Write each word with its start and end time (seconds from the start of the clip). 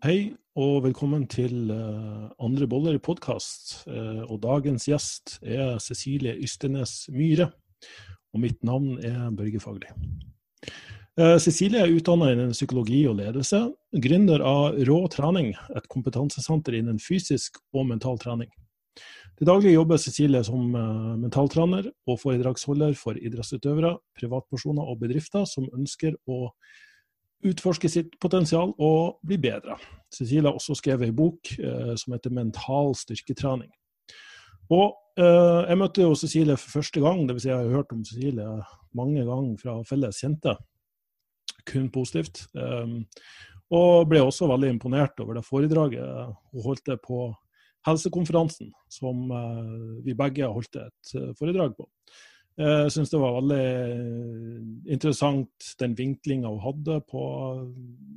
Hei 0.00 0.30
og 0.56 0.78
velkommen 0.86 1.26
til 1.28 1.68
uh, 1.68 2.30
Andre 2.40 2.64
boller 2.72 2.94
podkast. 3.04 3.82
Uh, 3.84 4.22
og 4.32 4.38
dagens 4.40 4.86
gjest 4.88 5.34
er 5.44 5.74
Cecilie 5.76 6.32
Ystenes 6.40 7.02
Myhre. 7.12 7.50
Og 8.32 8.40
mitt 8.40 8.64
navn 8.64 8.94
er 9.04 9.28
Børge 9.36 9.60
Fagli. 9.60 9.92
Uh, 11.20 11.36
Cecilie 11.36 11.84
er 11.84 11.92
utdanna 11.92 12.30
innen 12.32 12.56
psykologi 12.56 13.02
og 13.12 13.18
ledelse. 13.20 13.60
Gründer 13.92 14.40
av 14.40 14.80
Rå 14.88 15.02
trening, 15.12 15.52
et 15.76 15.92
kompetansesenter 15.92 16.80
innen 16.80 16.96
fysisk 16.96 17.60
og 17.76 17.90
mental 17.92 18.16
trening. 18.24 18.48
Til 19.36 19.52
daglig 19.52 19.76
jobber 19.76 20.00
Cecilie 20.00 20.40
som 20.48 20.72
mentaltrener 21.20 21.92
og 22.08 22.22
foredragsholder 22.24 22.96
for 22.96 23.20
idrettsutøvere, 23.20 23.98
privatpersoner 24.16 24.80
og 24.80 25.04
bedrifter 25.04 25.44
som 25.44 25.68
ønsker 25.76 26.16
å 26.24 26.46
utforske 27.46 27.88
sitt 27.88 28.16
potensial 28.20 28.74
og 28.78 29.20
bli 29.26 29.38
bedre. 29.40 29.78
Cecilie 30.12 30.48
har 30.48 30.56
også 30.58 30.76
skrevet 30.78 31.08
en 31.08 31.16
bok 31.16 31.52
eh, 31.58 31.94
som 31.96 32.12
heter 32.12 32.30
'Mental 32.30 32.94
styrketrening'. 32.94 33.72
Og 34.70 34.94
eh, 35.18 35.68
Jeg 35.68 35.78
møtte 35.78 36.02
jo 36.02 36.14
Cecilie 36.14 36.56
for 36.56 36.80
første 36.80 37.00
gang, 37.00 37.28
dvs. 37.28 37.42
Si 37.42 37.48
jeg 37.48 37.56
har 37.56 37.76
hørt 37.76 37.92
om 37.92 38.04
Cecilie 38.04 38.62
mange 38.94 39.24
ganger 39.24 39.56
fra 39.56 39.82
felles 39.82 40.20
kjente. 40.20 40.56
Kun 41.66 41.90
positivt. 41.90 42.46
Eh, 42.56 42.86
og 43.70 44.08
ble 44.10 44.20
også 44.20 44.48
veldig 44.50 44.68
imponert 44.68 45.20
over 45.20 45.34
det 45.34 45.46
foredraget 45.46 46.34
hun 46.52 46.62
holdt 46.62 46.90
på 47.06 47.34
helsekonferansen, 47.86 48.72
som 48.90 49.30
eh, 49.30 50.02
vi 50.04 50.16
begge 50.16 50.48
holdt 50.50 50.76
et 50.76 51.14
eh, 51.16 51.30
foredrag 51.38 51.76
på. 51.78 51.86
Jeg 52.58 52.92
syns 52.92 53.12
det 53.12 53.20
var 53.22 53.36
veldig 53.38 54.90
interessant 54.90 55.68
den 55.80 55.94
vinklinga 55.96 56.50
hun 56.50 56.64
hadde 56.64 56.98
på 57.08 57.22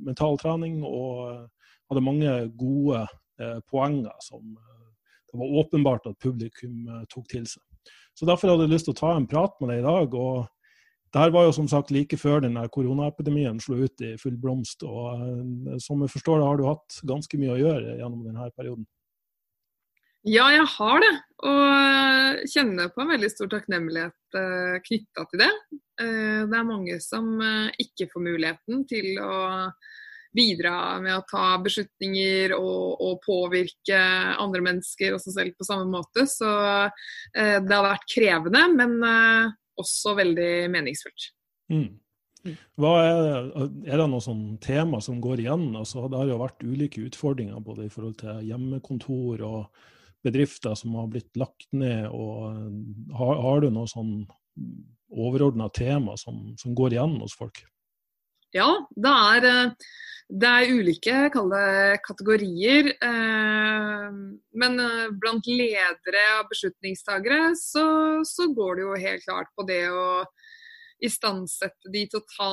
mentaltrening, 0.04 0.82
og 0.84 1.46
hadde 1.90 2.04
mange 2.04 2.32
gode 2.58 3.04
eh, 3.40 3.60
poenger 3.70 4.14
som 4.24 4.42
eh, 4.56 4.88
det 5.32 5.40
var 5.40 5.54
åpenbart 5.60 6.10
at 6.10 6.18
publikum 6.22 6.88
eh, 6.88 7.06
tok 7.12 7.28
til 7.30 7.46
seg. 7.48 7.62
Så 8.14 8.26
Derfor 8.26 8.52
hadde 8.52 8.68
jeg 8.68 8.74
lyst 8.74 8.88
til 8.88 8.94
å 8.94 9.00
ta 9.00 9.14
en 9.16 9.28
prat 9.30 9.56
med 9.60 9.72
deg 9.72 9.82
i 9.82 9.86
dag. 9.86 10.14
og 10.14 10.46
det 11.14 11.22
her 11.22 11.32
var 11.34 11.46
jo 11.46 11.54
som 11.54 11.68
sagt 11.70 11.92
like 11.94 12.16
før 12.18 12.42
denne 12.42 12.62
koronaepidemien 12.74 13.60
slo 13.62 13.78
ut 13.86 14.02
i 14.02 14.14
full 14.18 14.36
blomst. 14.38 14.82
og 14.82 15.80
Som 15.82 16.02
jeg 16.02 16.10
forstår 16.10 16.40
det, 16.40 16.46
har 16.46 16.58
du 16.58 16.64
hatt 16.66 17.00
ganske 17.06 17.38
mye 17.38 17.54
å 17.54 17.60
gjøre 17.60 17.98
gjennom 18.00 18.24
denne 18.26 18.50
perioden? 18.56 18.86
Ja, 20.24 20.46
jeg 20.54 20.64
har 20.78 21.02
det. 21.04 21.14
Og 21.44 22.44
kjenner 22.48 22.92
på 22.92 23.02
en 23.02 23.10
veldig 23.12 23.28
stor 23.28 23.50
takknemlighet 23.52 24.38
uh, 24.38 24.76
knytta 24.86 25.26
til 25.28 25.42
det. 25.42 25.50
Uh, 26.00 26.44
det 26.48 26.56
er 26.56 26.68
mange 26.68 26.96
som 27.04 27.34
uh, 27.42 27.68
ikke 27.80 28.08
får 28.12 28.24
muligheten 28.24 28.86
til 28.88 29.20
å 29.20 29.34
bidra 30.34 30.96
med 31.04 31.18
å 31.18 31.26
ta 31.28 31.58
beslutninger 31.62 32.56
og, 32.56 33.02
og 33.04 33.20
påvirke 33.22 34.00
andre 34.42 34.64
mennesker 34.66 35.14
og 35.14 35.20
seg 35.22 35.36
selv 35.36 35.60
på 35.60 35.68
samme 35.68 35.86
måte. 35.86 36.24
Så 36.26 36.48
eh, 36.50 37.60
det 37.62 37.70
har 37.70 37.86
vært 37.86 38.08
krevende, 38.10 38.64
men 38.74 38.96
også 39.78 40.16
veldig 40.18 40.72
meningsfullt. 40.74 41.28
Mm. 41.70 41.86
Hva 42.82 42.90
er, 43.04 43.46
er, 43.86 43.94
det 43.94 44.08
noe 44.10 44.26
sånn 44.26 44.58
tema 44.58 44.98
som 45.06 45.22
går 45.22 45.44
igjen? 45.44 45.68
Altså, 45.78 46.08
det 46.10 46.18
har 46.18 46.28
jo 46.28 46.42
vært 46.42 46.66
ulike 46.66 47.06
utfordringer 47.06 47.62
både 47.64 47.86
i 47.86 47.94
forhold 47.94 48.18
til 48.20 48.42
hjemmekontor 48.50 49.46
og 49.46 49.84
bedrifter 50.24 50.74
som 50.78 50.96
har 50.98 51.10
blitt 51.12 51.36
lagt 51.38 51.68
ned, 51.76 52.08
og 52.08 52.48
eh, 52.50 53.12
har, 53.18 53.42
har 53.44 53.62
du 53.64 53.70
noe 53.72 53.90
sånn 53.90 54.16
overordna 55.14 55.68
tema 55.74 56.16
som, 56.20 56.54
som, 56.60 56.74
går 56.76 56.96
igjen 56.96 57.18
hos 57.22 57.36
folk? 57.38 57.60
Ja, 58.54 58.68
det 58.94 59.12
er, 59.12 59.46
eh, 59.50 59.92
det 60.42 60.50
er 60.50 60.72
ulike 60.78 61.28
kategorier. 62.06 62.92
Eh, 62.94 64.08
men 64.62 64.84
blant 65.20 65.50
ledere 65.50 66.26
og 66.40 66.50
beslutningstagere 66.52 67.54
så, 67.60 67.86
så 68.26 68.48
går 68.56 68.76
det 68.78 68.86
jo 68.86 69.00
helt 69.06 69.26
klart 69.28 69.52
på 69.58 69.66
det 69.68 69.84
å 69.92 70.08
istandsette 71.04 71.92
de 71.92 72.04
til 72.10 72.20
å 72.20 72.26
ta 72.30 72.50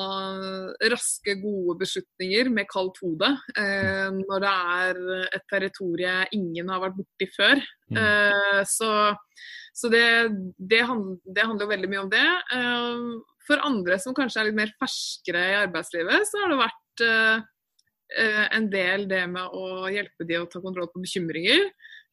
raske, 0.91 1.35
gode 1.41 1.77
beslutninger 1.81 2.51
med 2.53 2.69
kaldt 2.71 2.99
hode. 3.03 3.29
Eh, 3.55 4.09
når 4.17 4.45
det 4.45 4.53
er 4.75 5.01
et 5.37 5.45
territorium 5.51 6.35
ingen 6.35 6.71
har 6.71 6.83
vært 6.83 6.97
borti 6.99 7.27
før. 7.33 7.61
Mm. 7.91 7.99
Eh, 8.01 8.61
så, 8.67 8.91
så 9.77 9.91
det, 9.93 10.05
det, 10.57 10.81
handler, 10.87 11.19
det, 11.25 11.45
handler, 11.45 11.65
jo 11.65 11.73
veldig 11.75 11.91
mye 11.91 12.03
om 12.05 12.11
det. 12.11 12.27
Eh, 12.57 13.05
for 13.47 13.63
andre 13.65 13.97
som 14.01 14.15
kanskje 14.17 14.41
er 14.41 14.49
litt 14.49 14.59
mer 14.59 14.73
ferskere 14.79 15.41
i 15.51 15.57
arbeidslivet, 15.63 16.27
så 16.29 16.43
har 16.43 16.51
det 16.51 16.59
vært 16.61 17.05
eh, 17.07 17.43
eh, 18.23 18.45
en 18.57 18.69
del 18.71 19.07
det 19.09 19.25
med 19.31 19.57
å 19.57 19.89
hjelpe 19.91 20.27
de 20.29 20.39
å 20.39 20.47
ta 20.51 20.61
kontroll 20.63 20.91
på 20.93 21.03
bekymringer, 21.03 21.67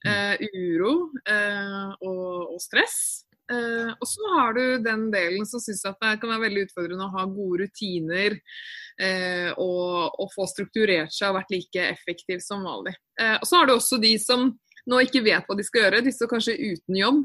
mm. 0.07 0.11
eh, 0.13 0.49
uro 0.59 0.95
og, 1.13 2.55
og 2.55 2.61
stress. 2.65 3.28
Uh, 3.53 3.95
og 3.97 4.05
så 4.05 4.31
har 4.35 4.53
du 4.53 4.63
den 4.85 5.07
delen 5.13 5.47
som 5.49 5.61
syns 5.63 5.81
at 5.89 5.97
det 6.03 6.19
kan 6.21 6.35
være 6.35 6.45
veldig 6.45 6.67
utfordrende 6.67 7.07
å 7.07 7.15
ha 7.15 7.23
gode 7.33 7.65
rutiner 7.65 8.37
uh, 8.37 9.51
og, 9.55 10.19
og, 10.21 10.27
få 10.35 10.45
strukturert 10.51 11.15
seg 11.17 11.31
og 11.31 11.39
vært 11.39 11.55
like 11.57 11.87
effektiv 11.95 12.43
som 12.45 12.67
vanlig. 12.69 12.93
Uh, 13.21 13.39
og 13.39 13.47
så 13.49 13.61
har 13.61 13.71
du 13.71 13.75
også 13.79 14.01
de 14.05 14.13
som 14.21 14.51
nå 14.89 15.01
ikke 15.05 15.25
vet 15.25 15.49
hva 15.49 15.57
de 15.57 15.65
skal 15.65 15.83
gjøre, 15.83 16.05
de 16.05 16.13
står 16.13 16.31
kanskje 16.31 16.59
uten 16.61 16.97
jobb. 16.97 17.25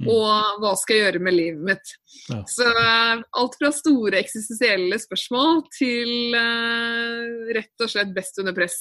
Mm. 0.00 0.08
Og 0.12 0.58
hva 0.64 0.72
skal 0.76 0.96
jeg 0.96 1.04
gjøre 1.06 1.22
med 1.24 1.36
livet 1.36 1.62
mitt? 1.70 1.92
Ja. 2.28 2.42
Så 2.52 2.66
alt 2.68 3.56
fra 3.60 3.70
store 3.72 4.20
eksistensielle 4.20 4.98
spørsmål 5.00 5.62
til 5.72 6.36
rett 7.56 7.86
og 7.86 7.92
slett 7.94 8.12
best 8.12 8.42
under 8.44 8.56
press. 8.56 8.76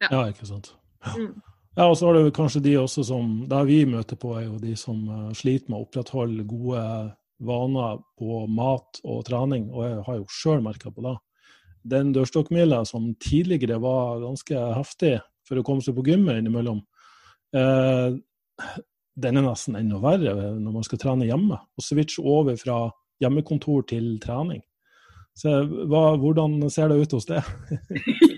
Ja, 0.00 0.08
ja 0.08 0.22
ikke 0.32 0.48
sant. 0.48 0.72
Ja. 1.04 1.18
Mm. 1.20 1.34
Ja, 1.76 1.90
og 1.90 1.98
så 1.98 2.08
har 2.08 2.16
du 2.16 2.32
kanskje 2.32 2.62
de 2.64 2.74
også 2.80 3.04
som 3.04 3.32
Det 3.48 3.58
vi 3.68 3.82
møter 3.84 4.16
på, 4.16 4.32
er 4.38 4.46
jo 4.46 4.56
de 4.60 4.72
som 4.80 5.02
uh, 5.12 5.32
sliter 5.36 5.68
med 5.68 5.78
å 5.78 5.84
opprettholde 5.84 6.46
gode 6.48 6.82
vaner 7.44 7.98
på 8.16 8.46
mat 8.48 9.00
og 9.04 9.26
trening, 9.28 9.68
og 9.68 9.84
jeg 9.84 10.04
har 10.06 10.16
jo 10.16 10.28
sjøl 10.32 10.62
merka 10.64 10.88
på 10.88 11.04
det. 11.04 11.12
Den 11.84 12.14
dørstokkmila 12.16 12.80
som 12.88 13.10
tidligere 13.20 13.76
var 13.82 14.22
ganske 14.22 14.62
heftig 14.78 15.18
for 15.46 15.60
å 15.60 15.64
komme 15.66 15.84
seg 15.84 15.98
på 15.98 16.06
gymmet 16.08 16.40
innimellom, 16.40 16.80
eh, 17.54 18.16
den 19.20 19.36
er 19.36 19.44
nesten 19.44 19.76
enda 19.76 20.00
verre 20.00 20.32
når 20.56 20.78
man 20.78 20.86
skal 20.88 21.02
trene 21.02 21.28
hjemme. 21.28 21.60
Og 21.76 21.84
switche 21.84 22.24
over 22.24 22.56
fra 22.56 22.78
hjemmekontor 23.22 23.84
til 23.92 24.16
trening. 24.24 24.64
Så 25.36 25.60
hva, 25.68 26.16
Hvordan 26.16 26.56
ser 26.72 26.88
det 26.88 27.04
ut 27.04 27.18
hos 27.18 27.28
deg? 27.28 27.44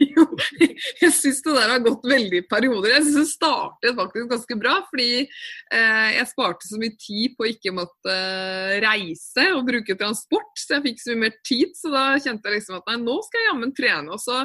jeg 1.02 1.14
syns 1.14 1.40
det 1.44 1.54
der 1.56 1.72
har 1.74 1.84
gått 1.84 2.06
veldig 2.08 2.40
i 2.42 2.46
perioder. 2.48 2.94
Jeg 2.96 3.06
syns 3.06 3.18
det 3.18 3.34
startet 3.34 3.98
faktisk 3.98 4.32
ganske 4.32 4.58
bra, 4.60 4.74
fordi 4.90 5.10
eh, 5.22 6.08
jeg 6.16 6.30
sparte 6.32 6.68
så 6.68 6.80
mye 6.80 6.96
tid 6.98 7.36
på 7.36 7.46
å 7.46 7.50
ikke 7.52 7.74
måtte 7.76 8.14
eh, 8.14 8.76
reise 8.84 9.48
og 9.54 9.66
bruke 9.68 9.98
transport, 9.98 10.52
så 10.58 10.78
jeg 10.78 10.86
fikk 10.90 11.02
så 11.04 11.14
mye 11.14 11.24
mer 11.26 11.38
tid. 11.46 11.74
Så 11.78 11.92
da 11.94 12.04
kjente 12.18 12.50
jeg 12.50 12.60
liksom 12.60 12.80
at 12.80 12.92
nei, 12.92 13.00
nå 13.04 13.18
skal 13.26 13.42
jeg 13.42 13.50
jammen 13.52 13.74
trene. 13.76 14.14
Og 14.14 14.22
så 14.22 14.42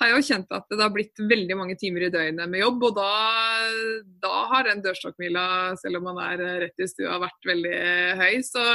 har 0.00 0.10
jeg 0.10 0.16
jo 0.16 0.26
kjent 0.28 0.54
at 0.56 0.66
det 0.72 0.82
har 0.82 0.92
blitt 0.92 1.22
veldig 1.30 1.56
mange 1.58 1.76
timer 1.80 2.06
i 2.06 2.10
døgnet 2.12 2.50
med 2.52 2.62
jobb, 2.62 2.84
og 2.88 2.98
da, 2.98 3.10
da 4.22 4.42
har 4.52 4.68
den 4.68 4.82
dørstokkmila, 4.84 5.46
selv 5.80 6.00
om 6.00 6.08
man 6.10 6.20
er 6.26 6.44
rett 6.66 6.84
i 6.84 6.90
stua, 6.90 7.16
vært 7.22 7.48
veldig 7.48 7.80
høy. 8.20 8.34
Så, 8.46 8.66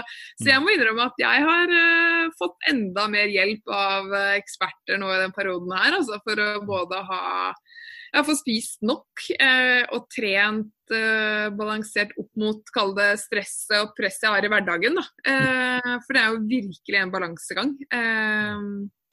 så 0.41 0.49
jeg 0.49 0.63
må 0.63 0.73
innrømme 0.73 1.07
at 1.11 1.21
jeg 1.21 1.45
har 1.47 1.75
uh, 1.77 2.33
fått 2.39 2.69
enda 2.71 3.07
mer 3.11 3.29
hjelp 3.31 3.73
av 3.75 4.09
uh, 4.09 4.33
eksperter 4.39 5.01
nå 5.01 5.13
i 5.13 5.21
den 5.21 5.35
perioden 5.35 5.73
her, 5.77 5.99
altså 6.01 6.21
for 6.25 6.41
å 6.41 6.51
både 6.67 7.05
ha 7.11 7.23
jeg 8.11 8.27
fått 8.27 8.41
spist 8.41 8.81
nok 8.83 9.21
eh, 9.37 9.85
og 9.95 10.07
trent 10.11 10.91
eh, 10.91 11.47
balansert 11.55 12.11
opp 12.19 12.31
mot 12.41 12.71
kall 12.75 12.91
det 12.97 13.13
stresset 13.21 13.77
og 13.77 13.93
presset 13.95 14.25
jeg 14.27 14.33
har 14.35 14.47
i 14.47 14.49
hverdagen. 14.51 14.99
Eh, 14.99 15.93
for 16.03 16.17
det 16.17 16.23
er 16.23 16.33
jo 16.33 16.41
virkelig 16.49 16.99
en 16.99 17.13
balansegang. 17.13 17.71
Eh, 17.87 18.65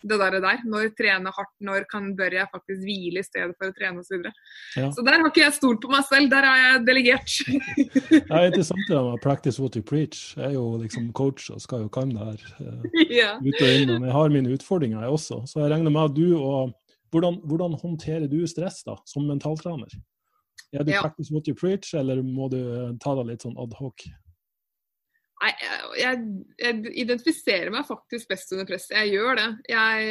det 0.02 0.18
der, 0.20 0.36
der. 0.40 0.62
Når 0.68 0.90
trene 0.98 1.32
hardt, 1.34 1.52
når 1.64 1.86
kan, 1.90 2.10
bør 2.16 2.36
jeg 2.36 2.50
faktisk 2.52 2.82
hvile 2.84 3.22
i 3.22 3.26
stedet 3.26 3.56
for 3.58 3.70
å 3.70 3.76
trene 3.76 4.02
osv. 4.02 4.08
Så, 4.08 4.16
videre. 4.16 4.32
ja. 4.76 4.90
så 4.94 5.04
der 5.06 5.18
har 5.18 5.30
ikke 5.30 5.44
jeg 5.44 5.56
stolt 5.56 5.80
på 5.82 5.92
meg 5.92 6.04
selv, 6.08 6.30
der 6.32 6.48
har 6.48 6.60
jeg 6.62 6.82
delegert. 6.86 7.36
ja, 8.30 8.40
er 8.40 8.50
interessant 8.50 8.90
det 8.90 9.00
med 9.08 9.22
'practice 9.24 9.62
what 9.62 9.78
you 9.78 9.82
preach'. 9.82 10.36
Jeg 10.36 10.52
er 10.52 10.58
jo 10.58 10.66
liksom 10.82 11.10
coach 11.12 11.50
og 11.50 11.62
skal 11.64 11.86
jo 11.86 11.88
kan 11.88 12.12
det 12.14 12.28
her 12.28 12.44
uh, 12.60 13.00
ja. 13.10 13.32
ut 13.38 13.62
og 13.62 13.72
inn. 13.74 13.94
Men 13.96 14.10
jeg 14.10 14.18
har 14.18 14.36
mine 14.36 14.54
utfordringer, 14.54 15.00
jeg 15.02 15.16
også. 15.18 15.42
Så 15.46 15.64
jeg 15.64 15.72
regner 15.74 15.90
med 15.90 16.04
at 16.10 16.16
du 16.16 16.28
og 16.38 16.76
Hvordan, 17.08 17.38
hvordan 17.48 17.72
håndterer 17.80 18.26
du 18.28 18.42
stress 18.44 18.82
da, 18.84 18.98
som 19.08 19.24
mentaltrener? 19.24 19.88
Er 20.76 20.84
du 20.84 20.90
ja. 20.92 21.00
'practice 21.00 21.32
what 21.32 21.48
you 21.48 21.54
preach', 21.56 21.94
eller 21.96 22.20
må 22.22 22.50
du 22.52 22.60
ta 23.00 23.14
det 23.16 23.24
litt 23.30 23.46
sånn 23.46 23.56
adhoc? 23.56 24.04
Nei, 24.04 24.27
jeg, 25.38 26.18
jeg, 26.58 26.92
identifiserer 27.04 27.70
meg 27.74 27.86
faktisk 27.88 28.30
best 28.30 28.52
under 28.54 28.66
press. 28.68 28.88
Jeg 28.90 29.12
gjør 29.14 29.38
det. 29.38 29.48
Jeg, 29.70 30.06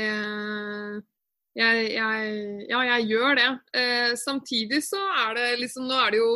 jeg, 1.57 1.87
jeg 1.95 2.35
Ja, 2.69 2.83
jeg 2.93 3.07
gjør 3.11 3.39
det. 3.39 3.49
Eh, 3.75 4.13
samtidig 4.19 4.83
så 4.87 5.01
er 5.25 5.35
det 5.39 5.47
liksom 5.63 5.89
Nå 5.89 5.97
er 6.05 6.13
det 6.15 6.21
jo 6.21 6.31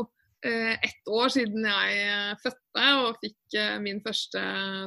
eh, 0.46 0.74
ett 0.74 1.12
år 1.12 1.32
siden 1.34 1.68
jeg 1.68 2.02
eh, 2.06 2.34
fødte 2.42 2.88
og 3.04 3.20
fikk 3.22 3.58
eh, 3.60 3.78
min 3.84 4.02
første 4.04 4.42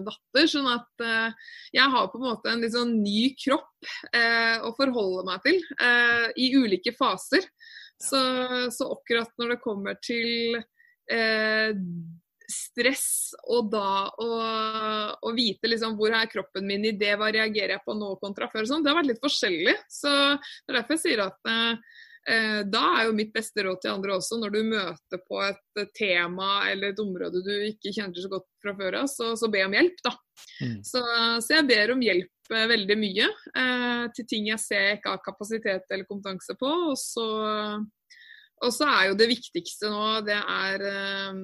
datter. 0.06 0.50
Sånn 0.50 0.68
at 0.72 1.06
eh, 1.06 1.54
jeg 1.78 1.94
har 1.94 2.10
på 2.10 2.20
en 2.20 2.26
måte 2.28 2.52
en 2.52 2.64
litt 2.64 2.74
sånn 2.74 2.96
ny 3.02 3.30
kropp 3.40 3.88
eh, 4.12 4.58
å 4.64 4.74
forholde 4.78 5.26
meg 5.30 5.44
til 5.46 5.62
eh, 5.78 6.28
i 6.40 6.50
ulike 6.58 6.94
faser. 6.98 7.46
Så, 8.04 8.20
så, 8.74 8.90
akkurat 8.90 9.30
når 9.38 9.54
det 9.54 9.62
kommer 9.62 9.94
til 10.02 10.58
stress 12.50 13.34
og 13.48 13.70
da 13.72 14.10
å, 14.20 15.30
vite 15.34 15.70
liksom 15.70 15.96
hvor 15.98 16.14
er 16.14 16.30
kroppen 16.30 16.66
min 16.68 16.84
i 16.88 16.94
det, 16.98 17.14
hva 17.18 17.30
reagerer 17.34 17.76
jeg 17.76 17.84
på 17.86 17.96
nå 17.98 18.14
kontra 18.22 18.50
før, 18.52 18.66
sånn, 18.68 18.84
det 18.84 18.92
har 18.92 19.00
vært 19.00 19.12
litt 19.14 19.22
forskjellig. 19.24 19.76
Så 19.90 20.10
det 20.10 20.74
er 20.74 20.80
derfor 20.80 20.98
jeg 20.98 21.04
sier 21.06 21.24
at 21.28 21.54
Eh, 22.24 22.60
da 22.72 22.82
er 22.96 23.08
jo 23.08 23.16
mitt 23.16 23.34
beste 23.34 23.62
råd 23.66 23.82
til 23.82 23.92
andre 23.92 24.14
også, 24.16 24.38
når 24.40 24.54
du 24.54 24.60
møter 24.70 25.20
på 25.28 25.42
et 25.44 25.82
tema 25.96 26.62
eller 26.70 26.94
et 26.94 27.02
område 27.02 27.42
du 27.44 27.52
ikke 27.66 27.92
kjenner 27.92 28.16
så 28.16 28.30
godt 28.32 28.46
fra 28.64 28.72
før 28.78 28.96
av, 29.02 29.10
så, 29.12 29.34
så, 29.36 29.50
be 29.52 29.60
om 29.66 29.76
hjelp, 29.76 29.98
da. 30.06 30.14
Mm. 30.62 30.78
Så, 30.86 31.02
så, 31.44 31.50
jeg 31.58 31.66
ber 31.68 31.92
om 31.92 32.04
hjelp 32.04 32.54
eh, 32.54 32.64
veldig 32.70 32.96
mye 33.00 33.28
eh, 33.28 34.06
til 34.16 34.28
ting 34.30 34.48
jeg 34.48 34.62
ser 34.62 34.88
jeg 34.88 35.00
ikke 35.00 35.12
har 35.12 35.26
kapasitet 35.26 35.92
eller 35.92 36.08
kompetanse 36.08 36.56
på. 36.60 36.72
Og 36.94 36.96
så, 37.00 37.26
og 38.62 38.72
så 38.72 38.86
er 38.88 39.08
jo 39.10 39.16
det 39.18 39.30
viktigste 39.32 39.90
nå, 39.90 40.04
det 40.26 40.36
er, 40.38 40.84
eh, 40.88 41.40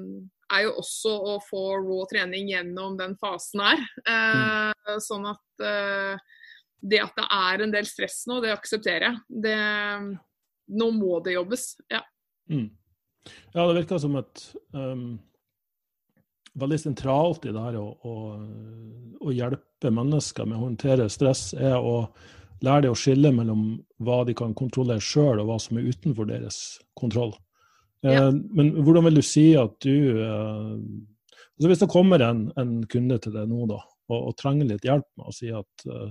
er, 0.54 0.62
jo 0.66 0.76
også 0.82 1.14
å 1.34 1.38
få 1.44 1.64
raw 1.82 2.04
trening 2.10 2.52
gjennom 2.52 2.96
den 3.00 3.16
fasen 3.20 3.64
her. 3.66 3.82
Mm. 4.06 5.00
Sånn 5.02 5.26
at 5.30 5.64
eh, 5.66 6.28
det 6.80 7.02
at 7.02 7.16
det 7.18 7.26
er 7.36 7.64
en 7.64 7.74
del 7.74 7.88
stress 7.88 8.22
nå, 8.30 8.38
det 8.44 8.54
aksepterer 8.54 9.10
jeg. 9.10 9.22
Det 9.44 9.56
nå 10.70 10.90
må 10.94 11.18
det 11.24 11.34
jobbes. 11.36 11.74
Ja. 11.90 12.02
Mm. 12.50 12.70
ja 13.54 13.66
det 13.66 13.76
virker 13.82 14.00
som 14.02 14.16
et 14.20 14.44
um, 14.74 15.18
veldig 16.60 16.80
sentralt 16.80 17.46
i 17.46 17.54
det 17.54 17.64
her 17.68 17.78
å, 17.80 17.86
å, 18.06 18.14
å, 19.20 19.32
hjelpe 19.34 19.92
mennesker 19.94 20.48
med 20.48 20.58
å 20.58 20.66
håndtere 20.68 21.10
stress, 21.12 21.50
er 21.54 21.78
å 21.78 22.10
lære 22.64 22.86
dem 22.86 22.94
å 22.94 22.98
skille 22.98 23.32
mellom 23.34 23.64
hva 24.04 24.22
de 24.28 24.34
kan 24.36 24.54
kontrollere 24.56 25.02
sjøl, 25.04 25.40
og 25.40 25.48
hva 25.48 25.58
som 25.62 25.78
er 25.80 25.88
utenfor 25.90 26.28
deres 26.28 26.58
kontroll. 26.98 27.34
Ja. 28.04 28.28
Uh, 28.28 28.36
men 28.56 28.72
hvordan 28.80 29.06
vil 29.08 29.20
du 29.20 29.24
si 29.26 29.50
at 29.60 29.74
du 29.84 30.16
uh, 30.16 30.78
altså 31.60 31.68
Hvis 31.68 31.82
det 31.82 31.90
kommer 31.92 32.22
en, 32.24 32.46
en, 32.56 32.78
kunde 32.88 33.18
til 33.20 33.34
deg 33.34 33.50
nå 33.50 33.66
da, 33.68 33.76
og, 34.08 34.20
og, 34.30 34.36
trenger 34.40 34.70
litt 34.70 34.86
hjelp 34.88 35.04
med 35.20 35.28
å 35.28 35.34
si 35.36 35.50
at 35.52 35.84
uh, 35.90 36.08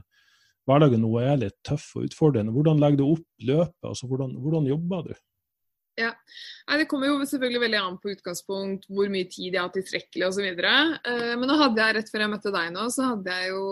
hverdagen 0.70 1.02
nå 1.02 1.10
er 1.24 1.42
litt 1.42 1.58
tøff 1.66 1.88
og 1.98 2.06
utfordrende. 2.06 2.54
Hvordan 2.54 2.82
legger 2.82 3.02
du 3.02 3.08
opp 3.08 3.26
løpet? 3.42 3.90
Altså, 3.90 4.10
hvordan, 4.12 4.38
hvordan 4.44 4.70
jobber 4.70 5.10
du? 5.10 5.16
Ja, 6.00 6.14
Det 6.78 6.86
kommer 6.88 7.10
jo 7.10 7.26
selvfølgelig 7.26 7.62
veldig 7.66 7.80
an 7.80 7.98
på 8.00 8.14
utgangspunkt, 8.14 8.86
hvor 8.88 9.10
mye 9.12 9.28
tid 9.28 9.58
jeg 9.58 9.60
har 9.60 9.72
tilstrekkelig 9.74 10.30
osv. 10.30 10.46
Uh, 10.46 11.34
men 11.40 11.48
nå 11.50 11.58
hadde 11.60 11.82
jeg 11.82 11.98
rett 11.98 12.14
før 12.14 12.26
jeg 12.26 12.34
møtte 12.36 12.54
deg 12.54 12.70
nå, 12.76 12.86
så 12.94 13.16
hadde 13.16 13.40
jeg 13.40 13.56
jo 13.56 13.64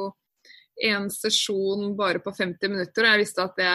en 0.85 1.09
sesjon 1.13 1.91
bare 1.97 2.21
på 2.23 2.33
50 2.35 2.73
minutter. 2.73 3.05
Og 3.05 3.13
jeg 3.13 3.23
visste 3.23 3.45
at 3.45 3.57
det, 3.57 3.73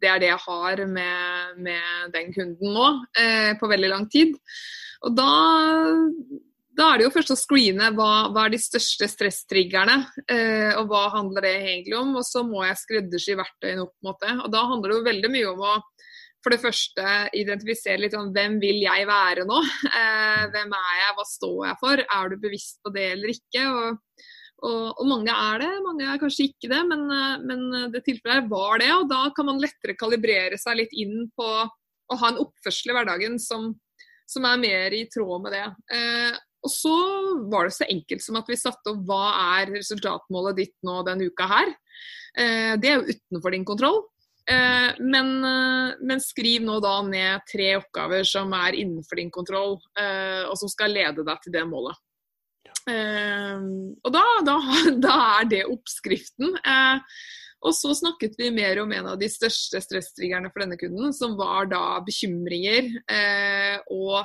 det 0.00 0.10
er 0.10 0.22
det 0.22 0.32
jeg 0.32 0.42
har 0.46 0.86
med, 0.88 1.60
med 1.68 2.16
den 2.16 2.32
kunden 2.34 2.74
nå, 2.78 2.88
eh, 3.20 3.52
på 3.60 3.70
veldig 3.70 3.92
lang 3.92 4.08
tid. 4.12 4.34
Og 5.04 5.14
da 5.16 5.30
da 6.74 6.88
er 6.90 6.98
det 6.98 7.04
jo 7.06 7.12
først 7.14 7.30
å 7.30 7.38
screene 7.38 7.88
hva, 7.94 8.10
hva 8.34 8.46
er 8.46 8.54
de 8.54 8.58
største 8.58 9.06
stresstriggerne, 9.06 9.94
eh, 10.26 10.72
og 10.80 10.88
hva 10.90 11.04
handler 11.12 11.46
det 11.46 11.52
egentlig 11.60 11.96
om. 12.00 12.16
Og 12.18 12.26
så 12.26 12.42
må 12.46 12.64
jeg 12.66 12.80
skreddersy 12.80 13.36
verktøyene 13.38 13.84
opp. 13.84 13.94
Måte. 14.04 14.32
Og 14.42 14.50
da 14.52 14.64
handler 14.68 14.90
det 14.90 14.96
jo 14.98 15.08
veldig 15.08 15.30
mye 15.32 15.52
om 15.52 15.62
å 15.64 15.74
for 16.44 16.52
det 16.52 16.60
første 16.60 17.12
identifisere 17.40 18.02
litt 18.02 18.12
sånn 18.12 18.34
hvem 18.34 18.58
vil 18.60 18.82
jeg 18.84 19.06
være 19.08 19.46
nå? 19.48 19.62
Eh, 19.94 20.44
hvem 20.52 20.72
er 20.76 20.96
jeg, 20.98 21.12
hva 21.16 21.24
står 21.28 21.60
jeg 21.68 21.80
for? 21.80 22.00
Er 22.02 22.30
du 22.30 22.40
bevisst 22.42 22.80
på 22.84 22.92
det 22.92 23.04
eller 23.14 23.32
ikke? 23.32 23.62
Og, 23.70 24.24
og, 24.64 24.84
og 25.00 25.08
mange 25.10 25.32
er 25.34 25.62
det, 25.62 25.70
mange 25.84 26.06
er 26.08 26.20
kanskje 26.20 26.48
ikke 26.48 26.70
det, 26.72 26.80
men, 26.88 27.04
eh, 27.12 27.36
men 27.44 27.92
det 27.92 28.04
tilfellet 28.06 28.50
var 28.50 28.80
det. 28.82 28.90
Og 28.96 29.08
da 29.10 29.26
kan 29.36 29.48
man 29.50 29.60
lettere 29.62 29.96
kalibrere 30.00 30.60
seg 30.60 30.80
litt 30.80 30.94
inn 30.96 31.28
på 31.36 31.50
å 32.04 32.18
ha 32.20 32.30
en 32.30 32.40
oppførsel 32.42 32.92
i 32.92 32.96
hverdagen 32.96 33.38
som, 33.42 33.70
som 34.28 34.48
er 34.48 34.60
mer 34.60 34.96
i 34.96 35.04
tråd 35.12 35.46
med 35.46 35.56
det. 35.56 35.66
Eh, 35.96 36.40
og 36.64 36.72
så 36.72 36.96
var 37.52 37.68
det 37.68 37.76
så 37.76 37.86
enkelt 37.92 38.24
som 38.24 38.40
at 38.40 38.48
vi 38.48 38.56
satte 38.56 38.94
opp 38.94 39.04
hva 39.08 39.24
er 39.58 39.74
resultatmålet 39.74 40.62
ditt 40.62 40.76
nå 40.86 41.02
denne 41.04 41.28
uka 41.28 41.48
her. 41.50 41.72
Eh, 42.40 42.72
det 42.80 42.90
er 42.90 43.00
jo 43.00 43.12
utenfor 43.12 43.52
din 43.52 43.66
kontroll. 43.68 44.00
Eh, 44.50 44.94
men, 45.00 45.44
eh, 45.44 45.94
men, 46.00 46.20
skriv 46.20 46.64
nå 46.64 46.76
da 46.84 46.98
ned 47.06 47.44
tre 47.48 47.70
oppgaver 47.78 48.26
som 48.28 48.52
er 48.52 48.76
innenfor 48.76 49.16
din 49.16 49.30
kontroll, 49.32 49.78
eh, 49.98 50.44
og 50.44 50.58
som 50.60 50.68
skal 50.68 50.92
lede 50.92 51.24
deg 51.24 51.40
til 51.44 51.54
det 51.54 51.64
målet. 51.68 51.96
Eh, 52.90 53.62
og 54.04 54.12
da, 54.14 54.24
da, 54.46 54.58
da, 55.06 55.14
er 55.40 55.48
det 55.52 55.62
oppskriften. 55.70 56.56
Eh, 56.60 57.22
og 57.64 57.72
så 57.76 57.94
snakket 57.96 58.36
vi 58.36 58.50
mer 58.52 58.82
om 58.82 58.92
en 58.92 59.12
av 59.14 59.20
de 59.20 59.30
største 59.32 59.80
stresstriggerne 59.80 60.50
for 60.52 60.64
denne 60.64 60.76
kunden, 60.80 61.14
som 61.16 61.38
var 61.38 61.70
da 61.70 61.84
bekymringer 62.04 62.90
og 63.88 64.20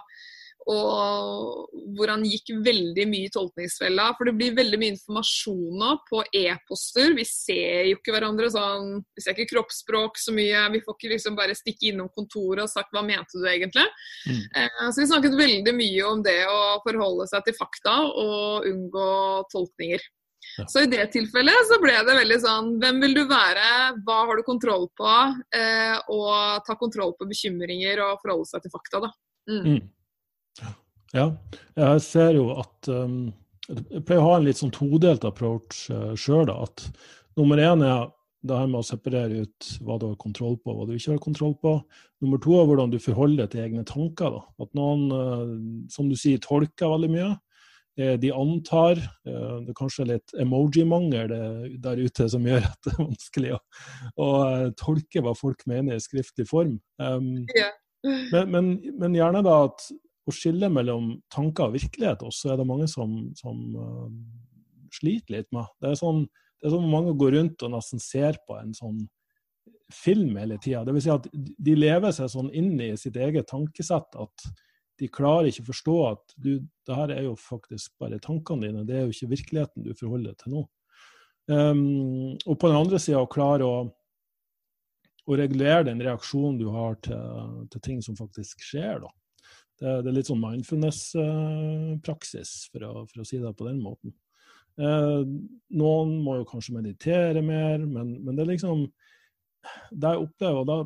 og 0.69 1.69
hvor 1.98 2.12
han 2.12 2.25
gikk 2.27 2.51
veldig 2.66 3.06
mye 3.10 3.27
i 3.27 3.31
tolkningsfella. 3.33 4.10
For 4.18 4.30
det 4.30 4.36
blir 4.38 4.57
veldig 4.57 4.80
mye 4.81 4.94
informasjon 4.94 5.80
nå 5.81 5.95
på 6.10 6.21
e-poster. 6.42 7.16
Vi 7.18 7.25
ser 7.27 7.89
jo 7.89 7.98
ikke 7.98 8.13
hverandre 8.16 8.51
sånn 8.54 9.00
Vi 9.16 9.24
ser 9.24 9.36
ikke 9.36 9.56
kroppsspråk 9.56 10.19
så 10.21 10.33
mye. 10.36 10.68
Vi 10.75 10.83
får 10.86 10.98
ikke 10.98 11.13
liksom 11.16 11.38
bare 11.39 11.57
stikke 11.57 11.89
innom 11.92 12.12
kontoret 12.13 12.66
og 12.66 12.71
sagt 12.71 12.94
'hva 12.94 13.04
mente 13.06 13.39
du 13.39 13.48
egentlig'? 13.50 13.89
Mm. 14.30 14.44
Eh, 14.56 14.86
så 14.92 15.01
vi 15.01 15.10
snakket 15.10 15.39
veldig 15.39 15.74
mye 15.75 16.06
om 16.06 16.24
det 16.24 16.39
å 16.45 16.80
forholde 16.86 17.27
seg 17.27 17.44
til 17.45 17.57
fakta 17.57 17.95
og 18.06 18.69
unngå 18.69 19.10
tolkninger. 19.51 20.00
Ja. 20.57 20.66
Så 20.68 20.83
i 20.83 20.89
det 20.89 21.12
tilfellet 21.13 21.68
så 21.68 21.77
ble 21.81 21.94
det 21.94 22.16
veldig 22.16 22.39
sånn 22.42 22.69
Hvem 22.81 23.01
vil 23.04 23.13
du 23.18 23.24
være? 23.27 23.68
Hva 24.06 24.18
har 24.25 24.39
du 24.39 24.44
kontroll 24.48 24.88
på? 24.98 25.13
Eh, 25.56 25.98
og 26.10 26.63
ta 26.66 26.75
kontroll 26.80 27.13
på 27.19 27.27
bekymringer 27.30 28.01
og 28.06 28.21
forholde 28.24 28.50
seg 28.50 28.63
til 28.63 28.74
fakta, 28.74 29.04
da. 29.07 29.12
Mm. 29.50 29.62
Mm. 29.66 29.81
Ja, 31.16 31.31
jeg 31.80 32.01
ser 32.06 32.36
jo 32.38 32.51
at 32.62 32.90
um, 32.94 33.31
Jeg 33.69 34.04
pleier 34.06 34.22
å 34.22 34.28
ha 34.28 34.38
en 34.38 34.46
litt 34.46 34.60
sånn 34.60 34.74
todelt 34.74 35.25
approach 35.25 35.88
uh, 35.94 36.13
sjøl. 36.18 36.50
At 36.54 36.86
nummer 37.40 37.62
én 37.62 37.86
er 37.86 38.07
det 38.46 38.56
her 38.56 38.69
med 38.72 38.80
å 38.80 38.88
separere 38.88 39.44
ut 39.44 39.69
hva 39.84 39.98
du 40.00 40.07
har 40.07 40.19
kontroll 40.22 40.56
på, 40.62 40.74
hva 40.74 40.86
du 40.88 40.94
ikke 40.96 41.16
har 41.16 41.22
kontroll 41.24 41.56
på. 41.60 41.75
Nummer 42.24 42.40
to 42.42 42.56
er 42.60 42.69
hvordan 42.69 42.94
du 42.94 43.00
forholder 43.01 43.44
deg 43.44 43.54
til 43.54 43.66
egne 43.66 43.86
tanker. 43.90 44.38
Da. 44.38 44.66
At 44.66 44.74
noen, 44.78 45.06
uh, 45.12 45.86
som 45.92 46.10
du 46.12 46.18
sier, 46.18 46.42
tolker 46.46 46.94
veldig 46.94 47.13
mye. 47.13 47.30
Eh, 48.00 48.16
de 48.22 48.30
antar. 48.31 49.02
Det 49.25 49.74
er 49.74 49.78
kanskje 49.78 50.06
litt 50.13 50.34
emoji-mangel 50.40 51.34
der 51.84 52.00
ute 52.00 52.30
som 52.31 52.45
gjør 52.48 52.63
at 52.69 52.86
det 52.86 52.94
er 52.94 53.02
vanskelig 53.02 53.56
å, 53.57 53.60
å 54.16 54.30
uh, 54.45 54.68
tolke 54.80 55.24
hva 55.25 55.34
folk 55.36 55.66
mener 55.68 55.98
i 55.98 56.04
skriftlig 56.04 56.48
form. 56.48 56.78
Um, 57.02 57.34
yeah. 57.57 57.74
men, 58.06 58.54
men, 58.54 58.69
men, 59.02 59.18
gjerne 59.18 59.44
da 59.44 59.57
at 59.68 59.90
å 60.30 60.36
skille 60.36 60.69
mellom 60.71 61.12
tanker 61.33 61.69
og 61.69 61.76
virkelighet 61.78 62.24
også 62.26 62.54
er 62.54 62.59
det 62.62 62.68
mange 62.69 62.88
som, 62.92 63.16
som 63.38 63.59
uh, 63.76 64.07
sliter 64.95 65.40
litt 65.40 65.50
med. 65.56 65.69
Det 65.81 65.92
er, 65.92 66.00
sånn, 66.00 66.26
det 66.59 66.69
er 66.69 66.76
sånn 66.76 66.90
mange 66.92 67.16
går 67.19 67.36
rundt 67.38 67.66
og 67.66 67.74
nesten 67.76 68.02
ser 68.04 68.40
på 68.48 68.57
en 68.59 68.76
sånn 68.78 69.04
film 69.94 70.38
hele 70.38 70.57
tida. 70.62 70.83
Dvs. 70.86 71.06
Si 71.06 71.14
at 71.14 71.30
de 71.33 71.76
lever 71.78 72.14
seg 72.16 72.31
sånn 72.31 72.50
inn 72.56 72.76
i 72.81 72.92
sitt 73.00 73.18
eget 73.18 73.50
tankesett 73.50 74.18
at 74.21 74.50
de 75.00 75.07
klarer 75.12 75.48
ikke 75.50 75.64
å 75.64 75.69
forstå 75.69 75.95
at 76.09 76.33
du, 76.36 76.52
det 76.88 76.98
her 76.98 77.14
er 77.14 77.24
jo 77.30 77.38
faktisk 77.40 77.94
bare 78.02 78.19
tankene 78.21 78.68
dine, 78.68 78.83
det 78.88 78.98
er 78.98 79.07
jo 79.07 79.16
ikke 79.16 79.31
virkeligheten 79.33 79.86
du 79.86 79.94
forholder 79.95 80.33
deg 80.33 80.44
til 80.44 80.57
nå. 80.57 80.66
Um, 81.50 82.36
og 82.45 82.59
på 82.62 82.69
den 82.69 82.78
andre 82.78 83.00
sida 83.02 83.24
å 83.24 83.30
klare 83.31 83.66
å, 83.66 83.78
å, 85.26 85.38
regulere 85.40 85.88
den 85.88 86.04
reaksjonen 86.04 86.59
du 86.59 86.68
har 86.76 87.00
til, 87.06 87.64
til 87.74 87.83
ting 87.86 88.04
som 88.06 88.18
faktisk 88.19 88.62
skjer. 88.68 89.00
da. 89.06 89.09
Det, 89.80 90.04
det 90.04 90.09
er 90.12 90.18
litt 90.18 90.28
sånn 90.28 90.44
mindfulness-praksis, 90.44 92.50
for, 92.74 92.81
for, 93.07 93.18
å 93.21 93.28
si 93.28 93.38
det 93.40 93.56
på 93.56 93.68
den 93.69 93.80
måten. 93.83 94.12
Eh, 94.80 95.24
noen 95.80 96.09
må 96.24 96.38
jo 96.40 96.45
kanskje 96.48 96.78
meditere 96.78 97.42
mer, 97.44 97.78
men, 97.83 98.24
men 98.24 98.36
det 98.36 98.44
er 98.45 98.54
liksom 98.54 98.78
Det 99.92 100.09
jeg 100.14 100.24
opplever, 100.24 100.59
og 100.62 100.68
da 100.69 100.78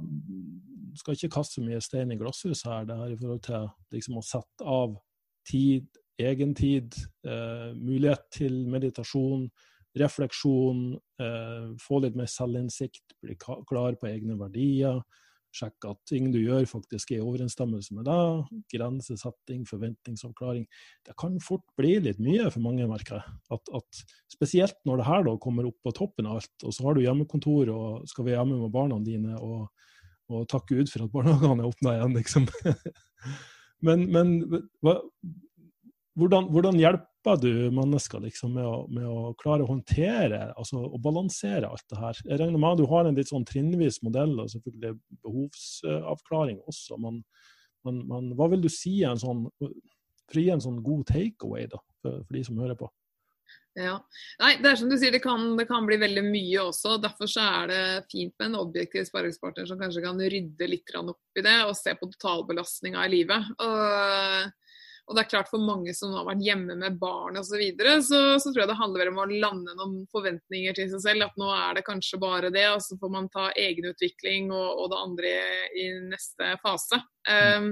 skal 0.97 1.13
jeg 1.13 1.19
ikke 1.23 1.35
kaste 1.35 1.61
mye 1.61 1.81
stein 1.81 2.11
i 2.13 2.17
glasshuset 2.17 2.69
her, 2.69 2.87
det 2.89 2.97
her 2.97 3.09
i 3.13 3.19
forhold 3.19 3.43
til 3.45 3.67
liksom, 3.93 4.17
å 4.17 4.25
sette 4.25 4.65
av 4.65 4.95
tid, 5.49 5.85
egentid, 6.21 6.93
eh, 7.25 7.69
mulighet 7.77 8.23
til 8.33 8.53
meditasjon, 8.73 9.49
refleksjon, 9.97 10.99
eh, 11.21 11.67
få 11.81 12.01
litt 12.01 12.17
mer 12.17 12.29
selvinnsikt, 12.29 13.13
bli 13.21 13.35
klar 13.37 13.93
på 13.97 14.09
egne 14.09 14.37
verdier 14.41 15.01
sjekke 15.53 15.91
at 15.93 15.99
ting 16.09 16.31
du 16.33 16.39
gjør 16.41 16.65
faktisk 16.69 17.13
er 17.13 17.19
i 17.19 17.23
overensstemmelse 17.23 17.95
med 17.97 18.07
deg. 18.09 18.49
Grensesetting, 18.73 19.63
forventningsavklaring. 19.69 20.65
Det 21.05 21.15
kan 21.19 21.37
fort 21.43 21.65
bli 21.79 21.95
litt 22.07 22.21
mye 22.23 22.49
for 22.53 22.63
mange, 22.65 22.87
merker 22.89 23.19
jeg. 23.19 23.37
At, 23.53 23.73
at, 23.79 24.03
spesielt 24.33 24.79
når 24.89 25.01
det 25.01 25.07
her 25.09 25.25
da 25.27 25.37
kommer 25.41 25.69
opp 25.69 25.79
på 25.85 25.95
toppen 25.95 26.29
av 26.29 26.41
alt, 26.41 26.53
og 26.65 26.75
så 26.75 26.87
har 26.87 26.97
du 26.97 27.03
hjemmekontor 27.05 27.73
og 27.73 28.09
skal 28.09 28.27
være 28.27 28.39
hjemme 28.39 28.59
med 28.63 28.73
barna 28.73 28.99
dine 29.05 29.37
og, 29.39 29.67
og 30.33 30.47
takke 30.51 30.79
Gud 30.79 30.91
for 30.91 31.05
at 31.05 31.13
barnehagene 31.13 31.63
er 31.63 31.69
åpna 31.69 31.97
igjen, 31.99 32.17
liksom. 32.17 32.49
men, 33.87 34.07
men 34.13 34.35
hva, 34.81 34.99
hvordan, 36.19 36.47
hvordan, 36.53 36.79
hjelper 36.81 37.39
du 37.41 37.51
mennesker 37.73 38.21
liksom, 38.25 38.53
med, 38.57 38.65
å, 38.67 38.79
med, 38.91 39.05
å, 39.07 39.33
klare 39.39 39.65
å 39.65 39.69
håndtere 39.69 40.41
altså, 40.51 40.81
og 40.83 40.99
balansere 41.03 41.69
alt 41.69 41.85
det 41.89 41.99
her? 41.99 42.19
Jeg 42.25 42.41
regner 42.41 42.59
med 42.59 42.75
at 42.75 42.81
du 42.81 42.87
har 42.91 43.09
en 43.09 43.17
litt 43.17 43.31
sånn 43.31 43.47
trinnvis 43.49 44.01
modell 44.05 44.35
og 44.43 44.51
selvfølgelig 44.53 44.97
behovsavklaring 45.25 46.59
også. 46.69 46.99
Men, 47.01 47.21
men, 47.87 48.03
men, 48.09 48.33
hva 48.37 48.49
vil 48.53 48.65
du 48.65 48.69
si 48.71 48.99
en 49.07 49.21
sånn, 49.21 49.47
for 49.57 50.41
å 50.41 50.43
gi 50.43 50.51
en 50.53 50.63
sånn 50.63 50.83
god 50.85 51.07
takeaway 51.13 51.69
da, 51.71 51.81
for, 52.03 52.21
for 52.27 52.37
de 52.37 52.43
som 52.45 52.61
hører 52.61 52.77
på? 52.79 52.91
Ja. 53.73 53.95
Nei, 54.37 54.51
det 54.61 54.69
er 54.69 54.77
som 54.77 54.89
du 54.91 54.99
sier, 55.01 55.13
det 55.15 55.23
kan, 55.23 55.55
det 55.57 55.65
kan, 55.65 55.85
bli 55.87 55.97
veldig 55.97 56.21
mye 56.27 56.67
også. 56.67 56.99
Derfor 57.01 57.29
så 57.29 57.45
er 57.61 57.71
det 57.71 57.83
fint 58.11 58.35
med 58.37 58.51
en 58.51 58.59
objektiv 58.59 59.07
sparringspartner 59.07 59.65
som 59.69 59.79
kanskje 59.81 60.03
kan 60.03 60.19
rydde 60.21 60.67
litt 60.69 60.93
opp 60.99 61.39
i 61.39 61.45
det 61.45 61.55
og 61.65 61.73
se 61.77 61.95
på 61.97 62.11
totalbelastninga 62.11 63.07
i 63.07 63.13
livet. 63.15 63.49
Og, 63.65 64.51
og, 65.03 65.15
det 65.15 65.23
er 65.23 65.29
klart 65.33 65.49
For 65.51 65.61
mange 65.61 65.93
som 65.97 66.13
har 66.15 66.25
vært 66.27 66.43
hjemme 66.45 66.77
med 66.79 66.99
barn 66.99 67.39
osv., 67.39 67.53
så, 67.53 67.59
videre, 67.59 67.95
så 68.05 68.21
så 68.39 68.51
tror 68.51 68.63
jeg 68.63 68.71
det 68.71 68.79
handler 68.79 69.11
om 69.11 69.21
å 69.23 69.29
lande 69.29 69.75
noen 69.77 69.97
forventninger 70.11 70.77
til 70.77 70.91
seg 70.93 71.03
selv. 71.03 71.25
At 71.27 71.39
nå 71.39 71.49
er 71.53 71.77
det 71.77 71.85
kanskje 71.87 72.21
bare 72.21 72.51
det, 72.53 72.67
og 72.71 72.83
så 72.85 72.97
får 73.01 73.11
man 73.13 73.31
ta 73.33 73.49
egenutvikling 73.51 74.51
og, 74.53 74.69
og 74.83 74.93
det 74.93 75.01
andre 75.01 75.33
i, 75.33 75.65
i 75.83 75.87
neste 76.07 76.53
fase. 76.63 77.01
Um, 77.27 77.69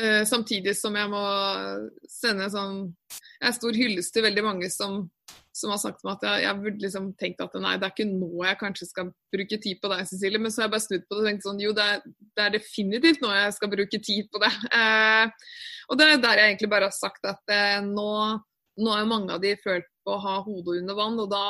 uh, 0.00 0.22
samtidig 0.28 0.76
som 0.78 0.96
jeg 0.96 1.12
må 1.12 1.24
sende 2.08 2.50
sånn 2.52 2.80
jeg 3.40 3.48
er 3.48 3.56
stor 3.56 3.76
hyllest 3.76 4.12
til 4.12 4.26
veldig 4.26 4.42
mange 4.44 4.68
som, 4.68 5.06
som 5.60 5.72
har 5.72 5.80
sagt 5.82 6.04
meg 6.06 6.16
at 6.16 6.26
jeg, 6.26 6.42
jeg 6.46 6.58
burde 6.62 6.84
liksom 6.84 7.08
tenkt 7.20 7.42
at 7.44 7.56
nei, 7.60 7.74
det 7.80 7.88
er 7.88 7.94
ikke 7.94 8.06
nå 8.08 8.44
jeg 8.46 8.58
kanskje 8.60 8.88
skal 8.88 9.10
bruke 9.34 9.58
tid 9.62 9.80
på 9.82 9.90
deg, 9.92 10.04
Cecilie. 10.08 10.40
Men 10.42 10.52
så 10.52 10.62
har 10.62 10.68
jeg 10.68 10.74
bare 10.76 10.84
snudd 10.86 11.06
på 11.06 11.16
det 11.16 11.22
og 11.22 11.28
tenkt 11.28 11.46
sånn 11.46 11.62
jo, 11.62 11.72
det 11.76 11.86
er, 11.86 12.04
det 12.38 12.44
er 12.44 12.54
definitivt 12.54 13.24
nå 13.24 13.32
jeg 13.34 13.56
skal 13.56 13.72
bruke 13.74 14.00
tid 14.06 14.30
på 14.30 14.42
det. 14.42 14.52
Eh, 14.80 15.50
og 15.90 15.98
det 15.98 16.06
er 16.06 16.22
der 16.22 16.40
jeg 16.40 16.52
egentlig 16.52 16.70
bare 16.72 16.88
har 16.90 16.96
sagt 16.96 17.26
at 17.28 17.54
eh, 17.54 17.80
nå, 17.84 18.10
nå 18.80 18.94
er 18.94 19.10
mange 19.10 19.34
av 19.34 19.42
de 19.42 19.56
følt 19.60 19.88
på 20.06 20.14
å 20.14 20.22
ha 20.22 20.36
hodet 20.46 20.80
under 20.80 20.96
vann, 20.96 21.18
og 21.20 21.28
da, 21.32 21.44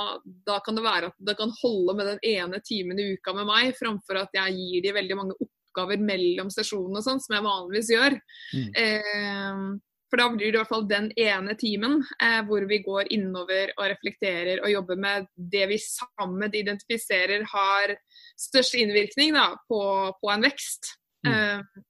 da, 0.48 0.58
kan 0.64 0.78
det 0.78 0.86
være 0.86 1.12
at 1.12 1.20
det 1.28 1.36
kan 1.38 1.52
holde 1.60 1.94
med 1.98 2.08
den 2.14 2.24
ene 2.32 2.58
timen 2.66 2.98
i 2.98 3.12
uka 3.14 3.36
med 3.36 3.46
meg, 3.50 3.76
framfor 3.78 4.24
at 4.24 4.34
jeg 4.34 4.56
gir 4.56 4.86
de 4.86 4.96
veldig 4.96 5.18
mange 5.18 5.36
oppgaver 5.38 6.02
mellom 6.02 6.50
sesjonene, 6.50 7.04
sånn, 7.04 7.22
som 7.22 7.36
jeg 7.36 7.46
vanligvis 7.46 7.92
gjør. 7.94 8.18
Mm. 8.56 8.66
Eh, 8.82 9.62
for 10.10 10.20
da 10.20 10.28
blir 10.32 10.50
det 10.50 10.58
i 10.58 10.60
hvert 10.60 10.72
fall 10.72 10.88
den 10.90 11.10
ene 11.18 11.54
timen 11.58 12.00
eh, 12.22 12.40
hvor 12.48 12.66
vi 12.68 12.80
går 12.82 13.12
innover 13.14 13.70
og 13.76 13.84
reflekterer 13.92 14.62
og 14.64 14.72
jobber 14.72 14.98
med 14.98 15.28
det 15.52 15.68
vi 15.70 15.78
sammen 15.82 16.50
identifiserer 16.50 17.46
har 17.52 17.94
størst 18.38 18.74
innvirkning 18.80 19.36
da, 19.38 19.52
på, 19.70 19.80
på, 20.18 20.32
en 20.32 20.44
vekst. 20.48 20.96
Mm. 21.26 21.32
Eh, 21.32 21.86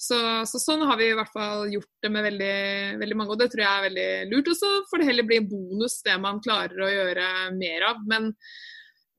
så, 0.00 0.18
så, 0.48 0.58
sånn 0.58 0.82
har 0.88 0.98
vi 0.98 1.10
i 1.10 1.14
hvert 1.16 1.32
fall 1.34 1.70
gjort 1.70 1.90
det 2.02 2.10
med 2.10 2.26
veldig, 2.26 2.58
veldig 3.02 3.16
mange, 3.20 3.34
og 3.34 3.40
det 3.40 3.50
tror 3.52 3.62
jeg 3.62 3.70
er 3.70 3.86
veldig 3.86 4.10
lurt. 4.32 4.50
Og 4.50 4.58
så 4.58 4.70
får 4.90 5.02
det 5.02 5.08
heller 5.10 5.28
bli 5.28 5.40
en 5.42 5.48
bonus 5.50 6.00
det 6.06 6.16
man 6.22 6.42
klarer 6.42 6.82
å 6.82 6.90
gjøre 6.90 7.26
mer 7.58 7.86
av. 7.92 8.02
Men 8.10 8.30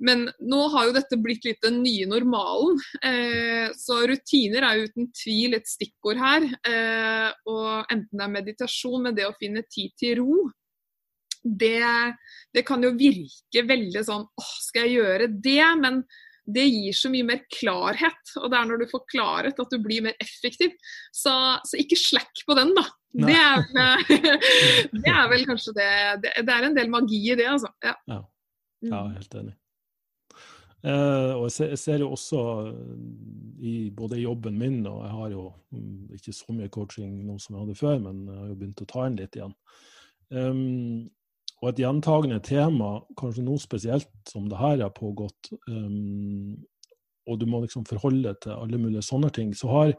men 0.02 0.26
nå 0.42 0.62
har 0.74 0.88
jo 0.88 0.96
dette 0.96 1.20
blitt 1.22 1.46
litt 1.46 1.62
den 1.62 1.82
nye 1.84 2.08
normalen. 2.10 2.80
Eh, 3.06 3.70
så 3.78 4.00
rutiner 4.10 4.66
er 4.66 4.88
uten 4.88 5.12
tvil 5.14 5.58
et 5.58 5.70
stikkord 5.70 6.18
her. 6.22 6.48
Eh, 6.66 7.30
og 7.52 7.92
enten 7.94 8.18
det 8.18 8.26
er 8.26 8.34
meditasjon, 8.34 9.06
men 9.06 9.18
det 9.18 9.28
å 9.30 9.38
finne 9.38 9.64
tid 9.70 9.94
til 10.02 10.18
ro, 10.24 10.40
det, 11.42 11.86
det 12.54 12.66
kan 12.66 12.84
jo 12.86 12.92
virke 12.98 13.64
veldig 13.66 14.04
sånn 14.06 14.26
åh, 14.26 14.52
skal 14.62 14.86
jeg 14.86 15.00
gjøre 15.00 15.30
det? 15.42 15.64
Men 15.82 16.02
det 16.50 16.66
gir 16.66 16.98
så 16.98 17.14
mye 17.14 17.30
mer 17.30 17.46
klarhet. 17.54 18.36
Og 18.42 18.50
det 18.50 18.58
er 18.58 18.68
når 18.72 18.82
du 18.82 18.90
får 18.90 19.06
klarhet 19.14 19.64
at 19.64 19.74
du 19.74 19.80
blir 19.86 20.06
mer 20.10 20.18
effektiv. 20.22 20.74
Så, 21.14 21.34
så 21.62 21.82
ikke 21.82 22.00
slack 22.00 22.46
på 22.48 22.58
den, 22.58 22.74
da. 22.78 22.88
Det 23.12 23.38
er, 23.38 23.66
det 24.98 25.14
er, 25.14 25.26
vel 25.30 25.46
kanskje 25.46 25.78
det, 25.78 25.90
det 26.42 26.54
er 26.58 26.70
en 26.72 26.78
del 26.78 26.90
magi 26.90 27.26
i 27.28 27.38
det, 27.38 27.50
altså. 27.54 27.70
Ja, 27.86 27.98
ja. 28.10 28.22
ja 28.90 29.08
helt 29.14 29.42
enig. 29.44 29.58
Eh, 30.82 31.32
og 31.38 31.46
jeg 31.54 31.78
ser, 31.78 32.02
jo 32.02 32.10
også 32.16 32.40
eh, 32.72 32.94
i 33.62 33.74
både 33.94 34.18
jobben 34.18 34.58
min, 34.58 34.80
og 34.90 35.04
jeg 35.06 35.14
har 35.14 35.34
jo 35.36 35.44
um, 35.78 36.08
ikke 36.16 36.34
så 36.34 36.56
mye 36.58 36.72
coaching 36.74 37.20
nå 37.28 37.36
som 37.38 37.56
jeg 37.56 37.66
hadde 37.66 37.78
før, 37.78 38.00
men 38.02 38.24
jeg 38.26 38.38
har 38.40 38.48
jo 38.50 38.56
begynt 38.58 38.82
å 38.82 38.88
ta 38.90 39.04
inn 39.06 39.20
litt 39.20 39.38
igjen. 39.38 39.54
Um, 40.34 40.64
og 41.62 41.70
et 41.70 41.82
gjentagende 41.84 42.40
tema, 42.42 42.96
kanskje 43.20 43.46
noe 43.46 43.62
spesielt 43.62 44.10
som 44.30 44.48
det 44.50 44.58
her 44.58 44.82
har 44.82 44.96
pågått, 44.98 45.52
um, 45.70 46.58
og 47.30 47.38
du 47.38 47.46
må 47.46 47.62
liksom 47.62 47.86
forholde 47.86 48.32
deg 48.32 48.42
til 48.42 48.58
alle 48.58 48.82
mulige 48.82 49.06
sånne 49.06 49.30
ting, 49.36 49.54
så 49.54 49.70
har 49.70 49.94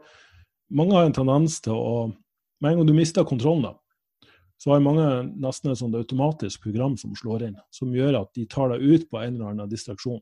mange 0.73 0.97
har 0.97 1.07
en 1.07 1.15
tendens 1.15 1.61
til 1.63 1.77
å 1.77 1.95
Med 2.63 2.71
en 2.71 2.77
gang 2.79 2.87
du 2.87 2.93
mister 2.95 3.25
kontrollen, 3.27 3.65
da, 3.65 4.29
så 4.55 4.71
har 4.71 4.79
mange 4.79 5.03
nesten 5.43 5.73
et 5.73 5.79
sånt 5.81 5.97
automatisk 5.99 6.61
program 6.63 6.93
som 6.95 7.11
slår 7.19 7.41
inn, 7.49 7.57
som 7.75 7.91
gjør 7.91 8.21
at 8.21 8.29
de 8.37 8.45
tar 8.47 8.71
deg 8.71 8.79
ut 8.79 9.09
på 9.11 9.19
en 9.19 9.33
eller 9.33 9.49
annen 9.49 9.67
distraksjon. 9.67 10.21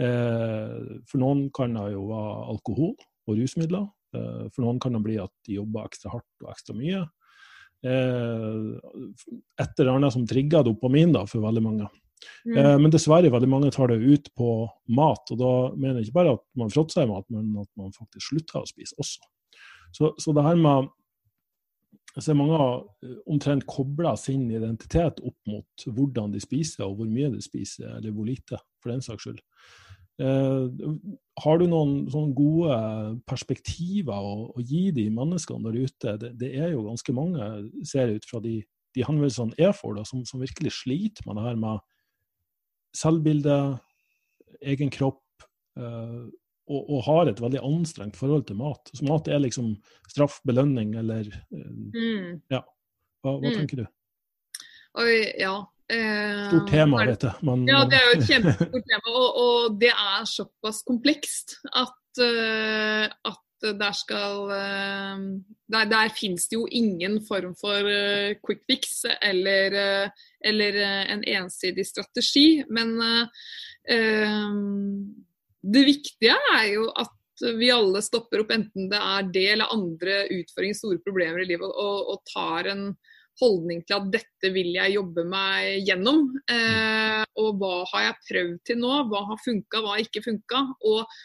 Eh, 0.00 1.02
for 1.06 1.22
noen 1.22 1.48
kan 1.54 1.74
det 1.76 1.92
jo 1.94 2.06
være 2.10 2.38
alkohol 2.54 2.94
og 2.94 3.36
rusmidler. 3.38 3.84
Eh, 4.14 4.46
for 4.54 4.64
noen 4.64 4.80
kan 4.82 4.96
det 4.96 5.02
bli 5.04 5.18
at 5.22 5.32
de 5.46 5.58
jobber 5.60 5.86
ekstra 5.86 6.14
hardt 6.14 6.46
og 6.46 6.50
ekstra 6.54 6.76
mye. 6.78 7.04
Eh, 7.84 8.72
et 9.60 9.78
eller 9.78 9.92
annet 9.94 10.16
som 10.16 10.26
trigger 10.28 10.66
dopamin 10.66 11.14
da, 11.14 11.24
for 11.30 11.44
veldig 11.44 11.64
mange. 11.64 11.90
Mm. 12.48 12.80
Men 12.80 12.92
dessverre, 12.94 13.28
veldig 13.28 13.48
mange 13.50 13.68
tar 13.74 13.90
det 13.92 14.00
ut 14.00 14.30
på 14.38 14.50
mat. 14.96 15.28
Og 15.34 15.40
da 15.40 15.52
mener 15.76 16.00
jeg 16.00 16.08
ikke 16.08 16.20
bare 16.22 16.36
at 16.38 16.44
man 16.56 16.72
fråtser 16.72 17.04
i 17.04 17.10
mat, 17.10 17.26
men 17.28 17.50
at 17.60 17.68
man 17.76 17.92
faktisk 17.92 18.30
slutter 18.30 18.62
å 18.62 18.68
spise 18.70 18.96
også. 19.02 19.26
Så, 19.94 20.10
så 20.22 20.32
det 20.32 20.44
her 20.46 20.56
med 20.56 20.88
jeg 22.14 22.28
ser 22.28 22.36
mange 22.38 22.58
omtrent 23.26 23.64
kobler 23.66 24.14
sin 24.20 24.46
identitet 24.46 25.18
opp 25.26 25.50
mot 25.50 25.86
hvordan 25.96 26.30
de 26.34 26.42
spiser, 26.42 26.84
og 26.86 27.00
hvor 27.00 27.10
mye 27.10 27.32
de 27.32 27.42
spiser, 27.42 27.96
eller 27.96 28.14
hvor 28.14 28.28
lite, 28.28 28.60
for 28.78 28.94
den 28.94 29.02
saks 29.02 29.26
skyld. 29.26 29.40
Eh, 30.22 30.66
har 31.42 31.58
du 31.58 31.64
noen 31.66 32.04
sånne 32.12 32.36
gode 32.38 32.76
perspektiver 33.26 34.14
å, 34.14 34.34
å, 34.54 34.62
gi 34.62 34.92
de 34.94 35.08
menneskene 35.10 35.66
der 35.66 35.88
ute? 35.88 36.14
Det, 36.22 36.30
det, 36.38 36.52
er 36.54 36.70
jo 36.74 36.84
ganske 36.86 37.16
mange, 37.16 37.48
ser 37.86 38.12
ut 38.14 38.28
fra 38.28 38.38
de, 38.44 38.60
de 38.94 39.06
henvendelsene 39.06 39.58
jeg 39.58 39.74
får, 39.74 39.96
da, 39.98 40.06
som, 40.06 40.22
som, 40.28 40.42
virkelig 40.44 40.76
sliter 40.78 41.26
med 41.26 41.40
det 41.40 41.48
her 41.48 41.58
med 41.64 41.82
selvbilde, 42.94 43.58
egen 44.62 44.94
kropp, 44.94 45.24
eh, 45.80 46.22
og, 46.64 46.80
og, 46.80 47.00
har 47.08 47.28
et 47.28 47.42
veldig 47.42 47.64
anstrengt 47.66 48.16
forhold 48.16 48.46
til 48.48 48.60
mat. 48.62 48.94
Så 48.94 49.04
mat 49.08 49.26
er 49.28 49.42
liksom 49.42 49.74
straff, 50.06 50.38
belønning 50.46 50.94
eller 51.00 51.26
eh, 51.26 51.74
mm. 51.90 52.30
Ja. 52.54 52.62
Hva, 53.24 53.34
hva 53.40 53.50
mm. 53.50 53.54
tenker 53.58 53.82
du? 53.82 53.86
Oi, 55.02 55.16
ja. 55.42 55.56
Eh, 55.92 56.48
stort 56.48 56.70
tema, 56.70 57.04
vet 57.04 57.20
du. 57.20 57.30
Man, 57.44 57.66
ja, 57.68 57.82
det 57.88 57.98
er 57.98 58.06
jo 58.08 58.18
et 58.18 58.28
kjempestort 58.30 58.86
tema. 58.88 59.12
Og, 59.12 59.40
og, 59.40 59.80
det 59.80 59.90
er 59.92 60.28
såpass 60.28 60.82
komplekst 60.88 61.58
at, 61.76 62.22
uh, 62.24 63.04
at 63.28 63.40
der 63.64 63.96
skal 63.96 64.48
uh, 64.52 65.26
Der, 65.72 65.88
der 65.88 66.12
fins 66.16 66.48
det 66.48 66.56
jo 66.58 66.66
ingen 66.70 67.18
form 67.28 67.54
for 67.60 67.88
quick 68.44 68.64
fix 68.68 69.04
eller, 69.22 70.10
eller 70.44 70.80
en 71.08 71.24
ensidig 71.24 71.86
strategi. 71.88 72.62
Men 72.68 73.00
det 75.64 75.84
viktige 75.88 76.36
er 76.52 76.66
jo 76.74 76.90
at 76.92 77.48
vi 77.58 77.70
alle 77.72 78.02
stopper 78.04 78.44
opp, 78.44 78.52
enten 78.54 78.90
det 78.92 79.00
er 79.00 79.32
det 79.32 79.46
eller 79.54 79.72
andre 79.72 80.20
utfordringer, 80.36 80.78
store 80.78 81.00
problemer 81.02 81.42
i 81.42 81.48
livet, 81.48 81.66
og, 81.66 82.12
og 82.12 82.22
tar 82.30 82.68
en 82.70 82.84
holdning 83.40 83.82
til 83.86 83.98
at 83.98 84.10
dette 84.14 84.50
vil 84.54 84.72
jeg 84.76 84.96
jobbe 84.96 85.24
meg 85.28 85.86
gjennom. 85.88 86.26
Eh, 86.50 87.22
og 87.40 87.60
hva 87.60 87.76
har 87.92 88.08
jeg 88.08 88.20
prøvd 88.30 88.58
til 88.70 88.82
nå? 88.82 88.92
Hva 89.10 89.24
har 89.30 89.40
funka, 89.44 89.80
hva 89.80 89.94
har 89.96 90.04
ikke 90.04 90.24
funka? 90.24 90.66
Og 90.90 91.16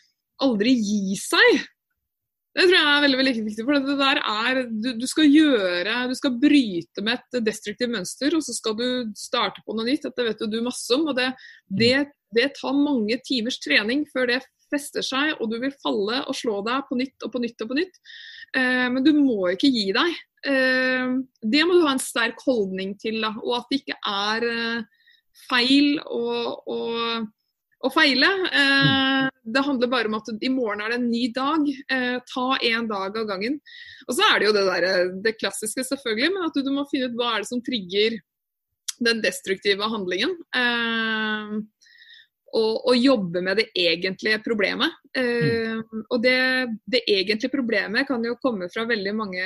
aldri 0.45 0.73
gi 0.77 1.17
seg. 1.19 1.67
Det 2.49 2.65
tror 2.65 2.75
jeg 2.75 2.91
er 2.91 3.03
veldig, 3.03 3.17
veldig 3.19 3.33
viktig. 3.45 3.65
for 3.65 3.77
det 3.77 3.97
der 3.99 4.19
er, 4.19 4.61
du, 4.67 4.89
du, 4.97 5.05
skal 5.07 5.27
gjøre, 5.29 5.97
du 6.09 6.15
skal 6.17 6.39
bryte 6.41 7.03
med 7.05 7.19
et 7.19 7.43
destruktivt 7.45 7.93
mønster, 7.93 8.33
og 8.35 8.43
så 8.43 8.55
skal 8.57 8.75
du 8.79 8.87
starte 9.15 9.61
på 9.65 9.75
noe 9.77 9.85
nytt. 9.87 10.07
Dette 10.07 10.25
vet 10.25 10.47
du 10.49 10.57
masse 10.65 10.89
om. 10.95 11.07
og 11.11 11.15
det, 11.19 11.29
det, 11.69 12.09
det 12.35 12.49
tar 12.57 12.75
mange 12.75 13.19
timers 13.27 13.61
trening 13.61 14.03
før 14.11 14.33
det 14.33 14.41
fester 14.69 15.05
seg, 15.05 15.35
og 15.39 15.49
du 15.51 15.59
vil 15.61 15.73
falle 15.81 16.23
og 16.25 16.37
slå 16.37 16.59
deg 16.65 16.85
på 16.89 16.97
nytt 16.99 17.25
og 17.25 17.33
på 17.33 17.41
nytt 17.43 17.63
og 17.63 17.71
på 17.71 17.79
nytt. 17.79 18.01
Eh, 18.57 18.87
men 18.91 19.03
du 19.05 19.11
må 19.17 19.51
ikke 19.53 19.71
gi 19.71 19.89
deg. 19.95 20.21
Eh, 20.49 21.17
det 21.41 21.65
må 21.67 21.75
du 21.75 21.83
ha 21.85 21.95
en 21.95 22.03
sterk 22.03 22.41
holdning 22.45 22.95
til, 23.01 23.19
da, 23.23 23.33
og 23.43 23.59
at 23.59 23.67
det 23.69 23.81
ikke 23.81 23.99
er 24.09 24.47
eh, 24.49 25.03
feil 25.49 25.99
å, 26.03 26.23
å, 26.69 26.79
å 27.85 27.91
feile. 27.93 28.29
Mm. 28.49 29.29
Det 29.49 29.65
handler 29.65 29.91
bare 29.91 30.11
om 30.11 30.17
at 30.19 30.31
i 30.35 30.51
morgen 30.53 30.83
er 30.83 30.93
det 30.93 30.99
en 30.99 31.09
ny 31.09 31.29
dag. 31.33 31.69
Ta 32.29 32.47
én 32.65 32.89
dag 32.89 33.15
av 33.17 33.29
gangen. 33.29 33.55
Og 34.05 34.17
så 34.17 34.25
er 34.27 34.41
det 34.41 34.49
jo 34.49 34.55
det, 34.57 34.65
der, 34.67 35.13
det 35.23 35.37
klassiske, 35.39 35.85
selvfølgelig, 35.87 36.33
men 36.35 36.49
at 36.49 36.57
du, 36.57 36.65
du, 36.65 36.73
må 36.75 36.83
finne 36.91 37.09
ut 37.09 37.15
hva 37.17 37.31
er 37.37 37.45
det 37.45 37.49
som 37.49 37.63
trigger 37.65 38.19
den 38.99 39.23
destruktive 39.23 39.87
handlingen. 39.89 40.35
Og, 42.53 42.87
og, 42.89 42.95
jobbe 42.97 43.43
med 43.45 43.61
det 43.61 43.69
egentlige 43.77 44.41
problemet. 44.45 44.95
Mm. 45.17 45.79
og 46.13 46.19
det, 46.21 46.39
det, 46.85 46.99
egentlige 47.09 47.49
problemet 47.49 48.05
kan 48.05 48.21
jo 48.21 48.35
komme 48.37 48.67
fra 48.69 48.83
veldig 48.85 49.13
mange 49.17 49.45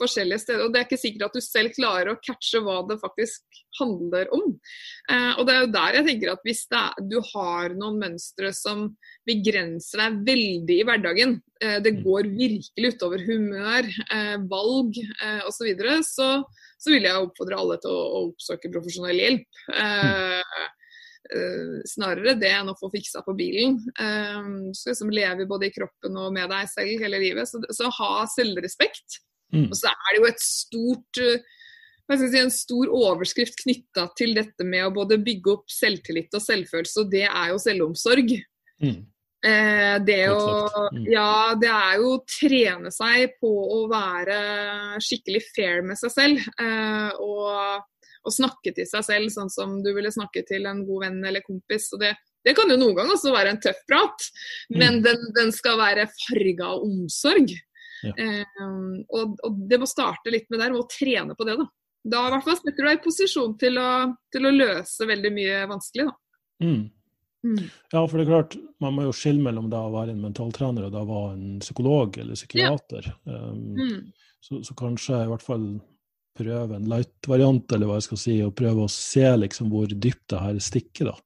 forskjellige 0.00 0.40
steder. 0.42 0.62
og 0.64 0.72
Det 0.72 0.80
er 0.80 0.86
ikke 0.88 1.00
sikkert 1.00 1.26
at 1.28 1.36
du 1.36 1.44
selv 1.44 1.74
klarer 1.76 2.12
å 2.12 2.18
catche 2.24 2.62
hva 2.64 2.78
det 2.88 2.96
faktisk 3.02 3.60
handler 3.78 4.30
om. 4.34 4.54
Uh, 5.10 5.32
og 5.38 5.46
Det 5.46 5.54
er 5.54 5.60
jo 5.60 5.72
der 5.76 5.98
jeg 5.98 6.06
tenker 6.08 6.32
at 6.32 6.44
hvis 6.46 6.64
er, 6.72 7.04
du 7.10 7.18
har 7.34 7.76
noen 7.76 8.00
mønstre 8.02 8.52
som 8.56 8.86
begrenser 9.28 10.02
deg 10.02 10.20
veldig 10.28 10.78
i 10.80 10.86
hverdagen, 10.88 11.36
uh, 11.64 11.78
det 11.84 11.96
mm. 11.98 12.02
går 12.06 12.30
virkelig 12.34 12.94
utover 12.96 13.24
humør, 13.28 13.90
valg 14.50 15.00
uh, 15.22 15.42
osv., 15.44 15.58
så, 15.58 15.68
videre, 15.68 15.98
så 16.06 16.28
så 16.84 16.92
vil 16.92 17.06
jeg 17.06 17.16
oppfordre 17.26 17.56
alle 17.56 17.76
til 17.80 17.92
å, 17.92 18.00
å 18.04 18.18
oppsøke 18.28 18.68
profesjonell 18.72 19.16
hjelp. 19.16 19.46
Mm. 19.72 20.72
Uh, 21.24 21.80
snarere 21.88 22.34
det 22.36 22.50
enn 22.52 22.68
å 22.68 22.76
få 22.76 22.90
fiksa 22.92 23.22
på 23.24 23.32
bilen. 23.38 23.78
Uh, 23.96 24.68
du 24.68 24.76
skal 24.76 24.92
liksom 24.92 25.12
leve 25.14 25.46
både 25.48 25.70
i 25.70 25.74
kroppen 25.74 26.18
og 26.20 26.34
med 26.36 26.50
deg 26.52 26.68
selv 26.72 27.04
hele 27.04 27.20
livet. 27.22 27.48
Så, 27.48 27.62
så 27.72 27.88
ha 28.00 28.26
selvrespekt. 28.28 29.20
Mm. 29.54 29.70
Og 29.70 29.76
så 29.78 29.88
er 29.88 30.10
det 30.10 30.20
jo 30.20 30.28
et 30.28 30.44
stort 30.44 31.22
uh, 31.22 31.54
si, 32.12 32.38
en 32.38 32.52
stor 32.52 32.92
overskrift 32.92 33.62
knytta 33.62 34.08
til 34.18 34.34
dette 34.36 34.66
med 34.68 34.86
å 34.86 34.92
både 34.94 35.20
bygge 35.24 35.56
opp 35.56 35.72
selvtillit 35.72 36.34
og 36.36 36.44
selvfølelse, 36.44 37.04
og 37.04 37.12
det 37.12 37.26
er 37.28 37.50
jo 37.52 37.60
selvomsorg. 37.62 38.36
Mm. 38.84 39.00
Eh, 39.44 39.96
det 40.00 40.22
å 40.32 40.44
mm. 40.94 41.02
Ja, 41.12 41.52
det 41.60 41.68
er 41.68 41.98
jo 42.00 42.14
å 42.14 42.22
trene 42.24 42.92
seg 42.94 43.34
på 43.42 43.50
å 43.50 43.82
være 43.90 44.36
skikkelig 45.04 45.42
fair 45.50 45.82
med 45.84 46.00
seg 46.00 46.14
selv. 46.14 46.46
Eh, 46.60 47.10
og, 47.20 47.84
og, 48.24 48.32
snakke 48.34 48.72
til 48.76 48.88
seg 48.88 49.04
selv 49.06 49.32
sånn 49.34 49.52
som 49.52 49.76
du 49.84 49.92
ville 49.96 50.12
snakke 50.12 50.44
til 50.48 50.66
en 50.70 50.82
god 50.88 51.06
venn 51.06 51.20
eller 51.28 51.44
kompis. 51.44 51.90
og 51.94 52.02
det, 52.02 52.14
det 52.44 52.56
kan 52.56 52.70
jo 52.70 52.78
noen 52.80 52.96
ganger 52.98 53.16
også 53.16 53.34
være 53.34 53.54
en 53.54 53.62
tøff 53.62 53.84
prat, 53.88 54.26
mm. 54.72 54.80
men 54.80 55.00
den, 55.04 55.30
den 55.36 55.54
skal 55.54 55.78
være 55.80 56.08
farga 56.16 56.72
av 56.72 56.88
omsorg. 56.88 57.54
Ja. 58.04 58.12
Eh, 58.20 58.66
og, 59.08 59.38
og, 59.38 59.62
det 59.70 59.78
må 59.80 59.88
starte 59.88 60.32
litt 60.32 60.50
med 60.52 60.60
der, 60.60 60.74
med 60.74 60.82
å 60.82 60.90
trene 60.90 61.36
på 61.38 61.46
det. 61.48 61.56
Da 61.56 61.70
Da 62.04 62.26
i 62.26 62.34
hvert 62.34 62.44
fall 62.44 62.58
setter 62.58 62.76
du 62.76 62.88
deg 62.88 62.98
i 62.98 63.04
posisjon 63.04 63.54
til 63.60 63.80
å, 63.80 63.88
til 64.32 64.44
å 64.44 64.52
løse 64.52 65.08
veldig 65.08 65.32
mye 65.32 65.62
vanskelig. 65.70 66.10
da. 66.10 66.66
Mm. 66.66 66.82
Mm. 67.44 67.64
Ja, 67.92 68.00
for 68.08 68.16
det 68.16 68.24
er 68.24 68.30
klart, 68.30 68.54
man 68.80 68.94
må 68.96 69.04
jo 69.04 69.16
skille 69.16 69.42
mellom 69.44 69.66
da 69.72 69.82
å 69.84 69.92
være 69.92 70.14
en 70.14 70.22
mentaltrener 70.24 70.86
og 70.86 70.94
da 70.94 71.02
være 71.04 71.34
en 71.34 71.58
psykolog 71.60 72.16
eller 72.22 72.38
psykiater. 72.38 73.10
Ja. 73.28 73.40
Um, 73.52 73.74
mm. 73.76 73.98
så, 74.40 74.62
så, 74.64 74.76
kanskje 74.78 75.20
i 75.26 75.28
hvert 75.28 75.44
fall 75.44 75.66
prøve 76.34 76.76
en 76.76 76.88
light-variant, 76.90 77.72
eller 77.72 77.88
hva 77.88 77.98
jeg 78.00 78.08
skal 78.08 78.20
si, 78.20 78.34
og 78.44 78.56
prøve 78.58 78.84
å 78.84 78.92
se 78.92 79.26
liksom 79.38 79.70
hvor 79.72 79.90
dypt 79.90 80.26
det 80.32 80.42
her 80.42 80.60
stikker. 80.62 81.12
da. 81.12 81.16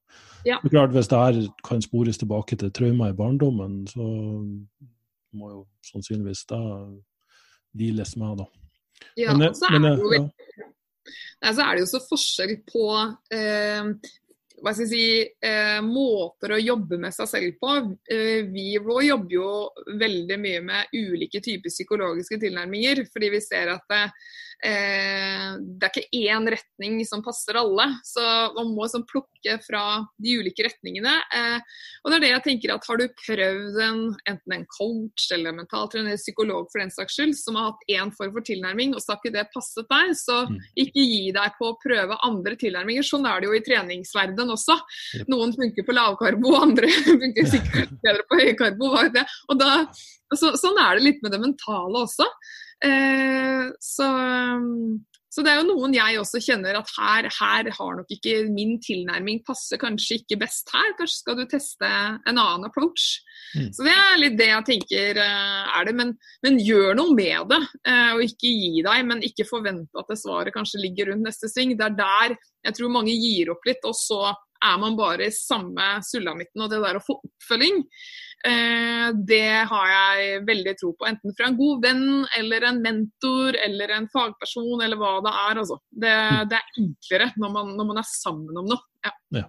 Ja. 0.47 0.59
Det 0.61 0.69
er 0.69 0.75
klart, 0.77 0.95
Hvis 0.95 1.11
det 1.11 1.19
her 1.19 1.41
kan 1.65 1.81
spores 1.83 2.21
tilbake 2.21 2.57
til 2.59 2.71
traumer 2.71 3.11
i 3.11 3.17
barndommen, 3.17 3.81
så 3.89 4.05
må 5.33 5.51
jo 5.51 5.59
sannsynligvis 5.85 6.45
det 6.49 6.63
deales 7.79 8.15
med, 8.17 8.43
da. 8.43 8.47
Ja, 9.19 9.35
men, 9.35 9.53
så 9.55 9.67
er, 9.69 9.79
men, 9.79 9.99
det 9.99 10.03
jo, 10.03 10.23
ja. 11.43 11.51
så 11.53 11.63
er 11.63 11.75
det 11.75 11.83
jo 11.85 11.91
så 11.93 12.01
forskjell 12.03 12.55
på 12.67 12.87
eh, 13.35 13.93
hva 14.59 14.73
skal 14.73 14.85
jeg 14.85 14.91
si, 14.91 15.03
eh, 15.45 15.79
måter 15.85 16.53
å 16.55 16.59
jobbe 16.59 16.99
med 17.01 17.15
seg 17.15 17.29
selv 17.31 17.57
på. 17.61 17.75
Eh, 18.11 18.43
vi 18.51 18.73
jobber 18.75 19.33
jo 19.33 19.49
veldig 19.99 20.39
mye 20.41 20.61
med 20.65 20.95
ulike 20.95 21.41
typer 21.43 21.71
psykologiske 21.71 22.39
tilnærminger, 22.41 23.05
fordi 23.13 23.31
vi 23.35 23.41
ser 23.43 23.73
at 23.75 23.85
det, 23.91 24.03
eh, 24.09 24.37
det 24.59 25.87
er 25.87 25.91
ikke 25.93 26.19
én 26.27 26.47
retning 26.51 26.99
som 27.07 27.21
passer 27.23 27.55
alle. 27.55 27.85
Så 28.03 28.23
man 28.57 28.73
må 28.75 28.87
sånn 28.91 29.05
plukke 29.07 29.55
fra 29.63 29.83
de 30.19 30.35
ulike 30.41 30.65
retningene. 30.67 31.13
Eh, 31.35 31.79
og 32.03 32.11
det 32.11 32.17
er 32.17 32.25
det 32.25 32.31
jeg 32.33 32.43
tenker 32.47 32.73
at 32.73 32.87
Har 32.89 32.99
du 32.99 33.05
prøvd 33.21 33.79
en, 33.85 34.01
enten 34.27 34.55
en 34.55 34.65
coach 34.75 35.29
eller 35.35 35.53
en 35.53 35.61
mentaltrener 35.61 36.11
eller 36.11 36.21
psykolog 36.21 36.67
for 36.71 36.83
den 36.83 36.91
saks 36.93 37.15
skyld, 37.15 37.35
som 37.39 37.59
har 37.59 37.71
hatt 37.71 37.87
én 37.95 38.13
form 38.15 38.35
for 38.35 38.45
tilnærming, 38.45 38.93
og 38.95 39.03
så 39.03 39.13
har 39.13 39.21
ikke 39.21 39.35
det 39.37 39.47
passet 39.55 39.87
deg, 39.91 40.13
så 40.19 40.41
mm. 40.49 40.59
ikke 40.83 41.07
gi 41.07 41.33
deg 41.35 41.57
på 41.59 41.71
å 41.71 41.79
prøve 41.79 42.19
andre 42.27 42.59
tilnærminger. 42.59 43.07
Sånn 43.07 43.27
er 43.29 43.39
det 43.39 43.49
jo 43.49 43.57
i 43.57 43.65
treningsverdenen 43.65 44.55
også. 44.55 44.79
Noen 45.31 45.55
funker 45.55 45.87
på 45.87 45.95
lavkarbo, 45.95 46.55
andre 46.65 46.91
funker 47.07 47.51
sikkert 47.55 47.95
bedre 48.03 48.27
på 48.27 48.41
høykarbo. 48.43 48.95
Og 48.99 49.59
da, 49.59 49.75
så, 50.35 50.55
sånn 50.59 50.79
er 50.83 50.97
det 50.97 51.07
litt 51.07 51.23
med 51.23 51.35
det 51.35 51.43
mentale 51.47 52.03
også. 52.03 52.27
Eh, 52.85 53.69
så, 53.83 54.07
så, 55.27 55.43
det 55.43 55.51
er 55.51 55.59
jo 55.59 55.67
noen 55.67 55.95
jeg 55.97 56.19
også 56.21 56.39
kjenner 56.43 56.77
at 56.79 56.91
her, 56.95 57.27
her, 57.27 57.69
har 57.75 57.97
nok 57.97 58.13
ikke 58.15 58.45
min 58.53 58.77
tilnærming 58.83 59.41
passer 59.47 59.81
kanskje 59.81 60.21
ikke 60.21 60.39
best 60.45 60.71
her. 60.73 60.93
Kanskje 60.99 61.17
skal 61.17 61.39
du 61.39 61.45
teste 61.49 61.89
en 61.89 62.35
annen 62.39 62.67
approach. 62.69 63.19
Mm. 63.55 63.71
Så 63.75 63.85
det 63.87 63.95
er 63.95 64.21
litt 64.21 64.37
det 64.39 64.51
jeg 64.51 64.67
tenker 64.71 65.21
eh, 65.23 65.71
er 65.79 65.89
det. 65.89 65.95
Men, 65.99 66.13
men 66.45 66.61
gjør 66.63 66.95
noe 66.99 67.15
med 67.15 67.49
det. 67.51 67.61
Eh, 67.83 68.11
og 68.15 68.25
ikke 68.27 68.53
gi 68.53 68.85
deg, 68.85 69.07
men 69.11 69.25
ikke 69.25 69.47
forvente 69.49 69.99
at 69.99 70.11
det 70.11 70.19
svaret 70.21 70.55
kanskje 70.55 70.83
ligger 70.85 71.11
rundt 71.11 71.27
neste 71.27 71.51
sving. 71.51 71.75
Det 71.79 71.89
er 71.89 71.99
der 71.99 72.37
jeg 72.67 72.75
tror 72.75 72.91
mange 72.91 73.15
gir 73.15 73.53
opp 73.53 73.63
litt, 73.67 73.83
og 73.87 73.95
så 73.95 74.33
er 74.65 74.79
man 74.81 74.97
bare 74.99 75.29
i 75.29 75.35
samme 75.35 75.91
sulamitten. 76.05 76.65
Og 76.65 76.71
det 76.71 76.81
der 76.83 76.99
å 76.99 77.05
få 77.05 77.19
oppfølging 77.19 77.83
Eh, 78.45 79.07
det 79.27 79.67
har 79.67 79.87
jeg 79.91 80.43
veldig 80.47 80.73
tro 80.79 80.93
på. 80.95 81.07
Enten 81.09 81.35
fra 81.35 81.49
en 81.49 81.57
god 81.59 81.83
venn 81.83 82.05
eller 82.39 82.69
en 82.69 82.81
mentor 82.83 83.57
eller 83.59 83.91
en 83.97 84.07
fagperson 84.13 84.83
eller 84.85 84.99
hva 84.99 85.17
det 85.25 85.33
er. 85.33 85.59
Altså. 85.63 85.79
Det, 85.89 86.13
mm. 86.13 86.43
det 86.51 86.59
er 86.59 86.83
enklere 86.83 87.31
når 87.35 87.55
man, 87.57 87.73
når 87.75 87.89
man, 87.91 88.01
er 88.01 88.09
sammen 88.11 88.61
om 88.61 88.69
noe. 88.71 88.85
Ja. 89.03 89.13
Ja. 89.41 89.45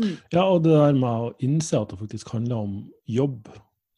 Mm. 0.00 0.14
ja. 0.32 0.44
og 0.44 0.62
det 0.66 0.76
der 0.76 1.00
med 1.00 1.24
å 1.30 1.32
innse 1.44 1.80
at 1.80 1.92
det 1.92 2.00
faktisk 2.00 2.34
handler 2.34 2.66
om 2.66 2.76
jobb, 3.08 3.48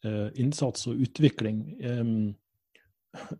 eh, 0.07 0.29
innsats 0.39 0.87
og 0.91 1.03
utvikling. 1.03 1.65
Eh, 1.83 2.15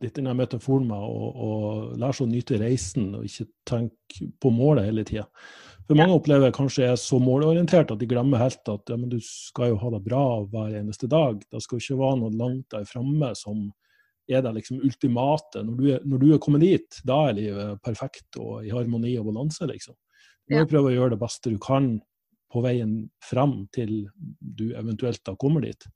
litt 0.01 0.15
den 0.15 0.29
metaforen 0.37 0.87
med 0.89 1.01
å, 1.01 1.29
og, 1.33 1.93
lære 1.99 2.17
seg 2.17 2.25
å 2.27 2.31
nyte 2.31 2.59
reisen 2.61 3.13
og 3.17 3.27
ikke 3.27 3.47
tenke 3.69 4.31
på 4.41 4.51
målet 4.53 4.89
hele 4.89 5.05
tida. 5.07 5.27
For 5.87 5.99
mange 5.99 6.13
ja. 6.13 6.19
opplever 6.21 6.53
kanskje 6.55 6.85
er 6.93 6.99
så 6.99 7.17
målorientert 7.19 7.91
at 7.91 7.99
de 7.99 8.07
glemmer 8.07 8.39
helt 8.39 8.69
at 8.71 8.91
ja, 8.91 8.97
du 8.97 9.17
skal 9.25 9.73
jo 9.73 9.79
ha 9.81 9.91
det 9.91 10.03
bra 10.05 10.25
hver 10.51 10.77
eneste 10.79 11.09
dag. 11.11 11.41
Det 11.51 11.59
skal 11.63 11.81
ikke 11.81 11.99
være 11.99 12.19
noe 12.21 12.37
langt 12.39 12.69
der 12.71 12.85
framme 12.87 13.33
som 13.35 13.65
er 14.31 14.45
det 14.45 14.53
liksom 14.59 14.79
ultimate. 14.85 15.65
Når 15.65 15.75
du, 15.75 15.83
er, 15.91 16.05
når 16.07 16.21
du, 16.21 16.29
er, 16.31 16.39
kommet 16.43 16.63
dit, 16.63 17.01
da 17.03 17.19
er 17.27 17.37
livet 17.41 17.83
perfekt 17.83 18.39
og 18.39 18.63
i 18.63 18.71
harmoni 18.71 19.17
og 19.19 19.27
balanse, 19.31 19.67
liksom. 19.67 19.97
Du 20.47 20.55
må 20.55 20.63
ja. 20.63 20.69
prøve 20.69 20.91
å 20.91 20.95
gjøre 20.95 21.15
det 21.15 21.21
beste 21.21 21.51
du 21.51 21.59
kan 21.63 21.97
på 22.53 22.61
veien 22.63 22.95
frem 23.23 23.63
til 23.73 24.03
du 24.39 24.69
eventuelt 24.77 25.23
da 25.25 25.35
kommer 25.39 25.63
dit. 25.63 25.87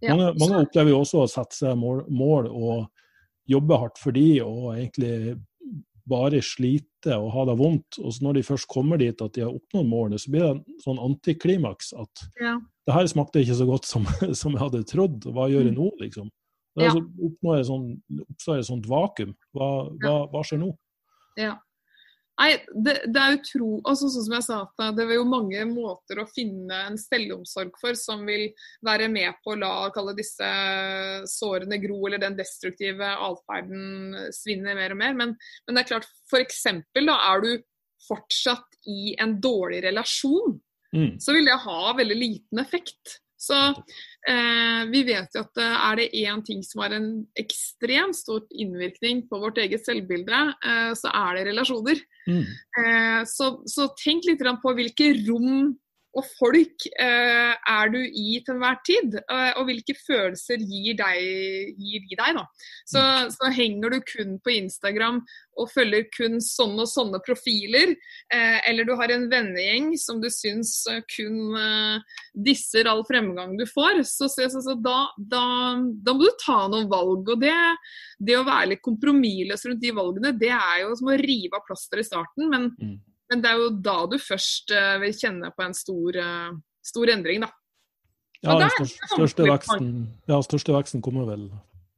Ja. 0.00 0.14
Mange, 0.14 0.34
mange, 0.40 0.64
opplever 0.66 0.92
jo 0.92 1.00
også 1.02 1.24
å 1.24 1.30
sette 1.30 1.56
seg 1.56 1.78
mål, 1.80 2.04
mål 2.12 2.48
og 2.50 2.84
jobbe 3.50 3.78
hardt 3.80 4.00
for 4.00 4.16
de, 4.16 4.28
og 4.44 4.74
egentlig 4.74 5.36
bare 6.08 6.40
slite 6.44 7.16
og 7.16 7.30
ha 7.34 7.44
det 7.48 7.56
vondt. 7.58 7.98
Og 8.02 8.14
så 8.14 8.26
når 8.26 8.38
de 8.38 8.46
først 8.46 8.68
kommer 8.70 9.00
dit 9.00 9.20
at 9.24 9.36
de 9.36 9.44
har 9.44 9.52
oppnådd 9.54 9.88
målene, 9.88 10.20
så 10.20 10.32
blir 10.32 10.44
det 10.44 10.52
en 10.54 10.80
sånn 10.84 11.02
antiklimaks. 11.02 11.92
At 11.96 12.24
ja. 12.40 12.56
det 12.88 12.96
her 12.96 13.10
smakte 13.10 13.44
ikke 13.44 13.58
så 13.60 13.68
godt 13.68 13.88
som, 13.88 14.08
som, 14.40 14.56
jeg 14.56 14.62
hadde 14.62 14.84
trodd, 14.90 15.28
hva 15.34 15.48
gjør 15.52 15.70
jeg 15.70 15.76
nå, 15.76 15.90
liksom? 16.02 16.30
Da 16.74 16.88
ja. 16.88 16.94
oppstår 16.98 18.58
et 18.58 18.66
sånt 18.66 18.88
vakuum. 18.90 19.36
Hva, 19.54 19.68
hva, 20.02 20.16
hva 20.32 20.42
skjer 20.46 20.60
nå? 20.64 20.72
Ja. 21.38 21.54
Nei, 22.34 22.50
det, 22.74 22.94
det, 23.14 23.20
er 23.20 23.36
utro... 23.36 23.68
Altså, 23.86 24.08
sånn 24.10 24.24
som 24.26 24.34
jeg 24.34 24.46
sa, 24.46 24.58
det 24.96 25.04
er 25.04 25.12
jo 25.14 25.26
mange 25.28 25.60
måter 25.68 26.18
å 26.18 26.26
finne 26.26 26.80
en 26.88 26.96
selvomsorg 26.98 27.76
for 27.78 27.94
som 27.98 28.24
vil 28.26 28.48
være 28.86 29.06
med 29.12 29.38
på 29.44 29.54
å 29.54 29.60
la 29.60 30.14
disse 30.18 30.48
sårene 31.30 31.78
gro, 31.82 32.00
eller 32.08 32.22
den 32.22 32.38
destruktive 32.38 33.12
atferden 33.28 34.18
svinne 34.34 34.74
mer 34.74 34.96
og 34.96 35.00
mer. 35.04 35.14
Men, 35.20 35.36
men 35.38 35.78
det 35.78 35.84
er 35.84 35.92
klart, 35.94 36.10
f.eks. 36.32 36.64
da 36.98 37.18
er 37.30 37.44
du 37.44 37.52
fortsatt 38.08 38.80
i 38.90 39.14
en 39.22 39.38
dårlig 39.40 39.84
relasjon, 39.86 40.58
mm. 40.94 41.12
så 41.22 41.36
vil 41.36 41.46
det 41.48 41.62
ha 41.62 41.94
veldig 41.96 42.18
liten 42.18 42.64
effekt. 42.64 43.20
Så 43.44 43.56
eh, 44.28 44.82
vi 44.90 45.02
vet 45.08 45.36
jo 45.36 45.42
at 45.44 45.60
eh, 45.60 45.76
er 45.88 46.00
det 46.00 46.08
én 46.24 46.42
ting 46.46 46.62
som 46.66 46.82
har 46.84 46.94
en 46.96 47.08
ekstremt 47.40 48.16
stor 48.16 48.44
innvirkning 48.50 49.24
på 49.30 49.40
vårt 49.42 49.60
eget 49.62 49.86
selvbilde, 49.86 50.40
eh, 50.64 50.92
så 50.98 51.12
er 51.12 51.38
det 51.38 51.46
relasjoner. 51.50 52.02
Mm. 52.28 52.44
Eh, 52.80 53.22
så, 53.28 53.50
så, 53.68 53.88
tenk 54.00 54.28
litt 54.28 54.44
på 54.62 54.74
hvilke 54.76 55.12
rom 55.26 55.74
og 56.14 56.26
folk 56.38 56.86
eh, 57.02 57.54
er 57.54 57.90
du 57.92 57.98
i 58.00 58.38
til 58.44 58.54
enhver 58.54 58.78
tid? 58.86 59.16
Eh, 59.20 59.50
og 59.58 59.66
hvilke 59.68 59.96
følelser 59.98 60.62
gir, 60.62 60.94
deg, 60.98 61.74
gir 61.74 62.04
de 62.04 62.18
deg, 62.18 62.38
da? 62.38 62.44
Så, 62.86 63.00
mm. 63.00 63.32
så, 63.34 63.50
henger 63.54 63.94
du 63.94 63.98
kun 64.06 64.36
på 64.44 64.54
Instagram 64.54 65.20
og 65.60 65.70
følger 65.70 66.06
kun 66.14 66.40
sånne 66.42 66.84
og 66.84 66.90
sånne 66.90 67.20
profiler, 67.24 67.94
eh, 68.34 68.58
eller 68.70 68.86
du 68.86 68.94
har 68.98 69.12
en 69.14 69.26
vennegjeng 69.30 69.92
som 70.00 70.20
du 70.22 70.28
syns 70.32 70.72
eh, 70.90 71.02
kun 71.10 71.54
eh, 71.58 72.18
disser 72.46 72.90
all 72.90 73.04
fremgang 73.06 73.56
du 73.58 73.66
får, 73.70 74.02
så, 74.08 74.30
så, 74.30 74.48
så 74.50 74.76
da, 74.78 74.98
da, 75.18 75.46
da, 75.78 76.14
må 76.14 76.26
du 76.26 76.42
ta 76.42 76.64
noen 76.70 76.90
valg. 76.90 77.34
Og 77.34 77.42
det, 77.42 77.54
det 78.18 78.38
å 78.38 78.46
være 78.46 78.74
litt 78.74 78.84
kompromissløs 78.86 79.66
rundt 79.70 79.82
de 79.82 79.94
valgene, 79.94 80.36
det 80.38 80.52
er 80.54 80.84
jo 80.84 80.94
som 80.98 81.10
å 81.10 81.18
rive 81.18 81.58
av 81.58 81.66
plasteret 81.66 82.06
i 82.06 82.10
starten. 82.12 82.48
men 82.50 82.70
mm 82.78 82.94
men 83.34 83.42
det 83.42 83.50
er 83.50 83.58
jo 83.58 83.74
da 83.82 83.98
du 84.06 84.14
først 84.22 84.70
uh, 84.70 84.96
vil 85.02 85.14
kjenne 85.18 85.50
på 85.54 85.66
en 85.66 85.74
stor, 85.74 86.18
uh, 86.22 86.56
stor 86.86 87.10
endring, 87.16 87.42
da. 87.42 87.50
Ja, 88.44 88.58
den 88.60 88.70
største, 88.76 89.08
største, 89.10 89.46
veksten, 89.48 89.92
ja, 90.28 90.38
største 90.44 90.74
veksten 90.76 91.02
kommer 91.02 91.26
vel 91.26 91.48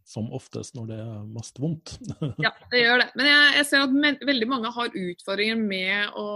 som 0.07 0.29
oftest 0.31 0.77
når 0.79 0.85
det 0.93 0.99
er 1.03 1.23
mest 1.35 1.59
vondt. 1.59 1.97
ja, 2.45 2.53
det 2.71 2.81
gjør 2.85 3.03
det. 3.03 3.09
Men 3.19 3.29
jeg, 3.29 3.47
jeg 3.59 3.69
ser 3.69 3.85
at 3.85 3.97
men, 4.07 4.19
veldig 4.29 4.49
mange 4.49 4.71
har 4.73 4.99
utfordringer 5.03 5.59
med 5.59 6.17
å 6.17 6.29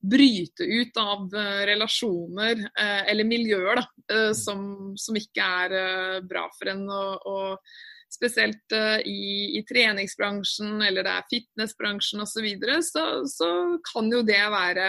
bryte 0.00 0.66
ut 0.66 1.00
av 1.02 1.26
uh, 1.36 1.60
relasjoner 1.68 2.64
eller 2.80 3.28
miljøer 3.28 3.82
da, 3.82 3.84
uh, 4.10 4.32
som, 4.34 4.94
som, 4.98 5.20
ikke 5.20 5.50
er 5.68 6.24
bra 6.26 6.48
for 6.56 6.72
en. 6.72 6.88
Og, 6.88 7.28
og 7.28 7.76
spesielt 8.14 8.74
i, 9.04 9.58
i, 9.58 9.64
treningsbransjen 9.68 10.78
eller 10.86 11.06
det 11.06 11.12
er 11.18 11.28
fitnessbransjen 11.32 12.22
osv., 12.24 12.32
så, 12.38 12.44
videre, 12.44 12.80
så 12.86 13.04
så 13.28 13.50
kan 13.90 14.08
jo 14.12 14.22
det 14.26 14.40
være 14.54 14.88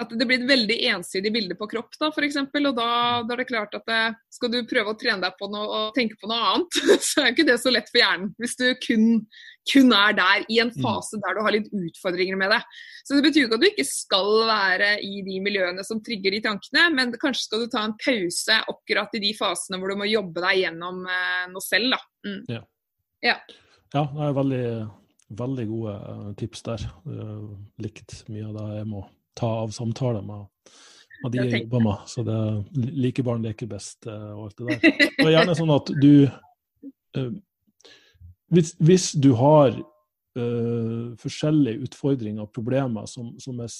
at 0.00 0.12
det 0.16 0.24
blir 0.24 0.40
et 0.40 0.48
veldig 0.48 0.76
ensidig 0.94 1.32
bilde 1.34 1.56
på 1.58 1.68
kropp, 1.68 1.92
da, 2.00 2.08
f.eks. 2.12 2.38
Og 2.40 2.68
da, 2.76 2.86
da, 3.26 3.34
er 3.34 3.42
det 3.42 3.48
klart 3.50 3.74
at 3.76 3.84
det, 3.88 4.00
skal 4.32 4.52
du 4.52 4.62
prøve 4.68 4.94
å 4.94 4.98
trene 4.98 5.20
deg 5.24 5.36
på 5.36 5.48
noe 5.52 5.66
og 5.68 5.96
tenke 5.96 6.16
på 6.20 6.30
noe 6.30 6.52
annet, 6.52 6.78
så 7.08 7.24
er 7.24 7.34
ikke 7.34 7.48
det 7.48 7.58
så 7.60 7.72
lett 7.74 7.90
for 7.92 8.00
hjernen. 8.00 8.32
Hvis 8.40 8.56
du 8.60 8.66
kun, 8.80 9.06
kun 9.70 9.92
er 9.94 10.14
der 10.16 10.44
i 10.50 10.58
en 10.62 10.72
mm. 10.72 10.80
fase 10.82 11.18
der 11.22 11.36
du 11.36 11.42
har 11.46 11.54
litt 11.54 11.68
utfordringer 11.70 12.38
med 12.38 12.50
det. 12.54 12.60
Så 13.04 13.16
det 13.16 13.24
betyr 13.26 13.46
ikke 13.46 13.58
at 13.58 13.64
du 13.64 13.68
ikke 13.68 13.86
skal 13.86 14.30
være 14.48 14.90
i 15.06 15.22
de 15.26 15.38
miljøene 15.44 15.84
som 15.86 16.02
trigger 16.04 16.34
de 16.34 16.42
tankene, 16.44 16.88
men 16.96 17.14
kanskje 17.22 17.46
skal 17.46 17.64
du 17.64 17.72
ta 17.72 17.84
en 17.86 17.96
pause 18.00 18.58
akkurat 18.74 19.18
i 19.18 19.22
de 19.22 19.32
fasene 19.38 19.78
hvor 19.80 19.92
du 19.92 20.00
må 20.02 20.08
jobbe 20.10 20.42
deg 20.44 20.64
gjennom 20.64 21.02
eh, 21.06 21.44
noe 21.52 21.64
selv, 21.64 21.94
da. 21.94 22.00
Mm. 22.26 22.40
Ja. 22.50 22.62
ja. 23.28 23.36
ja. 23.94 24.06
det 24.16 24.28
er 24.28 24.38
veldig, 24.40 24.64
veldig 25.42 25.68
gode 25.70 25.98
eh, 26.14 26.30
tips 26.42 26.66
der. 26.70 26.88
Likt 27.86 28.22
mye 28.32 28.48
av 28.50 28.56
det 28.58 28.80
jeg 28.80 28.90
må 28.94 29.04
ta 29.38 29.52
av 29.62 29.70
samtaler 29.74 30.26
med, 30.26 30.48
av 31.22 31.32
de 31.32 31.38
jeg, 31.38 31.62
jobber 31.62 31.86
med. 31.86 32.10
Så 32.10 32.26
det 32.26 32.34
er 32.34 32.90
like 33.06 33.24
barn 33.26 33.46
leker 33.46 33.70
best 33.70 34.10
eh, 34.10 34.28
og 34.34 34.48
alt 34.48 34.58
det 34.58 34.74
der. 34.74 35.00
Det 35.22 35.28
er 35.28 35.34
gjerne 35.36 35.58
sånn 35.58 35.74
at 35.78 35.94
du 36.02 36.12
hvis, 38.52 38.74
hvis, 38.82 39.06
du 39.16 39.32
har 39.38 39.74
uh, 39.74 41.12
forskjellige 41.20 41.88
utfordringer 41.88 42.44
og 42.44 42.52
problemer 42.54 43.08
som, 43.10 43.32
som 43.40 43.60
er 43.64 43.72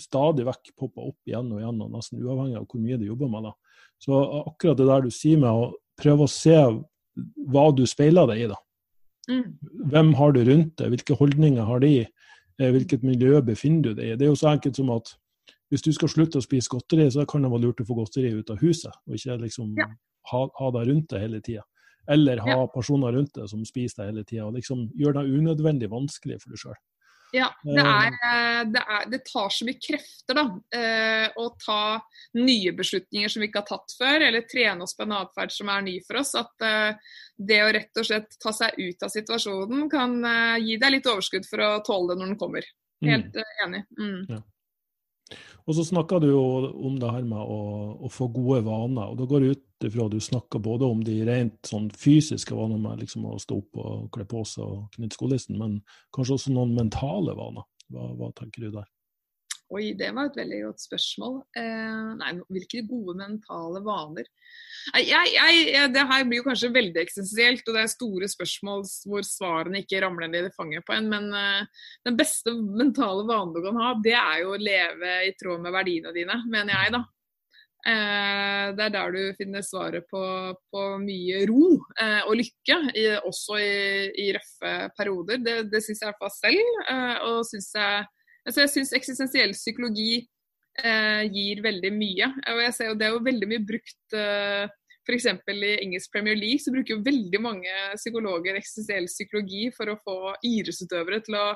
stadig 0.00 0.46
vekk 0.48 0.72
popper 0.78 1.10
opp 1.10 1.30
igjen 1.30 1.52
og 1.52 1.62
igjen, 1.62 1.84
og 1.84 1.94
nesten 1.96 2.22
uavhengig 2.22 2.60
av 2.60 2.66
hvor 2.66 2.82
mye 2.82 3.00
du 3.00 3.06
jobber 3.08 3.32
med, 3.32 3.48
da. 3.48 3.54
så 4.02 4.24
akkurat 4.42 4.80
det 4.80 4.90
der 4.90 5.06
du 5.06 5.14
sier 5.14 5.40
med 5.40 5.50
å 5.50 5.70
prøve 6.00 6.26
å 6.26 6.32
se 6.32 6.58
hva 7.52 7.66
du 7.76 7.84
speiler 7.88 8.28
deg 8.30 8.44
i, 8.44 8.50
da. 8.52 8.60
Mm. 9.30 9.44
Hvem 9.92 10.14
har 10.18 10.32
du 10.34 10.42
rundt 10.48 10.76
deg, 10.80 10.94
hvilke 10.94 11.16
holdninger 11.18 11.66
har 11.68 11.82
de? 11.84 11.96
Eh, 12.60 12.70
hvilket 12.70 13.02
miljø 13.06 13.40
befinner 13.44 13.90
du 13.90 13.98
deg 13.98 14.12
i. 14.12 14.16
Det 14.18 14.26
er 14.26 14.32
jo 14.32 14.38
så 14.38 14.52
enkelt 14.52 14.76
som 14.78 14.90
at 14.94 15.14
hvis 15.72 15.84
du 15.86 15.92
skal 15.96 16.10
slutte 16.12 16.40
å 16.40 16.44
spise 16.44 16.70
godteri, 16.70 17.06
så 17.10 17.24
kan 17.28 17.44
det 17.44 17.50
være 17.52 17.64
lurt 17.64 17.80
å 17.80 17.86
få 17.88 17.96
godteri 17.96 18.34
ut 18.36 18.50
av 18.52 18.60
huset, 18.60 18.92
og 19.08 19.16
ikke 19.16 19.38
liksom 19.46 19.70
ja. 19.78 19.86
ha, 20.32 20.42
ha 20.58 20.72
deg 20.76 20.90
rundt 20.90 21.08
deg 21.14 21.24
hele 21.24 21.40
tida. 21.44 21.64
Eller 22.10 22.40
ha 22.42 22.54
ja. 22.56 22.70
personer 22.74 23.14
rundt 23.14 23.34
deg 23.36 23.50
som 23.50 23.62
spiser 23.66 24.02
deg 24.02 24.10
hele 24.10 24.24
tida, 24.26 24.48
liksom 24.50 24.88
gjør 24.98 25.20
det 25.20 25.28
unødvendig 25.30 25.90
vanskelig 25.92 26.40
for 26.42 26.54
deg 26.54 26.64
sjøl. 26.64 26.80
Ja, 27.32 27.46
det, 27.64 27.80
er, 27.80 28.12
eh, 28.12 28.58
det, 28.68 28.80
er, 28.82 29.04
det, 29.08 29.22
tar 29.24 29.48
så 29.48 29.64
mye 29.64 29.78
krefter 29.80 30.36
da, 30.36 30.42
eh, 30.76 31.30
å 31.40 31.46
ta 31.56 31.96
nye 32.36 32.74
beslutninger 32.76 33.32
som 33.32 33.40
vi 33.40 33.48
ikke 33.48 33.62
har 33.62 33.70
tatt 33.70 33.94
før, 33.96 34.26
eller 34.26 34.44
trene 34.50 34.84
oss 34.84 34.92
på 34.98 35.06
en 35.06 35.14
atferd 35.16 35.54
som 35.54 35.70
er 35.72 35.86
ny 35.86 35.94
for 36.04 36.20
oss. 36.20 36.34
At 36.36 36.66
eh, 36.68 37.14
det 37.40 37.62
å 37.64 37.70
rett 37.72 38.02
og 38.02 38.08
slett 38.10 38.36
ta 38.42 38.52
seg 38.52 38.76
ut 38.76 39.06
av 39.06 39.14
situasjonen 39.14 39.88
kan 39.92 40.18
eh, 40.28 40.58
gi 40.66 40.76
deg 40.82 40.98
litt 40.98 41.08
overskudd 41.08 41.48
for 41.48 41.64
å 41.64 41.70
tåle 41.86 42.12
det 42.12 42.20
når 42.20 42.34
den 42.34 42.40
kommer. 42.42 42.68
Mm. 43.00 43.08
Helt 43.14 43.40
mm. 43.40 43.56
enig. 43.64 43.82
Mm. 43.96 44.20
Ja. 44.28 44.42
Og 45.62 45.76
så 45.76 45.84
snakka 45.86 46.18
du 46.22 46.28
jo 46.32 46.42
om 46.88 46.96
det 46.98 47.10
her 47.14 47.26
med 47.26 47.38
å, 47.38 47.58
å, 48.02 48.10
få 48.10 48.26
gode 48.34 48.62
vaner. 48.66 49.12
og 49.12 49.20
Da 49.20 49.28
går 49.30 49.44
det 49.44 49.52
ut 49.52 49.86
ifra 49.86 50.06
at 50.06 50.14
du 50.14 50.22
snakker 50.22 50.62
både 50.62 50.88
om 50.90 51.04
de 51.06 51.20
rent 51.28 51.58
sånn 51.68 51.88
fysiske 51.94 52.56
vanene 52.56 52.82
med 52.82 53.04
liksom 53.04 53.28
å 53.30 53.38
stå 53.42 53.60
opp 53.62 53.78
og 53.82 54.08
kle 54.14 54.26
på 54.30 54.42
seg 54.48 54.64
og 54.66 54.96
knytte 54.96 55.18
skolissen, 55.18 55.60
men 55.60 55.78
kanskje 56.14 56.38
også 56.38 56.54
noen 56.56 56.74
mentale 56.78 57.36
vaner. 57.38 57.68
Hva, 57.92 58.10
hva 58.18 58.32
tenker 58.38 58.66
du 58.66 58.74
der? 58.78 58.88
Oi, 59.72 59.94
det 59.96 60.10
var 60.12 60.28
et 60.28 60.36
veldig 60.36 60.58
godt 60.66 60.82
spørsmål. 60.84 61.38
Eh, 61.56 62.08
nei, 62.18 62.32
hvilke 62.52 62.82
gode 62.84 63.14
mentale 63.16 63.80
vaner? 63.86 64.28
Jeg, 64.98 65.30
jeg, 65.32 65.86
det 65.94 66.04
her 66.10 66.26
blir 66.28 66.42
jo 66.42 66.44
kanskje 66.44 66.72
veldig 66.74 67.00
eksistensielt, 67.00 67.64
og 67.64 67.78
det 67.78 67.84
er 67.84 67.92
store 67.94 68.28
spørsmål 68.28 68.84
hvor 69.08 69.24
svarene 69.24 69.80
ikke 69.80 70.02
ramler 70.04 70.28
ned 70.28 70.50
i 70.50 70.52
fanget 70.58 70.84
på 70.84 70.96
en. 70.98 71.08
Men 71.12 71.32
eh, 71.38 71.88
den 72.04 72.20
beste 72.20 72.52
mentale 72.52 73.24
vanen 73.30 73.56
du 73.56 73.62
kan 73.64 73.80
ha, 73.80 73.96
det 74.04 74.16
er 74.18 74.44
jo 74.44 74.52
å 74.52 74.60
leve 74.60 75.16
i 75.30 75.34
tråd 75.40 75.64
med 75.64 75.76
verdiene 75.78 76.12
dine, 76.18 76.40
mener 76.52 76.76
jeg, 76.76 76.96
da. 76.98 77.04
Eh, 77.82 78.68
det 78.76 78.88
er 78.90 78.96
der 78.98 79.16
du 79.16 79.22
finner 79.40 79.64
svaret 79.64 80.04
på, 80.12 80.22
på 80.70 80.88
mye 81.02 81.46
ro 81.50 81.64
uh, 81.80 82.20
og 82.28 82.36
lykke, 82.38 82.76
i, 82.92 83.08
også 83.24 83.56
i, 83.58 83.76
i, 84.20 84.32
røffe 84.36 84.74
perioder. 85.00 85.40
Det, 85.42 85.62
det 85.72 85.80
syns 85.80 86.02
jeg 86.02 86.10
i 86.10 86.12
hvert 86.12 86.26
fall 86.26 86.36
selv. 86.36 86.82
og 87.30 87.46
synes 87.48 87.72
jeg 87.72 88.10
Altså, 88.46 88.64
jeg 88.64 88.72
syns 88.72 88.94
eksistensiell 88.96 89.52
psykologi 89.54 90.12
eh, 90.82 91.24
gir 91.30 91.62
veldig 91.64 91.92
mye. 91.94 92.30
Og 92.52 92.62
jeg 92.64 92.76
ser 92.76 92.90
jo 92.90 92.96
Det 92.98 93.08
er 93.08 93.16
jo 93.16 93.26
veldig 93.26 93.50
mye 93.50 93.66
brukt 93.66 94.16
eh, 94.18 94.70
F.eks. 95.02 95.26
i 95.26 95.70
engelsk 95.82 96.12
Premier 96.14 96.38
League 96.38 96.62
så 96.62 96.72
bruker 96.74 96.94
jo 96.94 97.04
veldig 97.04 97.40
mange 97.42 97.70
psykologer 97.98 98.58
eksistensiell 98.58 99.08
psykologi 99.10 99.66
for 99.74 99.90
å 99.90 99.98
få 99.98 100.18
idrettsutøvere 100.46 101.22
til 101.26 101.38
å 101.40 101.46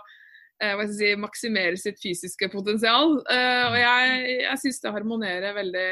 eh, 0.63 0.83
si, 0.91 1.13
maksimere 1.21 1.79
sitt 1.79 2.01
fysiske 2.03 2.51
potensial. 2.53 3.21
Eh, 3.31 3.65
og 3.69 3.79
jeg, 3.79 4.39
jeg 4.43 4.63
syns 4.65 4.83
det 4.83 4.95
harmonerer 4.97 5.59
veldig, 5.61 5.91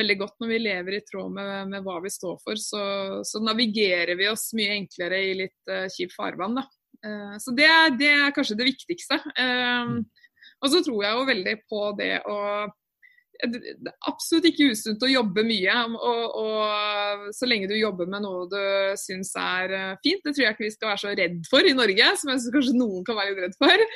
veldig 0.00 0.18
godt 0.24 0.42
når 0.42 0.50
vi 0.50 0.62
lever 0.64 0.98
i 0.98 1.04
tråd 1.06 1.36
med, 1.38 1.52
med 1.70 1.86
hva 1.86 2.00
vi 2.02 2.12
står 2.12 2.40
for. 2.42 2.58
Så, 2.58 2.82
så, 3.26 3.42
navigerer 3.44 4.18
vi 4.18 4.30
oss 4.30 4.50
mye 4.58 4.74
enklere 4.80 5.22
i 5.28 5.34
litt 5.44 5.70
uh, 5.70 5.86
kjipt 5.94 6.16
farvann. 6.16 6.58
da. 6.58 6.66
Eh, 7.04 7.36
så 7.42 7.54
det, 7.56 7.70
det, 8.00 8.12
er 8.14 8.34
kanskje 8.36 8.58
det 8.60 8.70
viktigste. 8.72 9.20
Eh, 9.36 9.84
mm. 9.90 10.00
Og 10.64 10.72
så 10.72 10.80
tror 10.84 11.04
jeg 11.04 11.18
jo 11.18 11.28
veldig 11.28 11.58
på 11.68 11.84
det 11.98 12.14
å 12.30 12.38
det 13.42 13.90
er 13.90 13.94
absolutt 14.08 14.46
ikke 14.48 14.70
usunt 14.72 15.02
å 15.04 15.10
jobbe 15.10 15.42
mye. 15.46 15.74
Og, 15.94 16.36
og, 16.40 17.24
så 17.34 17.48
lenge 17.48 17.68
du 17.70 17.74
jobber 17.76 18.08
med 18.10 18.24
noe 18.24 18.46
du 18.50 18.60
syns 19.00 19.32
er 19.40 19.74
eh, 19.74 19.96
fint. 20.04 20.22
Det 20.24 20.34
tror 20.34 20.44
jeg 20.46 20.56
ikke 20.56 20.66
vi 20.66 20.74
skal 20.74 20.92
være 20.92 21.02
så 21.02 21.14
redd 21.18 21.40
for 21.50 21.66
i 21.66 21.74
Norge, 21.76 22.10
som 22.20 22.30
jeg 22.30 22.44
synes 22.44 22.54
kanskje 22.54 22.76
noen 22.78 23.06
kan 23.06 23.18
være 23.18 23.32
litt 23.32 23.42
redd 23.46 23.58
for. 23.60 23.86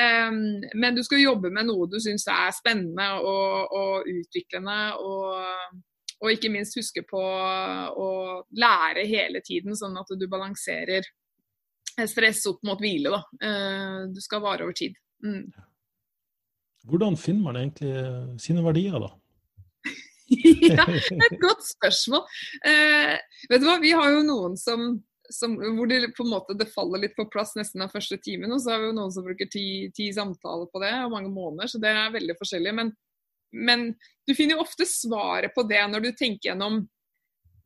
Um, 0.00 0.40
men 0.82 0.98
du 0.98 1.04
skal 1.06 1.22
jobbe 1.22 1.52
med 1.54 1.68
noe 1.70 1.88
du 1.90 2.00
syns 2.02 2.26
er 2.30 2.50
spennende 2.56 3.06
og, 3.20 3.78
og 3.78 4.10
utviklende. 4.10 4.80
Og, 4.98 5.78
og, 6.18 6.28
ikke 6.34 6.52
minst 6.52 6.76
huske 6.78 7.04
på 7.06 7.20
å 7.20 8.10
lære 8.58 9.06
hele 9.08 9.42
tiden, 9.46 9.78
sånn 9.78 9.96
at 10.00 10.10
du 10.18 10.26
balanserer 10.30 11.06
stress 12.10 12.44
opp 12.50 12.62
mot 12.66 12.80
hvile. 12.80 13.12
Da. 13.12 13.48
Eh, 13.48 13.98
du 14.14 14.20
skal 14.22 14.42
vare 14.44 14.66
over 14.66 14.76
tid. 14.76 14.96
Mm. 15.24 15.50
Hvordan 16.88 17.16
finner 17.20 17.44
man 17.44 17.58
egentlig 17.60 18.40
sine 18.40 18.64
verdier, 18.64 18.96
da? 19.02 19.10
ja, 20.70 20.86
et 20.86 21.38
godt 21.42 21.64
spørsmål. 21.66 22.24
Eh, 22.66 23.16
vet 23.50 23.62
du 23.62 23.66
hva, 23.66 23.78
vi 23.82 23.92
har 23.96 24.12
jo 24.14 24.22
noen 24.24 24.54
som, 24.60 24.92
som, 25.26 25.56
hvor 25.58 25.90
det 25.90 26.12
på 26.16 26.24
en 26.24 26.32
måte 26.32 26.56
det 26.58 26.70
faller 26.70 27.02
litt 27.04 27.16
på 27.18 27.26
plass 27.32 27.56
nesten 27.58 27.82
den 27.82 27.92
første 27.92 28.20
timen. 28.22 28.52
Og 28.54 28.62
så 28.62 28.74
har 28.74 28.82
vi 28.82 28.90
jo 28.90 28.96
noen 28.96 29.12
som 29.14 29.26
bruker 29.26 29.50
ti, 29.50 29.90
ti 29.96 30.10
samtaler 30.14 30.70
på 30.70 30.82
det, 30.84 30.94
og 31.04 31.14
mange 31.16 31.32
måneder. 31.34 31.72
Så 31.72 31.82
det 31.82 31.92
er 31.92 32.14
veldig 32.14 32.38
forskjellig. 32.38 32.76
Men, 32.78 32.94
men 33.68 33.90
du 34.26 34.34
finner 34.38 34.56
jo 34.56 34.64
ofte 34.64 34.88
svaret 34.88 35.54
på 35.56 35.66
det 35.68 35.82
når 35.90 36.06
du 36.06 36.10
tenker 36.14 36.52
gjennom 36.52 36.84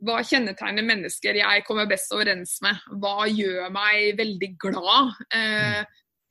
hva 0.03 0.23
kjennetegner 0.27 0.87
mennesker 0.87 1.39
jeg 1.39 1.65
kommer 1.67 1.89
best 1.91 2.13
overens 2.15 2.57
med? 2.65 2.81
Hva 3.03 3.29
gjør 3.31 3.71
meg 3.75 4.19
veldig 4.19 4.51
glad? 4.63 5.13
Eh, 5.35 5.85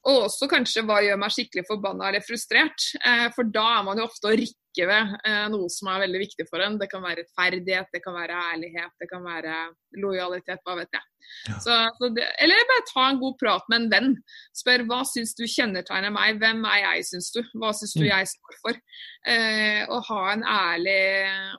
og 0.10 0.26
også 0.26 0.50
kanskje 0.52 0.84
hva 0.88 1.00
gjør 1.06 1.20
meg 1.22 1.32
skikkelig 1.32 1.64
forbanna 1.70 2.10
eller 2.10 2.26
frustrert? 2.26 2.90
Eh, 3.00 3.30
for 3.36 3.48
da 3.48 3.66
er 3.78 3.88
man 3.88 4.02
jo 4.02 4.10
ofte 4.10 4.32
og 4.32 4.38
rikke 4.42 4.63
rokke 4.74 4.88
ved 4.90 5.14
eh, 5.26 5.48
noe 5.52 5.70
som 5.70 5.90
er 5.92 6.04
veldig 6.04 6.20
viktig 6.20 6.46
for 6.50 6.62
en. 6.62 6.78
Det 6.80 6.90
kan 6.90 7.04
være 7.04 7.22
rettferdighet, 7.22 7.88
det 7.94 8.02
kan 8.04 8.14
være 8.14 8.34
ærlighet, 8.54 8.92
det 9.00 9.08
kan 9.10 9.24
være 9.24 9.74
lojalitet, 10.02 10.60
hva 10.66 10.76
vet 10.78 10.90
jeg. 10.94 11.04
Ja. 11.48 11.58
Så, 11.60 11.76
så 11.98 12.10
det, 12.14 12.26
eller 12.42 12.68
bare 12.68 12.86
ta 12.90 13.08
en 13.10 13.20
god 13.20 13.38
prat 13.40 13.64
med 13.70 13.82
en 13.82 13.90
venn. 13.92 14.16
Spør 14.56 14.86
hva 14.90 15.04
syns 15.08 15.36
du 15.36 15.46
kjennetegner 15.46 16.12
meg, 16.12 16.40
hvem 16.42 16.64
er 16.66 16.80
jeg, 16.84 17.08
syns 17.12 17.32
du? 17.34 17.42
Hva 17.60 17.74
syns 17.74 17.96
du 17.96 18.04
mm. 18.04 18.10
jeg 18.10 18.32
står 18.34 18.60
for? 18.62 18.80
Eh, 19.28 19.84
og 19.88 20.08
ha 20.10 20.22
en 20.34 20.44
ærlig, 20.44 21.02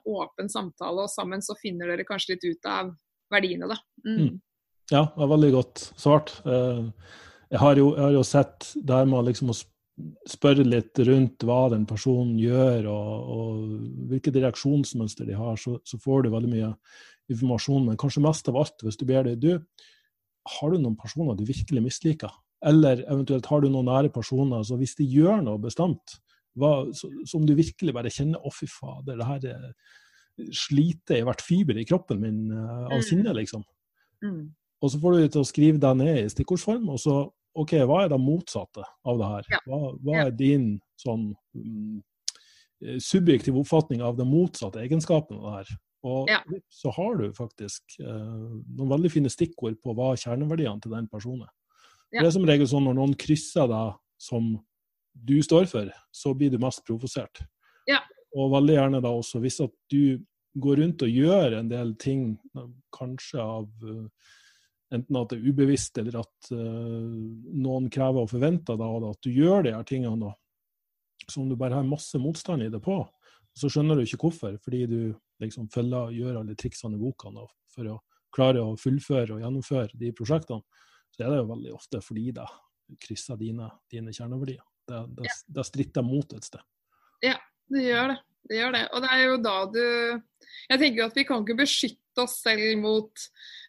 åpen 0.05 0.51
samtale, 0.51 1.05
og 1.05 1.13
sammen 1.13 1.43
så 1.45 1.57
finner 1.61 1.91
dere 1.91 2.07
kanskje 2.07 2.35
litt 2.35 2.49
ut 2.49 2.71
av 2.71 2.91
verdiene, 3.33 3.69
da. 3.71 3.79
Mm. 4.05 4.17
Mm. 4.17 4.41
Ja, 4.91 5.07
det 5.09 5.17
var 5.17 5.31
veldig 5.33 5.53
godt 5.55 5.87
svart. 5.97 6.35
Eh, 6.45 6.83
jeg 7.53 7.61
har 7.61 7.79
jo, 7.79 7.93
jeg 7.95 8.03
har 8.03 8.13
jo 8.13 8.25
sett 8.25 8.73
der 8.85 9.07
med 9.09 9.25
liksom 9.29 9.49
å 9.49 9.55
spørre 9.55 9.74
litt 9.95 10.99
rundt 11.07 11.43
hva 11.47 11.69
den 11.71 11.85
personen 11.87 12.37
gjør, 12.39 12.87
og, 12.91 13.29
og 13.35 13.59
hvilket 14.11 14.39
reaksjonsmønster 14.43 15.27
de 15.29 15.37
har, 15.39 15.55
så, 15.61 15.77
så, 15.87 15.99
får 16.01 16.25
du 16.25 16.31
veldig 16.33 16.51
mye 16.51 16.71
informasjon. 17.31 17.85
Men 17.87 17.97
kanskje 17.97 18.23
mest 18.25 18.49
av 18.51 18.59
alt, 18.59 18.83
hvis 18.83 18.99
du 18.99 19.05
ber 19.07 19.23
det, 19.23 19.37
du, 19.39 19.61
har 20.59 20.71
du 20.71 20.77
noen 20.77 20.97
personer 20.99 21.37
du 21.37 21.45
virkelig 21.47 21.83
misliker? 21.85 22.33
Eller 22.65 23.05
eventuelt 23.05 23.47
har 23.51 23.61
du 23.61 23.69
noen 23.69 23.87
nære 23.87 24.11
personer, 24.13 24.63
så 24.63 24.77
hvis 24.79 24.97
de 24.99 25.07
gjør 25.07 25.43
noe 25.45 25.61
bestemt, 25.61 26.19
hva, 26.55 26.85
så, 26.95 27.09
som 27.27 27.43
du 27.45 27.55
virkelig 27.55 27.93
bare 27.95 28.11
kjenner 28.11 28.39
'Å, 28.39 28.51
fy 28.53 28.67
fader, 28.71 29.17
det 29.19 29.27
her 29.27 29.47
er 29.51 29.71
sliter 30.55 31.19
i 31.19 31.25
hvert 31.25 31.43
fiber 31.43 31.77
i 31.79 31.85
kroppen 31.87 32.19
min 32.19 32.51
uh, 32.51 32.85
av 32.91 32.99
Mm. 32.99 33.07
sinne, 33.07 33.33
liksom. 33.33 33.63
Mm. 34.23 34.53
Og 34.81 34.91
så 34.91 34.99
får 34.99 35.15
du 35.15 35.27
til 35.27 35.41
å 35.41 35.47
skrive 35.47 35.79
deg 35.79 35.97
ned 35.97 36.17
i 36.19 36.29
stikkordsform, 36.29 36.89
og 36.89 36.99
så 36.99 37.15
OK, 37.55 37.73
hva 37.87 38.03
er 38.03 38.11
det 38.11 38.19
motsatte 38.19 38.83
av 39.07 39.19
det 39.21 39.31
her? 39.31 39.61
Hva, 39.67 39.79
hva 40.03 40.19
er 40.25 40.35
din 40.35 40.67
sånn 40.99 41.29
mm, 41.55 41.97
eh, 42.83 42.97
subjektiv 43.03 43.57
oppfatning 43.61 44.03
av 44.03 44.17
den 44.19 44.27
motsatte 44.31 44.83
egenskapen 44.83 45.39
av 45.39 45.45
det 45.45 45.55
her? 45.59 45.75
Og 46.05 46.29
Ja. 46.29 46.41
så 46.69 46.91
har 46.93 47.15
du 47.17 47.31
faktisk 47.33 47.97
eh, 47.99 48.05
noen 48.77 48.91
veldig 48.91 49.11
fine 49.11 49.31
stikkord 49.31 49.79
på 49.81 49.95
hva 49.97 50.11
kjerneverdiene 50.19 50.81
til 50.83 50.93
den 50.93 51.07
personen 51.09 51.47
er. 51.47 51.53
Ja. 52.11 52.21
Det 52.21 52.27
er 52.27 52.35
som 52.35 52.45
regel 52.47 52.69
sånn 52.69 52.85
når 52.85 52.99
noen 52.99 53.15
krysser 53.17 53.67
deg 53.71 53.95
som 54.21 54.53
du 55.15 55.39
står 55.43 55.65
for, 55.71 55.89
så 56.13 56.33
blir 56.37 56.51
du 56.51 56.59
mest 56.61 56.83
provosert. 56.85 57.41
Ja. 57.89 58.03
Og 58.35 58.51
veldig 58.51 58.75
gjerne 58.77 59.01
da 59.01 59.11
også 59.15 59.41
hvis 59.43 59.61
at 59.63 59.73
du 59.91 60.19
går 60.61 60.79
rundt 60.83 61.03
og 61.03 61.11
gjør 61.11 61.57
en 61.59 61.69
del 61.71 61.95
ting, 61.99 62.37
kanskje 62.95 63.41
av 63.41 63.65
eh, 63.83 64.07
enten 64.93 65.17
at 65.19 65.31
det 65.31 65.39
er 65.39 65.49
ubevisst, 65.49 65.97
eller 66.01 66.19
at 66.21 66.49
eh, 66.53 67.13
noen 67.65 67.89
krever 67.93 68.25
og 68.25 68.31
forventer 68.31 68.77
da, 68.79 68.89
at 69.09 69.21
du 69.25 69.31
gjør 69.33 69.65
de 69.65 69.75
her 69.75 69.87
tingene 69.87 70.29
da, 70.29 70.33
som 71.31 71.47
du 71.49 71.55
bare 71.57 71.79
har 71.79 71.87
masse 71.87 72.19
motstand 72.21 72.65
i 72.65 72.71
det 72.73 72.81
på. 72.85 72.99
Så 73.55 73.71
skjønner 73.71 73.97
du 73.97 74.03
ikke 74.03 74.19
hvorfor, 74.25 74.57
fordi 74.63 74.83
du 74.91 74.99
liksom 75.41 75.69
følger, 75.73 76.13
gjør 76.15 76.41
alle 76.41 76.57
triksene 76.59 76.99
i 76.99 77.01
boka 77.01 77.31
for 77.71 77.91
å 77.91 77.97
klare 78.35 78.61
å 78.63 78.75
fullføre 78.79 79.37
og 79.37 79.43
gjennomføre 79.43 79.99
de 79.99 80.11
prosjektene. 80.15 80.63
Så 81.15 81.23
er 81.23 81.31
det 81.31 81.39
jo 81.39 81.49
veldig 81.53 81.73
ofte 81.75 82.01
fordi 82.03 82.29
det 82.35 82.45
krysser 83.01 83.39
dine, 83.39 83.69
dine 83.91 84.13
kjerneverdier. 84.13 84.63
Det, 84.85 85.01
det, 85.17 85.31
det 85.55 85.65
stritter 85.65 86.05
mot 86.05 86.35
et 86.35 86.45
sted. 86.45 86.61
Ja, 87.23 87.37
Det 87.71 87.81
gjør 87.81 88.11
det. 88.11 88.17
Det 88.49 88.59
gjør 88.59 88.75
det. 88.75 88.85
Og 88.93 89.03
det 89.03 89.11
er 89.11 89.23
jo 89.25 89.37
da 89.43 89.57
du 89.73 89.85
Jeg 90.65 90.81
tenker 90.81 91.01
jo 91.01 91.09
at 91.09 91.17
vi 91.17 91.25
kan 91.27 91.43
ikke 91.43 91.59
beskytte 91.59 92.23
oss 92.23 92.39
selv 92.41 92.79
mot 92.81 93.25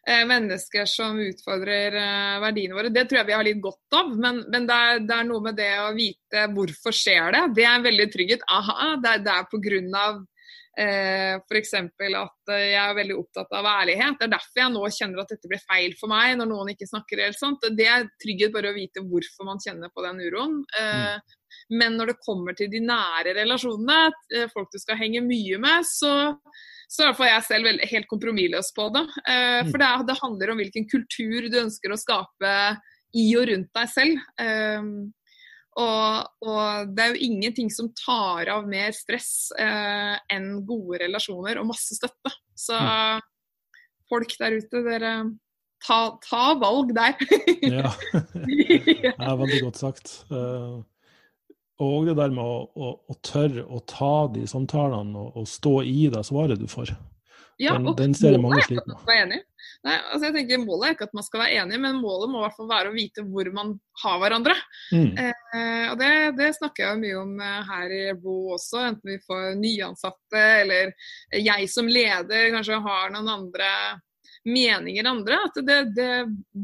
eh, 0.07 0.23
mennesker 0.25 0.87
som 0.89 1.19
utfordrer 1.21 1.97
eh, 1.99 2.37
verdiene 2.41 2.77
våre. 2.77 2.93
Det 2.93 3.03
tror 3.05 3.19
jeg 3.21 3.29
vi 3.29 3.35
har 3.35 3.45
litt 3.45 3.61
godt 3.61 3.97
av, 3.99 4.09
men, 4.15 4.39
men 4.47 4.65
det, 4.69 4.77
er, 4.87 5.03
det, 5.03 5.17
er, 5.17 5.27
noe 5.27 5.43
med 5.45 5.59
det 5.59 5.73
å 5.83 5.91
vite 5.97 6.47
hvorfor 6.55 6.95
skjer 6.95 7.35
det. 7.35 7.43
Det 7.59 7.67
er 7.69 7.85
veldig 7.85 8.07
trygghet. 8.15 8.47
Aha, 8.49 8.95
det, 9.03 9.13
det 9.27 9.35
er 9.35 9.45
på 9.51 9.61
grunn 9.61 9.93
av 9.99 10.23
eh, 10.79 11.37
f.eks. 11.37 11.73
at 11.75 12.53
jeg 12.53 12.81
er 12.81 12.97
veldig 12.97 13.17
opptatt 13.19 13.55
av 13.59 13.69
ærlighet. 13.73 14.17
Det 14.19 14.29
er 14.29 14.35
derfor 14.37 14.63
jeg 14.63 14.75
nå 14.75 14.85
kjenner 14.99 15.23
at 15.23 15.33
dette 15.33 15.51
blir 15.51 15.65
feil 15.65 15.97
for 15.99 16.13
meg 16.13 16.37
når 16.39 16.51
noen 16.53 16.73
ikke 16.73 16.89
snakker 16.89 17.25
helt 17.27 17.39
sant. 17.39 17.67
Det 17.77 17.89
er 17.89 18.09
trygghet 18.23 18.55
bare 18.55 18.71
å 18.71 18.77
vite 18.77 19.05
hvorfor 19.05 19.49
man 19.49 19.61
kjenner 19.63 19.91
på 19.93 20.05
den 20.07 20.23
uroen. 20.27 20.61
Eh, 20.77 21.17
Mm. 21.17 21.35
Men 21.69 21.97
når 21.99 22.13
det 22.13 22.21
kommer 22.23 22.55
til 22.55 22.69
de 22.71 22.79
nære 22.83 23.33
relasjonene, 23.35 24.13
eh, 24.35 24.47
folk 24.53 24.71
du 24.71 24.79
skal 24.79 24.99
henge 24.99 25.23
mye 25.25 25.59
med, 25.59 25.87
så, 25.87 26.13
så 26.87 27.09
er 27.09 27.33
jeg 27.33 27.47
selv 27.49 27.67
veldig, 27.67 27.89
helt 27.91 28.09
kompromissløs 28.11 28.71
på 28.77 28.89
det. 28.95 29.05
Eh, 29.27 29.45
Mm. 29.57 29.71
For 29.71 29.81
det, 29.81 29.91
det 30.07 30.21
handler 30.21 30.51
om 30.51 30.59
hvilken 30.61 30.87
kultur 30.89 31.49
du 31.49 31.57
ønsker 31.59 31.91
å 31.91 31.99
skape 31.99 32.51
i 33.17 33.25
og 33.39 33.47
rundt 33.49 33.71
deg 33.75 33.89
selv. 33.91 34.19
Eh, 34.39 34.91
og, 35.77 36.29
og 36.41 36.93
det 36.97 37.03
er 37.03 37.11
jo 37.13 37.25
ingenting 37.27 37.69
som 37.73 37.91
tar 37.93 38.49
av 38.49 38.65
mer 38.69 38.95
stress 38.97 39.51
eh, 39.59 40.15
enn 40.33 40.63
gode 40.65 41.03
relasjoner 41.03 41.59
og 41.61 41.67
masse 41.69 41.97
støtte. 41.99 42.33
Så 42.57 42.77
folk 44.09 44.33
der 44.39 44.57
ute, 44.57 44.81
dere 44.87 45.13
ta, 45.85 45.99
ta 46.23 46.43
valg 46.57 46.95
der. 46.97 47.13
Ja. 47.61 47.93
Det 48.33 49.13
er 49.13 49.37
veldig 49.43 49.63
godt 49.67 49.81
sagt. 49.83 50.15
Og 51.83 52.07
det 52.07 52.15
der 52.17 52.33
med 52.33 52.43
å, 52.43 52.63
å, 52.73 52.93
å 53.09 53.17
tørre 53.25 53.65
å 53.67 53.81
ta 53.89 54.27
de 54.33 54.47
samtalene 54.49 55.17
og, 55.17 55.37
og 55.37 55.49
stå 55.49 55.79
i 55.85 56.07
det 56.13 56.23
svaret 56.25 56.59
du 56.61 56.67
får. 56.71 56.95
Ja, 57.57 57.73
Den, 57.73 57.93
den 57.97 58.13
ser 58.17 58.35
jeg 58.35 58.41
mange 58.41 58.59
er 58.61 58.67
sliter 58.67 58.93
med. 58.93 59.45
Nei, 59.85 59.95
altså 60.11 60.27
jeg 60.27 60.33
tenker 60.35 60.61
Målet 60.61 60.87
er 60.87 60.95
ikke 60.95 61.07
at 61.07 61.15
man 61.17 61.25
skal 61.25 61.41
være 61.41 61.61
enig, 61.63 61.79
men 61.81 61.99
målet 62.01 62.29
må 62.29 62.39
i 62.39 62.43
hvert 62.45 62.57
fall 62.57 62.69
være 62.69 62.91
å 62.91 62.95
vite 62.95 63.23
hvor 63.25 63.49
man 63.53 63.71
har 64.03 64.19
hverandre. 64.21 64.55
Mm. 64.93 65.09
Eh, 65.17 65.85
og 65.91 65.97
det, 66.01 66.11
det 66.37 66.51
snakker 66.57 66.85
jeg 66.85 67.01
mye 67.01 67.19
om 67.21 67.33
eh, 67.41 67.71
her 67.71 67.95
i 67.95 68.03
Bo 68.21 68.35
også, 68.57 68.83
enten 68.91 69.13
vi 69.13 69.17
får 69.25 69.57
nyansatte 69.61 70.43
eller 70.63 70.93
jeg 71.33 71.69
som 71.73 71.89
leder 71.89 72.51
kanskje 72.53 72.81
har 72.85 73.13
noen 73.13 73.33
andre 73.39 73.71
meninger 74.47 75.07
andre. 75.09 75.39
At 75.47 75.59
det, 75.67 75.77
det, 75.97 76.09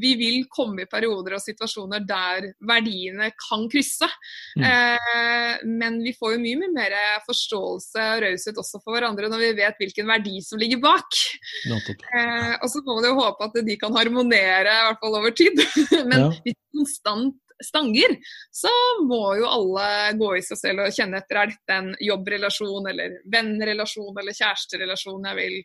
vi 0.02 0.14
vil 0.20 0.46
komme 0.52 0.86
i 0.86 0.90
perioder 0.90 1.38
og 1.38 1.44
situasjoner 1.44 2.06
der 2.08 2.50
verdiene 2.66 3.30
kan 3.38 3.68
krysse. 3.72 4.10
Mm. 4.58 4.66
Eh, 4.70 5.68
men 5.70 6.00
vi 6.06 6.16
får 6.18 6.36
jo 6.36 6.42
mye, 6.44 6.62
mye 6.64 6.74
mer 6.74 6.98
forståelse 7.28 8.08
og 8.16 8.24
raushet 8.26 8.60
også 8.64 8.82
for 8.82 8.96
hverandre 8.96 9.30
når 9.32 9.46
vi 9.46 9.54
vet 9.62 9.80
hvilken 9.82 10.10
verdi 10.10 10.40
som 10.46 10.62
ligger 10.62 10.82
bak. 10.84 11.22
Eh, 11.70 12.54
og 12.60 12.68
så 12.72 12.84
må 12.84 13.00
man 13.00 13.10
jo 13.12 13.16
håpe 13.20 13.50
at 13.50 13.62
de 13.68 13.80
kan 13.80 13.96
harmonere, 13.96 14.74
i 14.74 14.90
hvert 14.90 15.02
fall 15.04 15.22
over 15.22 15.36
tid. 15.38 15.64
Men 16.10 16.20
Ja. 16.24 16.30
hvis 16.46 16.60
konstant 16.74 17.40
stanger, 17.64 18.16
så 18.52 18.72
må 19.08 19.36
jo 19.40 19.48
alle 19.48 19.86
gå 20.20 20.32
i 20.38 20.42
seg 20.46 20.60
selv 20.60 20.84
og 20.86 20.96
kjenne 20.96 21.20
etter 21.22 21.40
er 21.40 21.52
dette 21.54 21.78
en 21.78 21.92
jobbrelasjon 22.02 22.90
eller 22.92 23.20
vennrelasjon 23.32 24.18
eller 24.20 24.36
kjæresterelasjon 24.36 25.30
jeg 25.30 25.40
vil, 25.40 25.56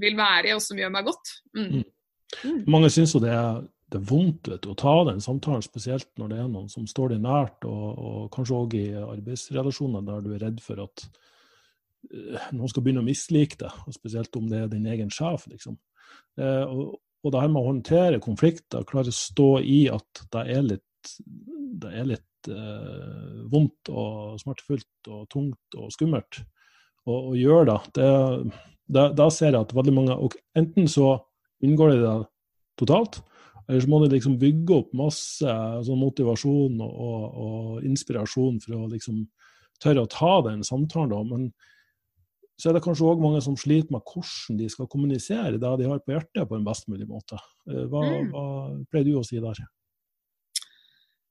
vil 0.00 0.16
være 0.18 0.50
i, 0.50 0.56
og 0.56 0.62
som 0.64 0.80
gjør 0.80 0.92
meg 0.94 1.06
godt. 1.08 1.36
Mm. 1.54 1.68
Mm. 1.68 1.84
Mm. 2.42 2.58
Mange 2.74 2.90
syns 2.92 3.14
jo 3.14 3.22
det 3.22 3.30
er, 3.34 3.60
det 3.92 4.00
er 4.00 4.08
vondt 4.08 4.50
vet 4.50 4.66
å 4.70 4.76
ta 4.78 4.94
den 5.10 5.22
samtalen, 5.22 5.64
spesielt 5.64 6.10
når 6.20 6.32
det 6.32 6.40
er 6.42 6.50
noen 6.50 6.70
som 6.72 6.88
står 6.90 7.14
deg 7.14 7.22
nært, 7.24 7.66
og, 7.68 7.86
og 7.94 8.26
kanskje 8.34 8.58
òg 8.58 8.76
i 8.80 8.86
arbeidsrelasjoner 8.98 10.06
der 10.08 10.24
du 10.24 10.32
er 10.34 10.44
redd 10.48 10.60
for 10.64 10.82
at 10.86 11.06
eh, 12.10 12.50
noen 12.56 12.72
skal 12.72 12.86
begynne 12.86 13.04
å 13.04 13.08
mislike 13.08 13.60
deg, 13.62 13.82
og 13.86 13.96
spesielt 13.96 14.40
om 14.40 14.50
det 14.50 14.64
er 14.64 14.72
din 14.72 14.88
egen 14.90 15.12
sjef. 15.14 15.46
liksom. 15.52 15.78
Eh, 16.40 16.64
og, 16.64 16.98
og 17.24 17.32
det 17.32 17.44
her 17.44 17.52
med 17.52 17.62
å 17.62 17.70
håndtere 17.70 18.22
konflikter, 18.24 18.86
klare 18.88 19.14
å 19.14 19.16
stå 19.16 19.50
i 19.62 19.84
at 19.92 20.26
det 20.34 20.48
er 20.56 20.66
litt, 20.66 21.14
det 21.84 21.92
er 21.94 22.08
litt 22.08 22.50
eh, 22.50 23.38
vondt 23.52 23.92
og 23.92 24.40
smertefullt 24.42 25.12
og 25.12 25.28
tungt 25.32 25.78
og 25.78 25.92
skummelt 25.94 26.42
og 27.10 27.32
å 27.32 27.34
gjøre 27.36 27.66
det, 27.68 27.78
det, 27.98 28.08
da, 28.86 29.08
da 29.16 29.28
ser 29.32 29.52
jeg 29.52 29.60
at 29.64 29.74
veldig 29.74 29.94
mange 29.94 30.16
og 30.16 30.34
Enten 30.56 30.88
så 30.90 31.14
unngår 31.64 31.94
de 31.94 32.00
det 32.02 32.14
totalt, 32.80 33.20
eller 33.68 33.80
så 33.80 33.88
må 33.88 34.00
de 34.02 34.10
liksom 34.12 34.38
bygge 34.38 34.74
opp 34.76 34.90
masse 34.98 35.54
sånn 35.86 36.00
motivasjon 36.02 36.80
og, 36.84 36.96
og, 37.06 37.22
og 37.44 37.86
inspirasjon 37.88 38.58
for 38.60 38.76
å 38.76 38.88
liksom 38.92 39.22
tørre 39.80 40.04
å 40.04 40.10
ta 40.10 40.34
den 40.50 40.60
samtalen. 40.66 41.14
da, 41.14 41.22
men 41.24 41.46
så 42.60 42.70
er 42.70 42.76
det 42.76 42.84
kanskje 42.84 43.08
òg 43.08 43.22
mange 43.22 43.40
som 43.42 43.56
sliter 43.58 43.90
med 43.90 44.04
hvordan 44.06 44.58
de 44.60 44.68
skal 44.70 44.86
kommunisere 44.90 45.56
det 45.58 45.72
de 45.80 45.88
har 45.90 46.02
på 46.04 46.12
hjertet 46.14 46.46
på 46.50 46.58
en 46.58 46.66
best 46.66 46.86
mulig 46.92 47.08
måte. 47.08 47.38
Eh, 47.70 47.86
Hva, 47.90 48.04
Mm. 48.04 48.28
hva 48.30 48.44
pleier 48.92 49.04
du 49.08 49.16
å 49.18 49.24
si 49.26 49.40
der? 49.42 49.64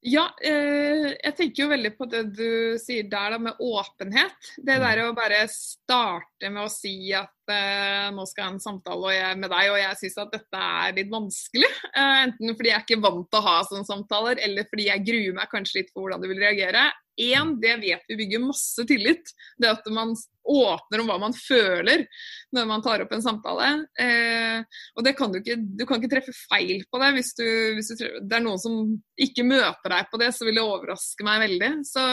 Ja, 0.03 0.25
eh, 0.43 1.13
jeg 1.23 1.35
tenker 1.37 1.63
jo 1.63 1.69
veldig 1.71 1.93
på 1.95 2.09
det 2.11 2.23
du 2.35 2.75
sier 2.81 3.07
der 3.07 3.31
da, 3.31 3.37
med 3.39 3.55
åpenhet. 3.61 4.35
Det 4.57 4.75
Mm. 4.75 4.83
der 4.83 4.97
å 5.05 5.15
bare 5.15 5.47
starte 5.47 6.49
med 6.51 6.65
å 6.65 6.69
si 6.69 7.13
at 7.13 7.31
eh, 7.51 8.09
nå 8.15 8.25
skal 8.29 8.43
jeg 8.43 8.49
ha 8.49 8.53
en 8.53 8.63
samtale 8.63 9.13
jeg, 9.15 9.37
med 9.41 9.51
deg, 9.51 9.69
og 9.73 9.79
jeg 9.81 9.99
syns 9.99 10.19
at 10.23 10.35
dette 10.35 10.65
er 10.79 10.97
litt 10.97 11.11
vanskelig. 11.11 11.69
Eh, 11.93 12.17
enten 12.23 12.57
fordi 12.57 12.71
jeg 12.71 12.79
er 12.79 12.85
ikke 12.85 13.03
vant 13.03 13.27
til 13.29 13.39
å 13.39 13.47
ha 13.47 13.55
sånne 13.67 13.89
samtaler, 13.89 14.41
eller 14.45 14.67
fordi 14.69 14.89
jeg 14.89 15.07
gruer 15.09 15.39
meg 15.39 15.51
kanskje 15.51 15.81
litt 15.81 15.91
for 15.93 16.05
hvordan 16.05 16.23
du 16.23 16.29
vil 16.31 16.43
reagere. 16.43 16.87
Én, 17.21 17.51
det 17.61 17.75
vet 17.83 18.07
vi 18.09 18.17
bygger 18.17 18.41
masse 18.41 18.85
tillit. 18.89 19.33
Det 19.61 19.69
at 19.69 19.85
man 19.93 20.15
åpner 20.49 21.03
om 21.03 21.11
hva 21.11 21.19
man 21.21 21.35
føler 21.37 22.07
når 22.55 22.65
man 22.67 22.83
tar 22.83 23.03
opp 23.03 23.13
en 23.13 23.23
samtale. 23.23 23.69
Eh, 24.01 24.81
og 24.97 25.05
det 25.05 25.13
kan 25.19 25.31
du 25.31 25.39
ikke, 25.39 25.59
du 25.61 25.85
kan 25.87 26.01
ikke 26.01 26.15
treffe 26.15 26.33
feil 26.33 26.83
på 26.89 27.01
det. 27.03 27.13
Hvis, 27.19 27.33
du, 27.37 27.47
hvis 27.77 27.93
du, 27.93 28.05
det 28.21 28.39
er 28.39 28.45
noen 28.45 28.61
som 28.61 28.95
ikke 29.21 29.45
møter 29.47 29.97
deg 29.97 30.09
på 30.11 30.21
det, 30.21 30.33
så 30.33 30.47
vil 30.47 30.57
det 30.57 30.65
overraske 30.65 31.27
meg 31.27 31.45
veldig. 31.45 31.73
Så 31.87 32.07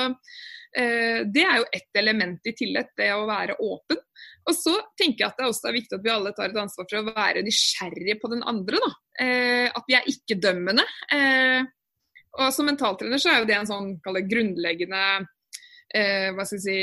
det 0.70 1.42
er 1.42 1.56
jo 1.58 1.64
ett 1.74 1.98
element 1.98 2.46
i 2.46 2.52
tillit, 2.54 2.92
det 2.96 3.08
å 3.10 3.24
være 3.26 3.56
åpen. 3.58 3.98
Og 4.48 4.56
så 4.56 4.72
tenker 4.98 5.24
jeg 5.24 5.28
at 5.28 5.40
det 5.40 5.48
også 5.50 5.68
er 5.70 5.76
viktig 5.76 5.98
at 5.98 6.04
vi 6.04 6.12
alle 6.12 6.32
tar 6.36 6.50
et 6.50 6.62
ansvar 6.62 6.86
for 6.88 7.00
å 7.00 7.14
være 7.14 7.42
nysgjerrige 7.46 8.16
på 8.22 8.30
den 8.32 8.44
andre. 8.48 8.80
Da. 8.84 8.92
Eh, 9.24 9.66
at 9.68 9.90
vi 9.90 9.96
er 9.98 10.08
ikke-dømmende. 10.10 10.86
Eh, 11.16 11.60
og 12.38 12.54
som 12.54 12.68
mentaltrener 12.70 13.20
så 13.20 13.32
er 13.32 13.42
jo 13.42 13.50
det 13.50 13.58
en 13.58 13.68
sånn 13.68 13.92
grunnleggende 14.04 15.04
eh, 15.96 16.30
hva 16.34 16.46
skal 16.46 16.58
jeg 16.58 16.64
si, 16.64 16.76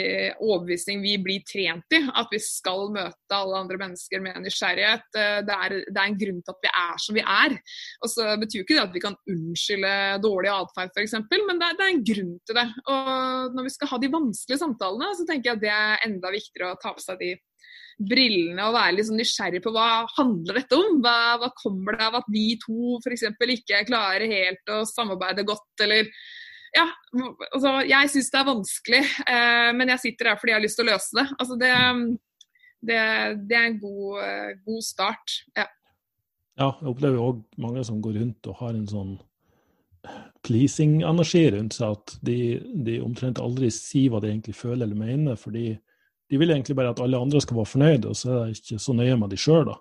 overbevisning 0.44 1.02
vi 1.04 1.16
blir 1.24 1.46
trent 1.48 1.96
i. 1.96 2.02
At 2.08 2.32
vi 2.34 2.40
skal 2.44 2.92
møte 2.94 3.38
alle 3.38 3.62
andre 3.64 3.80
mennesker 3.82 4.24
med 4.24 4.40
nysgjerrighet. 4.44 5.08
Eh, 5.16 5.40
det, 5.48 5.58
er, 5.58 5.76
det 5.88 6.02
er 6.02 6.12
en 6.12 6.20
grunn 6.24 6.44
til 6.44 6.56
at 6.56 6.68
vi 6.68 6.72
er 6.84 7.04
som 7.04 7.18
vi 7.18 7.24
er. 7.24 7.58
Og 8.04 8.14
så 8.14 8.30
betyr 8.42 8.64
ikke 8.64 8.78
det 8.78 8.86
at 8.86 8.96
vi 8.96 9.04
kan 9.04 9.18
unnskylde 9.34 9.96
dårlig 10.24 10.54
atferd 10.54 10.94
f.eks., 10.96 11.18
men 11.48 11.60
det 11.60 11.70
er, 11.70 11.78
det 11.78 11.86
er 11.86 11.94
en 11.94 12.08
grunn 12.12 12.34
til 12.48 12.60
det. 12.60 12.68
Og 12.94 13.58
når 13.58 13.68
vi 13.68 13.76
skal 13.76 13.94
ha 13.94 14.02
de 14.02 14.14
vanskelige 14.14 14.64
samtalene, 14.64 15.12
så 15.18 15.28
tenker 15.28 15.52
jeg 15.52 15.60
at 15.60 15.66
det 15.66 15.76
er 15.76 16.08
enda 16.10 16.34
viktigere 16.34 16.74
å 16.74 16.82
ta 16.82 16.96
på 16.96 17.04
seg 17.04 17.22
de 17.22 17.36
brillene 17.98 18.62
og 18.68 18.76
være 18.76 18.94
litt 18.98 19.08
sånn 19.08 19.18
nysgjerrig 19.18 19.62
på 19.66 19.74
hva 19.74 20.06
handler 20.18 20.60
dette 20.60 20.78
om? 20.78 21.00
Hva, 21.02 21.38
hva 21.42 21.50
kommer 21.58 21.98
det 21.98 22.06
av 22.08 22.20
at 22.20 22.28
vi 22.30 22.46
to 22.62 22.98
f.eks. 23.02 23.26
ikke 23.58 23.86
klarer 23.90 24.30
helt 24.30 24.74
å 24.74 24.84
samarbeide 24.86 25.46
godt, 25.48 25.86
eller 25.86 26.12
ja, 26.76 26.86
altså, 27.54 27.78
jeg 27.88 28.12
syns 28.12 28.32
det 28.34 28.40
er 28.40 28.50
vanskelig, 28.50 29.02
eh, 29.24 29.70
men 29.78 29.94
jeg 29.94 30.04
sitter 30.04 30.32
her 30.32 30.40
fordi 30.42 30.54
jeg 30.54 30.60
har 30.60 30.66
lyst 30.66 30.80
til 30.80 30.88
å 30.88 30.92
løse 30.92 31.20
det. 31.20 31.28
Altså, 31.38 31.60
det, 31.62 31.74
Det, 32.88 32.98
det 33.50 33.56
er 33.58 33.64
en 33.72 33.80
god, 33.82 34.60
god 34.68 34.84
start. 34.86 35.32
Ja. 35.58 35.66
ja 36.62 36.68
jeg 36.78 36.92
opplever 36.92 37.24
òg 37.24 37.40
mange 37.58 37.82
som 37.84 38.04
går 38.06 38.20
rundt 38.20 38.50
og 38.52 38.60
har 38.60 38.76
en 38.76 38.86
sånn 38.88 39.16
pleasing-energi 40.46 41.44
rundt 41.52 41.76
seg, 41.78 41.98
at 41.98 42.16
de, 42.26 42.38
de, 42.86 43.00
omtrent 43.04 43.42
aldri 43.44 43.72
sier 43.74 44.14
hva 44.14 44.22
de 44.24 44.32
egentlig 44.32 44.56
føler 44.56 44.86
eller 44.86 45.00
mener. 45.00 45.36
fordi 45.36 45.74
de 46.30 46.40
vil 46.40 46.52
egentlig 46.52 46.76
bare 46.76 46.92
at 46.92 47.02
alle 47.04 47.20
andre 47.20 47.42
skal 47.42 47.58
være 47.58 47.72
fornøyde, 47.72 48.12
og 48.12 48.16
så 48.20 48.32
er 48.32 48.40
det 48.46 48.62
ikke 48.62 48.80
så 48.84 48.96
nøye 48.96 49.18
med 49.20 49.32
de 49.32 49.40
sjøl. 49.40 49.74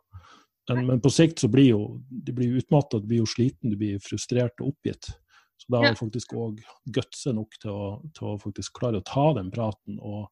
Men, 0.71 0.83
men, 0.87 1.01
på 1.03 1.11
sikt 1.15 1.43
så 1.43 1.51
blir 1.51 1.69
jo 1.73 1.81
de 2.11 2.35
blir 2.35 2.59
utmatta, 2.59 2.99
du 2.99 3.07
blir 3.07 3.23
jo 3.23 3.31
sliten, 3.31 3.71
du 3.71 3.79
blir 3.79 4.03
frustrert 4.03 4.63
og 4.63 4.73
oppgitt. 4.73 5.13
Så 5.57 5.73
da 5.73 5.81
har 5.81 5.95
det 5.95 6.01
faktisk 6.01 6.35
òg 6.37 6.63
gutse 6.93 7.33
nok 7.33 7.55
til 7.63 7.73
å, 7.73 7.91
til 8.17 8.33
å, 8.33 8.39
faktisk 8.43 8.77
klare 8.77 9.01
å 9.01 9.07
ta 9.07 9.31
den 9.39 9.49
praten 9.55 10.01
og 10.01 10.27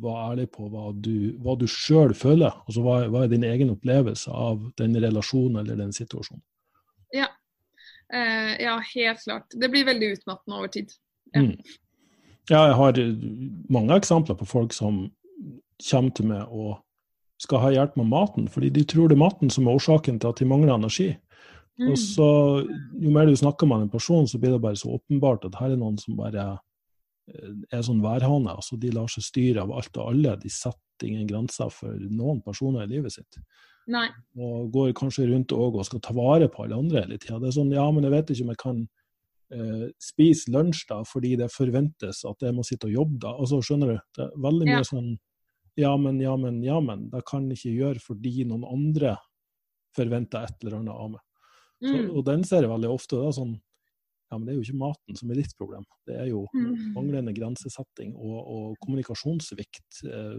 være 0.00 0.24
ærlig 0.32 0.46
på 0.54 0.68
hva 0.70 0.90
du, 0.92 1.36
hva 1.42 1.54
du 1.58 1.66
sjøl 1.70 2.14
føler. 2.18 2.54
Altså 2.66 2.82
hva, 2.84 3.00
hva, 3.10 3.24
er 3.24 3.32
din 3.32 3.46
egen 3.46 3.72
opplevelse 3.72 4.30
av 4.30 4.64
den 4.80 4.98
relasjonen 5.00 5.62
eller 5.62 5.78
den 5.80 5.94
situasjonen. 5.96 6.42
Ja, 7.14 7.30
Eh, 8.12 8.62
ja, 8.64 8.82
helt 8.94 9.22
klart. 9.22 9.46
Det 9.50 9.68
blir 9.68 9.84
veldig 9.84 10.06
utmattende 10.06 10.58
over 10.58 10.68
tid. 10.68 10.90
Ja. 11.32 11.40
Mm. 11.40 11.56
ja. 12.48 12.66
jeg 12.66 12.74
har 12.74 13.00
mange 13.70 13.96
eksempler 13.96 14.34
på 14.34 14.46
folk 14.46 14.74
som 14.74 15.04
kommer 15.90 16.14
til 16.16 16.30
meg 16.32 16.50
og 16.50 16.80
skal 17.40 17.62
ha 17.62 17.70
hjelp 17.72 17.94
med 17.96 18.10
maten, 18.10 18.48
fordi 18.52 18.68
de 18.74 18.84
tror 18.84 19.08
det 19.08 19.16
er 19.16 19.22
maten 19.22 19.52
som 19.52 19.68
er 19.68 19.78
årsaken 19.78 20.18
til 20.20 20.32
at 20.32 20.42
de 20.42 20.48
mangler 20.48 20.74
energi. 20.74 21.14
Mm. 21.80 21.92
Og 21.92 21.98
så, 21.98 22.30
Jo 23.00 23.12
mer 23.14 23.30
du 23.30 23.36
snakker 23.36 23.68
med 23.68 23.86
en 23.86 23.92
person, 23.92 24.28
så 24.28 24.38
blir 24.38 24.52
det 24.52 24.60
bare 24.62 24.76
så 24.76 24.98
åpenbart 24.98 25.46
at 25.48 25.56
her 25.62 25.72
er 25.72 25.80
noen 25.80 25.96
som 26.00 26.18
bare 26.18 26.44
eh, 27.32 27.54
er 27.72 27.82
sånn 27.86 28.02
værhane. 28.04 28.52
altså 28.52 28.76
De 28.76 28.92
lar 28.92 29.08
seg 29.08 29.24
styre 29.24 29.64
av 29.64 29.72
alt 29.72 29.96
og 29.96 30.12
alle. 30.12 30.36
De 30.42 30.52
setter 30.52 31.08
ingen 31.08 31.26
grenser 31.30 31.72
for 31.72 31.96
noen 31.96 32.42
personer 32.44 32.84
i 32.84 32.92
livet 32.96 33.16
sitt. 33.16 33.40
Nei. 33.90 34.06
Og 34.38 34.68
går 34.74 34.92
kanskje 34.98 35.30
rundt 35.30 35.54
og, 35.56 35.80
og 35.80 35.86
skal 35.88 36.02
ta 36.04 36.14
vare 36.14 36.50
på 36.52 36.66
alle 36.66 36.78
andre 36.78 37.06
hele 37.06 37.18
tida. 37.18 37.40
Det 37.40 37.48
er 37.48 37.56
sånn, 37.56 37.72
ja, 37.74 37.86
men 37.90 38.06
jeg 38.06 38.14
vet 38.14 38.34
ikke 38.34 38.44
om 38.44 38.52
jeg 38.52 38.60
kan 38.60 38.82
eh, 39.56 39.86
spise 40.04 40.52
lunsj 40.52 40.84
da, 40.92 41.00
fordi 41.08 41.32
det 41.40 41.48
forventes 41.54 42.22
at 42.28 42.44
jeg 42.44 42.54
må 42.54 42.66
sitte 42.66 42.90
og 42.90 42.96
jobbe 42.98 43.24
da. 43.24 43.34
Altså, 43.40 43.62
skjønner 43.64 43.94
du? 43.94 44.06
Det 44.18 44.26
er 44.26 44.38
veldig 44.48 44.68
mye 44.68 44.78
ja. 44.82 44.86
sånn 44.92 45.10
ja, 45.80 45.96
men, 45.96 46.20
ja, 46.20 46.36
men, 46.36 46.62
ja, 46.66 46.76
men. 46.80 47.08
Det 47.10 47.22
kan 47.28 47.48
jeg 47.48 47.56
ikke 47.58 47.76
gjøre 47.78 48.04
fordi 48.04 48.44
noen 48.44 48.66
andre 48.68 49.16
forventer 49.96 50.46
et 50.46 50.64
eller 50.64 50.80
annet 50.80 50.94
av 50.94 51.12
meg. 51.14 51.22
Så, 51.80 51.96
mm. 51.96 52.08
og 52.12 52.24
den 52.28 52.44
ser 52.44 52.64
jeg 52.64 52.72
veldig 52.72 52.92
ofte. 52.92 53.18
Er 53.24 53.36
sånn 53.36 53.56
ja, 54.30 54.38
men 54.38 54.46
det 54.46 54.52
er 54.52 54.58
jo 54.60 54.64
ikke 54.68 54.78
maten 54.78 55.16
som 55.18 55.30
er 55.32 55.40
ditt 55.40 55.54
problem. 55.58 55.84
Det 56.06 56.14
er 56.22 56.28
jo 56.30 56.44
mm. 56.54 56.92
manglende 56.94 57.32
grensesetting 57.34 58.12
og, 58.14 58.36
og 58.38 58.76
kommunikasjonssvikt 58.84 60.04
eh, 60.06 60.36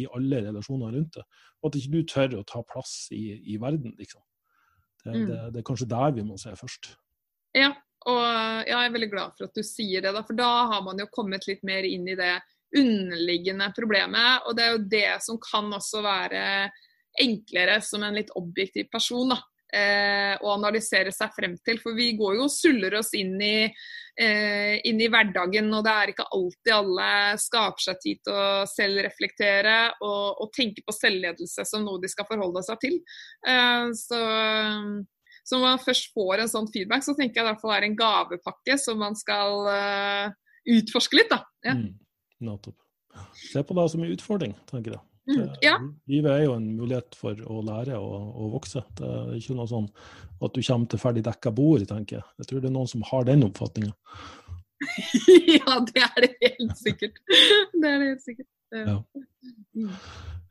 i 0.00 0.06
alle 0.16 0.40
relasjoner 0.46 0.94
rundt 0.96 1.18
det. 1.18 1.24
Og 1.60 1.68
at 1.68 1.76
ikke 1.76 1.92
du 1.92 2.06
tør 2.08 2.38
å 2.38 2.46
ta 2.48 2.62
plass 2.64 2.94
i, 3.12 3.34
i 3.52 3.58
verden, 3.60 3.92
liksom. 4.00 4.22
Det, 5.02 5.12
mm. 5.12 5.26
det, 5.28 5.38
det, 5.52 5.60
er 5.60 5.66
kanskje 5.66 5.90
der 5.92 6.16
vi 6.16 6.24
må 6.24 6.38
se 6.40 6.54
først. 6.56 6.94
Ja, 7.58 7.74
og 8.08 8.22
jeg 8.70 8.78
er 8.78 8.96
veldig 8.96 9.10
glad 9.12 9.36
for 9.36 9.50
at 9.50 9.60
du 9.60 9.66
sier 9.66 10.04
det, 10.04 10.14
da, 10.14 10.24
for 10.24 10.38
da 10.38 10.50
har 10.72 10.84
man 10.86 11.02
jo 11.02 11.10
kommet 11.12 11.44
litt 11.50 11.60
mer 11.68 11.84
inn 11.84 12.08
i 12.08 12.16
det 12.16 12.36
underliggende 12.78 13.68
problemet. 13.76 14.48
Og 14.48 14.56
det 14.56 14.64
er 14.64 14.72
jo 14.72 14.84
det 14.96 15.08
som 15.26 15.40
kan 15.42 15.68
også 15.76 16.00
være 16.06 16.44
enklere 17.20 17.76
som 17.84 18.04
en 18.06 18.16
litt 18.16 18.32
objektiv 18.40 18.88
person. 18.88 19.34
da, 19.34 19.42
eh, 19.74 20.34
Å 20.36 20.52
analysere 20.54 21.12
seg 21.14 21.32
frem 21.36 21.56
til. 21.64 21.80
For 21.82 21.96
vi 21.96 22.12
går 22.18 22.36
jo 22.38 22.46
og 22.46 22.52
suller 22.52 22.98
oss 22.98 23.12
inn 23.18 23.34
i 23.42 23.56
eh, 23.64 24.76
inn 24.88 25.00
i 25.00 25.08
hverdagen. 25.12 25.70
Og 25.72 25.84
det 25.86 25.94
er 25.94 26.12
ikke 26.12 26.28
alltid 26.36 26.74
alle 26.76 27.08
skaper 27.40 27.86
seg 27.86 28.02
tid 28.02 28.22
til 28.26 28.36
å 28.36 28.66
selvreflektere 28.70 29.78
og, 30.00 30.44
og 30.44 30.52
tenke 30.56 30.84
på 30.86 30.96
selvledelse 30.96 31.66
som 31.68 31.86
noe 31.86 32.02
de 32.02 32.10
skal 32.12 32.28
forholde 32.28 32.64
seg 32.66 32.82
til. 32.84 33.00
Eh, 33.48 33.88
så, 33.98 34.20
så 35.42 35.58
når 35.58 35.66
man 35.66 35.84
først 35.86 36.12
får 36.16 36.44
en 36.44 36.52
sånn 36.52 36.70
feedback, 36.74 37.06
så 37.06 37.16
tenker 37.18 37.42
jeg 37.42 37.56
det 37.56 37.76
er 37.78 37.88
en 37.88 37.98
gavepakke 37.98 38.78
som 38.80 39.00
man 39.02 39.16
skal 39.18 39.66
uh, 39.66 40.26
utforske 40.76 41.18
litt. 41.18 41.32
da. 41.32 41.42
Ja. 41.66 41.74
Mm, 41.78 41.96
Se 43.36 43.62
på 43.62 43.74
det 43.76 43.88
som 43.92 44.02
en 44.02 44.12
utfordring, 44.14 44.54
tenker 44.70 44.96
jeg. 44.96 45.02
Mm, 45.32 45.48
ja. 45.64 45.76
Livet 46.10 46.32
er 46.32 46.44
jo 46.44 46.56
en 46.58 46.68
mulighet 46.78 47.16
for 47.18 47.38
å 47.46 47.62
lære 47.66 47.98
og, 47.98 48.16
og, 48.32 48.50
vokse. 48.58 48.84
Det 48.98 49.08
er 49.08 49.34
ikke 49.38 49.56
noe 49.58 49.70
sånn 49.70 49.88
at 50.42 50.54
du 50.54 50.60
kommer 50.60 50.90
til 50.90 51.02
ferdig 51.02 51.24
dekka 51.26 51.52
bord, 51.54 51.84
tenker 51.88 52.18
jeg. 52.18 52.26
Jeg 52.42 52.50
tror 52.50 52.62
det 52.62 52.70
er 52.70 52.76
noen 52.76 52.90
som 52.90 53.04
har 53.12 53.28
den 53.28 53.46
oppfatninga. 53.46 53.94
ja, 55.58 55.78
det 55.88 56.02
er 56.08 56.26
det 56.26 56.32
helt 56.42 56.76
sikkert. 56.80 57.22
Det 57.28 57.86
er 57.86 58.02
det 58.02 58.10
helt 58.10 58.26
sikkert. 58.26 58.48
Ja. 58.72 58.98
Mm. 59.76 59.90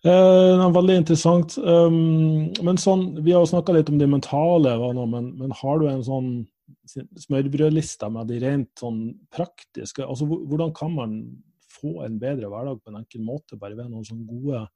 Eh, 0.02 0.64
veldig 0.74 0.96
interessant. 1.04 1.58
Um, 1.62 2.50
men 2.66 2.80
sånn, 2.82 3.12
Vi 3.22 3.36
har 3.36 3.44
jo 3.44 3.52
snakka 3.52 3.76
litt 3.76 3.92
om 3.92 4.00
de 4.02 4.08
mentale, 4.10 4.74
men, 5.06 5.30
men, 5.38 5.54
har 5.62 5.82
du 5.82 5.88
en 5.92 6.04
sånn 6.06 6.32
smørbrødliste 7.22 8.10
med 8.12 8.32
de 8.32 8.40
rent 8.42 8.70
sånn 8.80 9.14
praktiske 9.32 10.04
altså 10.04 10.26
Hvordan 10.28 10.72
kan 10.76 10.92
man 10.96 11.14
få 11.82 12.02
en 12.06 12.20
bedre 12.22 12.52
hverdag 12.52 12.82
på 12.82 12.92
en 12.92 13.02
enkel 13.02 13.26
måte, 13.26 13.60
bare 13.60 13.78
ved 13.78 13.90
noen 13.90 14.08
sånne 14.08 14.28
gode 14.30 14.68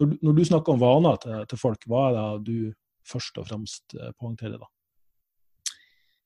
Når 0.00 0.08
du, 0.10 0.14
når 0.26 0.32
du 0.34 0.44
snakker 0.48 0.74
om 0.74 0.80
vaner 0.82 1.18
til, 1.22 1.34
til, 1.50 1.58
folk, 1.60 1.84
hva 1.86 2.06
er 2.08 2.16
det 2.18 2.48
du 2.48 2.72
først 3.06 3.36
og 3.38 3.46
fremst 3.46 3.94
eh, 3.94 4.10
poengterer 4.18 4.58
da? 4.58 4.66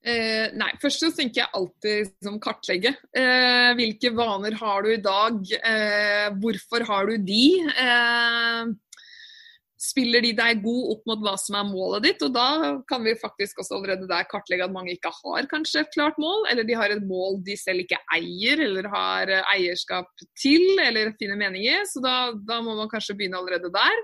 Eh, 0.09 0.47
nei, 0.57 0.71
først 0.81 1.03
så 1.03 1.11
tenker 1.13 1.43
jeg 1.43 1.53
alltid 1.59 2.13
som 2.25 2.39
kartlegge. 2.41 2.95
Eh, 3.13 3.75
hvilke 3.77 4.13
vaner 4.17 4.55
har 4.61 4.87
du 4.87 4.93
i 4.95 5.03
dag? 5.03 5.41
Eh, 5.59 6.29
hvorfor 6.39 6.87
har 6.89 7.11
du 7.11 7.19
de? 7.29 7.43
Spiller 9.79 10.25
de 10.25 10.33
deg 10.35 10.63
god 10.65 10.89
opp 10.91 11.05
mot 11.07 11.21
hva 11.23 11.37
som 11.39 11.55
er 11.55 11.67
målet 11.69 12.07
ditt. 12.09 12.23
Og 12.27 12.33
da 12.35 12.49
kan 12.89 13.05
vi 13.05 13.15
faktisk 13.19 13.61
også 13.63 13.77
allerede 13.77 14.09
der 14.11 14.27
kartlegge 14.31 14.67
at 14.67 14.75
mange 14.75 14.97
ikke 14.97 15.13
har 15.15 15.47
kanskje 15.51 15.85
et 15.85 15.93
klart 15.95 16.19
mål, 16.19 16.49
eller 16.51 16.67
de 16.67 16.75
har 16.79 16.91
et 16.91 17.05
mål 17.07 17.39
de 17.47 17.55
selv 17.61 17.85
ikke 17.85 18.01
eier 18.17 18.65
eller 18.67 18.89
har 18.91 19.31
eierskap 19.55 20.11
til 20.39 20.83
eller 20.83 21.13
finner 21.21 21.39
mening 21.39 21.69
i. 21.69 21.77
Så 21.87 22.03
da, 22.03 22.17
da 22.35 22.59
må 22.65 22.75
man 22.81 22.91
kanskje 22.91 23.15
begynne 23.21 23.39
allerede 23.39 23.71
der. 23.75 24.03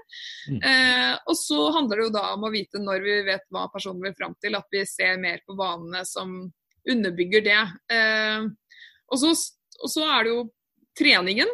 Mm. 0.52 0.60
Eh, 0.62 1.12
og 1.26 1.38
så 1.42 1.66
handler 1.74 2.00
det 2.00 2.08
jo 2.08 2.16
da 2.20 2.26
om 2.36 2.46
å 2.46 2.52
vite 2.54 2.82
når 2.82 3.02
vi 3.08 3.18
vet 3.32 3.50
hva 3.54 3.66
personen 3.72 4.04
vil 4.06 4.14
fram 4.18 4.38
til, 4.38 4.54
at 4.54 4.70
vi 4.70 4.84
ser 4.88 5.18
mer 5.22 5.42
på 5.42 5.58
vanene 5.58 6.04
som 6.06 6.38
underbygger 6.90 7.44
det. 7.44 7.60
Eh, 7.92 8.46
og, 9.10 9.18
så, 9.18 9.34
og 9.82 9.90
så 9.90 10.06
er 10.06 10.22
det 10.22 10.34
jo 10.36 10.46
treningen 10.98 11.50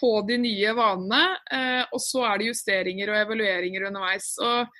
på 0.00 0.10
de 0.26 0.38
nye 0.42 0.72
vanene. 0.74 1.20
Eh, 1.52 1.82
og 1.94 2.00
så 2.02 2.24
er 2.26 2.40
det 2.40 2.50
justeringer 2.50 3.12
og 3.12 3.20
evalueringer 3.20 3.86
underveis. 3.90 4.32
Og 4.42 4.72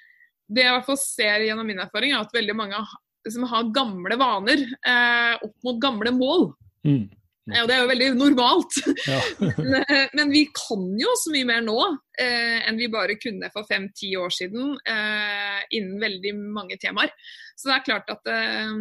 det 0.51 0.64
jeg 0.64 0.73
i 0.73 0.77
hvert 0.79 0.88
fall 0.88 1.01
ser 1.03 1.46
gjennom 1.46 1.68
min 1.70 1.83
erfaring, 1.83 2.14
er 2.14 2.25
at 2.25 2.35
veldig 2.35 2.57
mange 2.59 2.83
som 3.29 3.46
har 3.51 3.73
gamle 3.75 4.16
vaner 4.20 4.62
eh, 4.64 5.35
opp 5.44 5.57
mot 5.66 5.81
gamle 5.83 6.12
mål. 6.16 6.46
Mm. 6.87 7.09
Ja, 7.51 7.64
det 7.66 7.75
er 7.75 7.83
jo 7.83 7.90
veldig 7.90 8.09
normalt. 8.18 8.79
Ja. 9.11 9.20
men, 9.59 9.75
eh, 9.81 10.09
men, 10.14 10.31
vi 10.33 10.44
kan 10.55 10.87
jo 11.01 11.12
så 11.18 11.33
mye 11.35 11.49
mer 11.49 11.62
nå 11.64 11.77
eh, 12.20 12.61
enn 12.68 12.79
vi 12.79 12.90
bare 12.92 13.16
kunne 13.20 13.51
for 13.55 13.66
fem-ti 13.68 14.12
år 14.18 14.33
siden 14.35 14.75
eh, 14.88 15.61
innen 15.77 16.01
veldig 16.03 16.35
mange 16.57 16.79
temaer. 16.81 17.12
Så 17.57 17.70
det 17.70 17.77
er 17.77 17.87
klart 17.87 18.12
at 18.12 18.31
eh, 18.31 18.75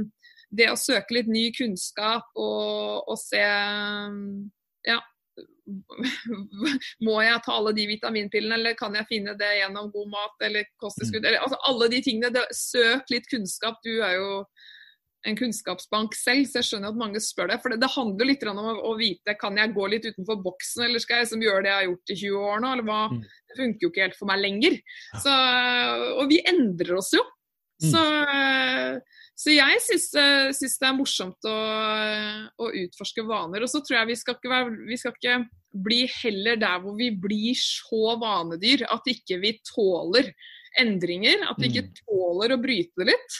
det 0.49 0.71
å 0.71 0.79
søke 0.79 1.17
litt 1.17 1.29
ny 1.31 1.49
kunnskap 1.55 2.29
og, 2.35 3.09
og 3.09 3.17
se 3.21 3.41
ja, 3.41 4.99
må 7.07 7.19
jeg 7.25 7.43
ta 7.45 7.55
alle 7.55 7.75
de 7.77 7.85
vitaminpillene, 7.89 8.57
eller 8.59 8.79
kan 8.79 8.97
jeg 8.97 9.07
finne 9.09 9.35
det 9.39 9.51
gjennom 9.59 9.91
god 9.93 10.09
mat 10.15 10.49
eller 10.49 10.67
kosttilskudd? 10.81 11.25
Mm. 11.25 11.39
altså 11.43 11.61
alle 11.69 11.89
de 11.93 12.01
tingene. 12.05 12.33
Det, 12.33 12.45
søk 12.55 13.09
litt 13.13 13.29
kunnskap. 13.31 13.79
Du 13.85 13.93
er 13.97 14.17
jo 14.17 14.29
en 15.27 15.35
kunnskapsbank 15.35 16.13
selv, 16.15 16.45
så 16.47 16.61
jeg 16.61 16.67
skjønner 16.69 16.93
at 16.93 16.99
mange 16.99 17.21
spør 17.23 17.49
deg. 17.51 17.61
For 17.63 17.73
det, 17.73 17.81
det 17.83 17.91
handler 17.91 18.29
litt 18.29 18.45
om 18.47 18.61
å, 18.61 18.75
å, 18.91 18.93
vite 18.99 19.35
kan 19.39 19.57
jeg 19.59 19.73
gå 19.75 19.87
litt 19.91 20.07
utenfor 20.07 20.39
boksen, 20.45 20.85
eller 20.87 21.03
skal 21.03 21.23
jeg 21.23 21.31
som 21.33 21.43
gjøre 21.43 21.65
det 21.65 21.73
jeg 21.73 21.79
har 21.79 21.89
gjort 21.89 22.13
i 22.13 22.19
20 22.21 22.45
år 22.51 22.63
nå? 22.63 22.71
eller 22.75 22.87
hva? 22.87 23.01
Mm. 23.11 23.25
Det 23.49 23.59
funker 23.59 23.85
jo 23.85 23.91
ikke 23.91 24.05
helt 24.07 24.19
for 24.19 24.31
meg 24.31 24.43
lenger. 24.45 24.79
Så, 25.25 25.35
og 26.15 26.31
vi 26.31 26.39
endrer 26.53 26.95
oss 27.01 27.11
jo. 27.17 27.25
Mm. 27.79 27.91
Så 27.93 28.03
så 29.39 29.53
jeg 29.53 29.79
syns, 29.85 30.09
eh, 30.19 30.49
det 30.51 30.87
er 30.87 30.97
morsomt 30.97 31.47
å, 31.47 31.55
å, 32.59 32.69
utforske 32.81 33.23
vaner. 33.23 33.63
Og 33.63 33.71
så 33.71 33.79
tror 33.85 34.01
jeg 34.01 34.11
vi 34.11 34.17
skal, 34.19 34.35
være, 34.51 34.73
vi 34.89 34.97
skal, 34.99 35.15
ikke 35.15 35.37
bli 35.85 36.01
heller 36.11 36.59
der 36.59 36.81
hvor 36.83 36.97
vi 36.97 37.11
blir 37.13 37.55
så 37.55 38.17
vanedyr 38.19 38.83
at 38.89 39.07
ikke 39.07 39.37
vi 39.39 39.53
tåler 39.63 40.33
endringer. 40.81 41.45
At 41.47 41.61
vi 41.61 41.71
ikke 41.71 41.87
mm. 41.87 41.95
tåler 42.01 42.55
å 42.55 42.59
bryte 42.59 42.99
det 42.99 43.13
litt. 43.13 43.39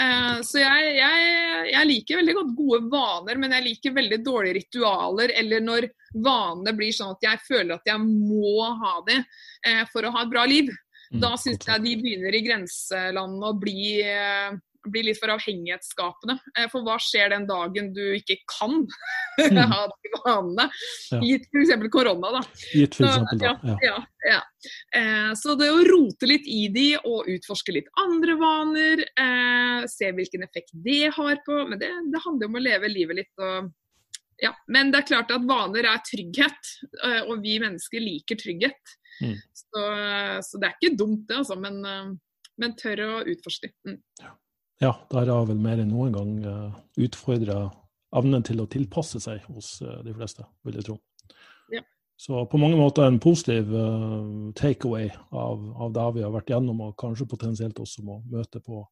Eh, 0.00 0.40
så 0.46 0.62
jeg, 0.62 0.96
jeg, 1.02 1.28
jeg, 1.74 1.90
liker 1.92 2.22
veldig 2.22 2.38
godt 2.40 2.56
gode 2.56 2.80
vaner, 2.96 3.42
men 3.42 3.58
jeg 3.58 3.68
liker 3.68 3.96
veldig 4.00 4.22
dårlige 4.24 4.58
ritualer. 4.62 5.36
Eller 5.36 5.68
når 5.68 5.90
vanene 6.16 6.72
blir 6.80 6.96
sånn 6.96 7.12
at 7.12 7.28
jeg 7.28 7.44
føler 7.44 7.76
at 7.76 7.92
jeg 7.92 8.00
må 8.00 8.72
ha 8.80 8.96
det 9.04 9.20
eh, 9.20 9.84
for 9.92 10.08
å 10.08 10.16
ha 10.16 10.24
et 10.24 10.32
bra 10.32 10.48
liv. 10.48 10.72
Mm, 11.12 11.20
da 11.22 11.34
syns 11.38 11.66
jeg 11.68 11.84
de 11.84 11.96
begynner 12.02 12.34
i 12.34 12.44
grenselandet 12.46 13.50
å 13.50 13.58
bli 13.60 13.82
bli, 14.86 15.02
litt 15.08 15.18
for 15.20 15.32
avhengighetsskapende. 15.34 16.38
Eh, 16.56 16.68
for 16.72 16.84
hva 16.86 16.96
skjer 17.02 17.32
den 17.34 17.46
dagen 17.48 17.92
du 17.96 18.04
ikke 18.18 18.38
kan 18.50 18.84
Mm. 19.36 19.58
ha 19.68 19.82
de 19.84 20.10
vanene? 20.24 20.64
Ja. 21.12 21.18
Gitt 21.20 21.42
f.eks. 21.52 21.88
korona, 21.92 22.30
da. 22.38 22.40
Gitt 22.72 22.94
for 22.96 23.04
eksempel, 23.04 23.42
da. 23.42 23.50
ja, 23.50 23.74
Ja. 23.84 23.96
ja, 24.24 24.30
ja. 24.30 24.38
Eh, 24.96 25.32
så 25.36 25.52
det 25.60 25.68
å 25.74 25.82
rote 25.84 26.24
litt 26.30 26.46
i 26.48 26.62
de 26.72 26.86
og 27.02 27.28
utforske 27.28 27.74
litt 27.76 27.90
andre 28.00 28.38
vaner, 28.40 29.02
eh, 29.04 29.84
se 29.92 30.08
hvilken 30.16 30.46
effekt 30.46 30.72
det 30.72 31.10
har 31.18 31.36
på 31.44 31.58
Men 31.68 31.78
det, 31.82 31.90
det 32.14 32.22
handler 32.24 32.48
om 32.48 32.56
å 32.56 32.64
leve 32.64 32.88
livet 32.88 33.20
litt 33.20 33.44
og 33.44 33.68
ja. 34.40 34.54
Men 34.72 34.90
det 34.92 35.02
er 35.02 35.08
klart 35.12 35.30
at 35.36 35.44
vaner 35.48 35.84
er 35.92 36.00
trygghet, 36.08 36.72
eh, 37.04 37.20
og 37.28 37.44
vi 37.44 37.58
mennesker 37.60 38.00
liker 38.00 38.40
trygghet. 38.40 38.96
Mm. 39.22 39.36
Så, 39.56 39.82
så 40.44 40.60
det 40.60 40.68
er 40.68 40.76
ikke 40.76 40.96
dumt, 40.98 41.24
det, 41.28 41.40
altså. 41.40 41.56
Men, 41.60 41.80
eh, 41.84 42.10
men 42.60 42.76
tør 42.78 43.04
å 43.06 43.10
utforske. 43.32 43.72
Mm. 43.88 43.98
Ja, 44.82 44.92
der 45.12 45.32
har 45.32 45.46
vel 45.48 45.60
mer 45.62 45.80
enn 45.80 45.92
noen 45.92 46.12
gang 46.12 46.32
uh, 46.44 46.72
utfordra 47.00 47.70
evnen 48.16 48.44
til 48.44 48.60
å 48.60 48.68
tilpasse 48.70 49.20
seg 49.24 49.44
hos 49.48 49.78
eh, 49.84 50.02
de 50.04 50.12
fleste, 50.16 50.44
vil 50.66 50.76
jeg 50.76 50.88
tro. 50.88 50.96
Ja. 51.72 51.80
Så 52.20 52.42
på 52.48 52.60
mange 52.60 52.76
måter 52.80 53.06
en 53.08 53.20
positiv 53.20 53.72
uh, 53.72 54.52
takeaway 54.56 55.08
av, 55.32 55.64
av 55.80 55.96
det 55.96 56.06
vi 56.18 56.26
har 56.26 56.34
vært 56.34 56.52
gjennom, 56.52 56.84
og 56.84 56.98
kanskje 57.00 57.28
potensielt 57.30 57.80
også 57.80 58.04
må 58.04 58.20
møte 58.32 58.60
på 58.60 58.84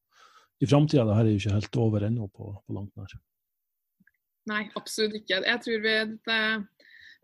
i 0.64 0.68
framtida. 0.68 1.04
Dette 1.04 1.20
er 1.20 1.30
jo 1.32 1.42
ikke 1.42 1.56
helt 1.58 1.80
over 1.84 2.08
ennå 2.08 2.28
på, 2.32 2.50
på 2.64 2.76
langt 2.76 2.92
nær. 2.96 3.16
Nei, 4.48 4.64
absolutt 4.76 5.16
ikke. 5.20 5.40
Jeg 5.44 5.60
tror 5.64 5.84
vi, 5.84 5.94
dette, 6.14 6.38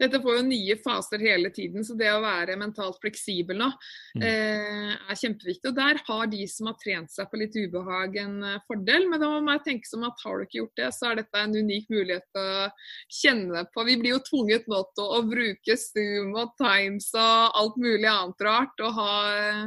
dette 0.00 0.20
får 0.22 0.38
jo 0.38 0.44
nye 0.48 0.76
faser 0.80 1.22
hele 1.22 1.50
tiden, 1.54 1.84
så 1.84 1.94
det 1.98 2.08
å 2.12 2.22
være 2.24 2.56
mentalt 2.60 2.98
fleksibel 3.02 3.58
nå 3.60 3.70
Mm. 4.16 4.22
eh, 4.26 4.94
er 5.12 5.18
kjempeviktig. 5.20 5.70
Og 5.70 5.76
der 5.76 6.00
har 6.06 6.26
de 6.26 6.46
som 6.50 6.66
har 6.66 6.76
trent 6.80 7.12
seg 7.12 7.28
på 7.30 7.38
litt 7.38 7.54
ubehag 7.54 8.16
en 8.22 8.42
eh, 8.42 8.62
fordel, 8.66 9.06
men 9.10 9.20
da 9.22 9.28
må 9.38 9.54
jeg 9.54 9.64
tenke 9.68 9.86
som 9.86 10.06
at 10.08 10.24
har 10.24 10.38
du 10.38 10.46
ikke 10.46 10.58
gjort 10.62 10.80
det, 10.80 10.88
så 10.96 11.10
er 11.10 11.20
dette 11.20 11.42
en 11.44 11.54
unik 11.54 11.90
mulighet 11.92 12.26
til 12.34 12.42
å 12.42 12.70
kjenne 13.20 13.64
på. 13.74 13.84
Vi 13.86 13.98
blir 14.00 14.16
jo 14.16 14.22
tvunget 14.26 14.66
nå 14.70 14.82
til 14.94 15.04
å, 15.04 15.20
å 15.20 15.28
bruke 15.28 15.76
Zoom 15.78 16.34
og 16.34 16.56
Times 16.60 17.12
og 17.14 17.60
alt 17.60 17.78
mulig 17.78 18.08
annet 18.10 18.48
rart, 18.48 18.82
og 18.82 18.98
ha 18.98 19.12
eh, 19.36 19.62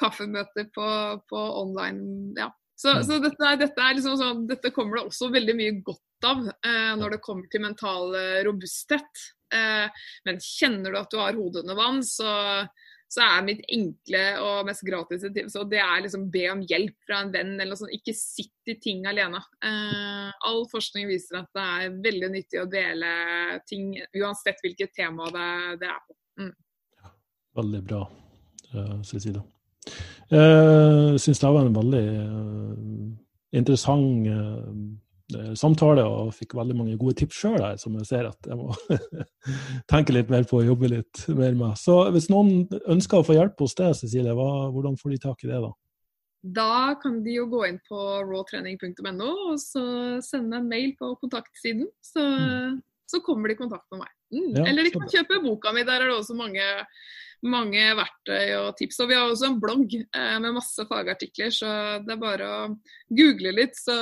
kaffemøter 0.00 0.72
på, 0.74 0.88
på 1.30 1.46
online. 1.62 2.34
ja. 2.38 2.50
Så, 2.82 2.96
Mm. 2.96 3.02
så 3.06 3.18
dette, 3.22 3.44
er- 3.46 3.60
dette, 3.60 3.78
er 3.78 3.94
liksom 3.94 4.16
sånn, 4.18 4.46
dette 4.50 4.72
kommer 4.74 4.98
det 4.98 5.06
også 5.06 5.28
veldig 5.30 5.54
mye 5.54 5.74
godt 5.86 6.26
av 6.26 6.40
eh, 6.48 6.94
når 6.98 7.10
det 7.16 7.22
kommer 7.22 7.46
til 7.50 7.62
mental 7.62 8.14
eh, 8.18 8.40
robusthet. 8.46 9.26
Eh, 9.54 9.86
men 10.26 10.40
kjenner 10.42 10.90
du 10.90 10.98
at 10.98 11.10
du 11.12 11.18
har 11.20 11.36
hodet 11.38 11.62
under 11.62 11.78
vann, 11.78 12.00
så, 12.02 12.32
så 13.12 13.22
er 13.22 13.44
mitt 13.46 13.62
enkle 13.70 14.22
og 14.40 14.66
mest 14.66 14.82
gratis 14.88 15.22
tips 15.28 15.54
og 15.60 15.68
det 15.70 15.78
er 15.84 16.02
liksom 16.06 16.26
be 16.32 16.46
om 16.50 16.62
hjelp 16.66 16.96
fra 17.06 17.20
en 17.22 17.30
venn. 17.34 17.54
eller 17.60 17.76
sånn. 17.78 17.92
Ikke 17.94 18.14
sitt 18.18 18.72
i 18.72 18.74
ting 18.82 19.04
alene. 19.06 19.42
Eh, 19.62 20.32
all 20.48 20.64
forskning 20.72 21.06
viser 21.10 21.42
at 21.42 21.50
det 21.54 21.68
er 21.68 21.96
veldig 22.08 22.32
nyttig 22.34 22.62
å 22.64 22.70
dele 22.70 23.60
ting, 23.68 23.92
uansett 24.16 24.58
hvilket 24.64 24.94
tema 24.96 25.30
det, 25.30 25.48
det 25.84 25.90
er 25.92 26.02
på. 26.08 26.18
Veldig 27.54 27.82
bra, 27.84 28.08
uh, 28.74 29.02
Cecilie. 29.04 29.42
Jeg 30.32 31.20
syns 31.20 31.42
det 31.42 31.52
var 31.52 31.66
en 31.66 31.76
veldig 31.76 32.02
eh, 32.08 32.76
interessant 33.58 34.28
eh, 34.32 35.52
samtale, 35.56 36.04
og 36.04 36.32
fikk 36.36 36.56
veldig 36.56 36.76
mange 36.76 36.96
gode 37.00 37.16
tips 37.20 37.42
sjøl 37.42 37.62
som 37.80 37.94
jeg 38.00 38.08
ser 38.08 38.28
at 38.28 38.48
jeg 38.48 38.58
må 38.58 38.72
tenke 39.92 40.14
litt 40.16 40.32
mer 40.32 40.44
på 40.48 40.60
og 40.60 40.72
jobbe 40.72 40.90
litt 40.92 41.24
mer 41.36 41.56
med. 41.58 41.76
Så 41.80 41.98
hvis 42.14 42.30
noen 42.32 42.66
ønsker 42.82 43.20
å 43.20 43.26
få 43.26 43.36
hjelp 43.36 43.60
hos 43.64 43.76
deg, 43.78 43.96
Cecilie, 43.98 44.34
hvordan 44.36 44.98
får 45.00 45.14
de 45.14 45.22
tak 45.26 45.44
i 45.44 45.52
det 45.52 45.62
da? 45.64 45.72
Da 46.42 46.94
kan 46.98 47.20
de 47.22 47.36
jo 47.36 47.46
gå 47.46 47.60
inn 47.68 47.78
på 47.86 47.98
rawtrening.no 48.26 49.28
og 49.52 49.60
så 49.62 49.84
sende 50.26 50.58
en 50.58 50.66
mail 50.70 50.96
på 50.98 51.12
kontaktsiden. 51.20 51.86
Så, 52.02 52.24
så 53.10 53.20
kommer 53.24 53.50
de 53.50 53.56
i 53.56 53.60
kontakt 53.60 53.88
med 53.92 54.04
meg. 54.04 54.14
Mm. 54.32 54.52
Ja, 54.56 54.64
Eller 54.70 54.86
de 54.86 54.94
kan 54.94 55.10
kjøpe 55.10 55.42
boka 55.44 55.72
mi, 55.74 55.84
der 55.88 56.00
er 56.00 56.10
det 56.10 56.16
også 56.16 56.36
mange, 56.38 56.64
mange 57.44 57.84
verktøy 57.98 58.54
og 58.60 58.70
tips. 58.78 59.00
Og 59.04 59.10
vi 59.10 59.18
har 59.18 59.28
også 59.28 59.50
en 59.50 59.58
blogg 59.62 59.96
eh, 59.98 60.36
med 60.44 60.56
masse 60.56 60.86
fagartikler, 60.88 61.52
så 61.54 61.74
det 62.04 62.16
er 62.16 62.22
bare 62.22 62.48
å 62.48 62.62
google 63.12 63.54
litt, 63.58 63.76
så, 63.78 63.96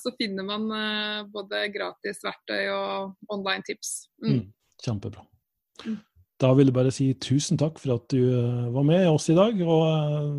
så 0.00 0.14
finner 0.18 0.48
man 0.48 0.66
eh, 0.78 1.20
både 1.34 1.66
gratis 1.74 2.24
verktøy 2.24 2.62
og 2.72 3.34
online 3.34 3.66
tips. 3.68 3.94
Mm. 4.24 4.38
Mm, 4.38 4.44
kjempebra. 4.86 5.26
Mm. 5.84 6.00
Da 6.42 6.50
vil 6.56 6.70
jeg 6.70 6.76
bare 6.76 6.92
si 6.94 7.12
tusen 7.22 7.60
takk 7.60 7.76
for 7.82 7.96
at 7.98 8.08
du 8.10 8.22
eh, 8.22 8.70
var 8.74 8.86
med 8.86 9.06
oss 9.10 9.28
i 9.30 9.36
dag, 9.36 9.60
og 9.60 9.84
eh, 9.90 10.32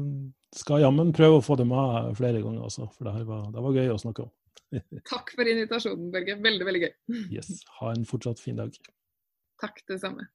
skal 0.56 0.84
jammen 0.84 1.14
prøve 1.16 1.40
å 1.40 1.46
få 1.46 1.58
det 1.60 1.68
med 1.70 2.16
flere 2.18 2.42
ganger, 2.42 2.66
altså, 2.68 2.90
for 2.96 3.08
det 3.08 3.28
var, 3.28 3.48
det 3.52 3.64
var 3.64 3.78
gøy 3.78 3.94
å 3.94 4.02
snakke 4.02 4.26
om. 4.26 4.34
Takk 5.12 5.34
for 5.36 5.48
invitasjonen, 5.50 6.12
Børge. 6.14 6.38
Veldig, 6.44 6.66
veldig 6.68 6.82
gøy. 6.86 6.94
Yes. 7.34 7.52
Ha 7.80 7.92
en 7.96 8.08
fortsatt 8.10 8.42
fin 8.44 8.58
dag. 8.60 8.76
Takk, 9.62 9.82
det 9.90 10.00
samme. 10.02 10.28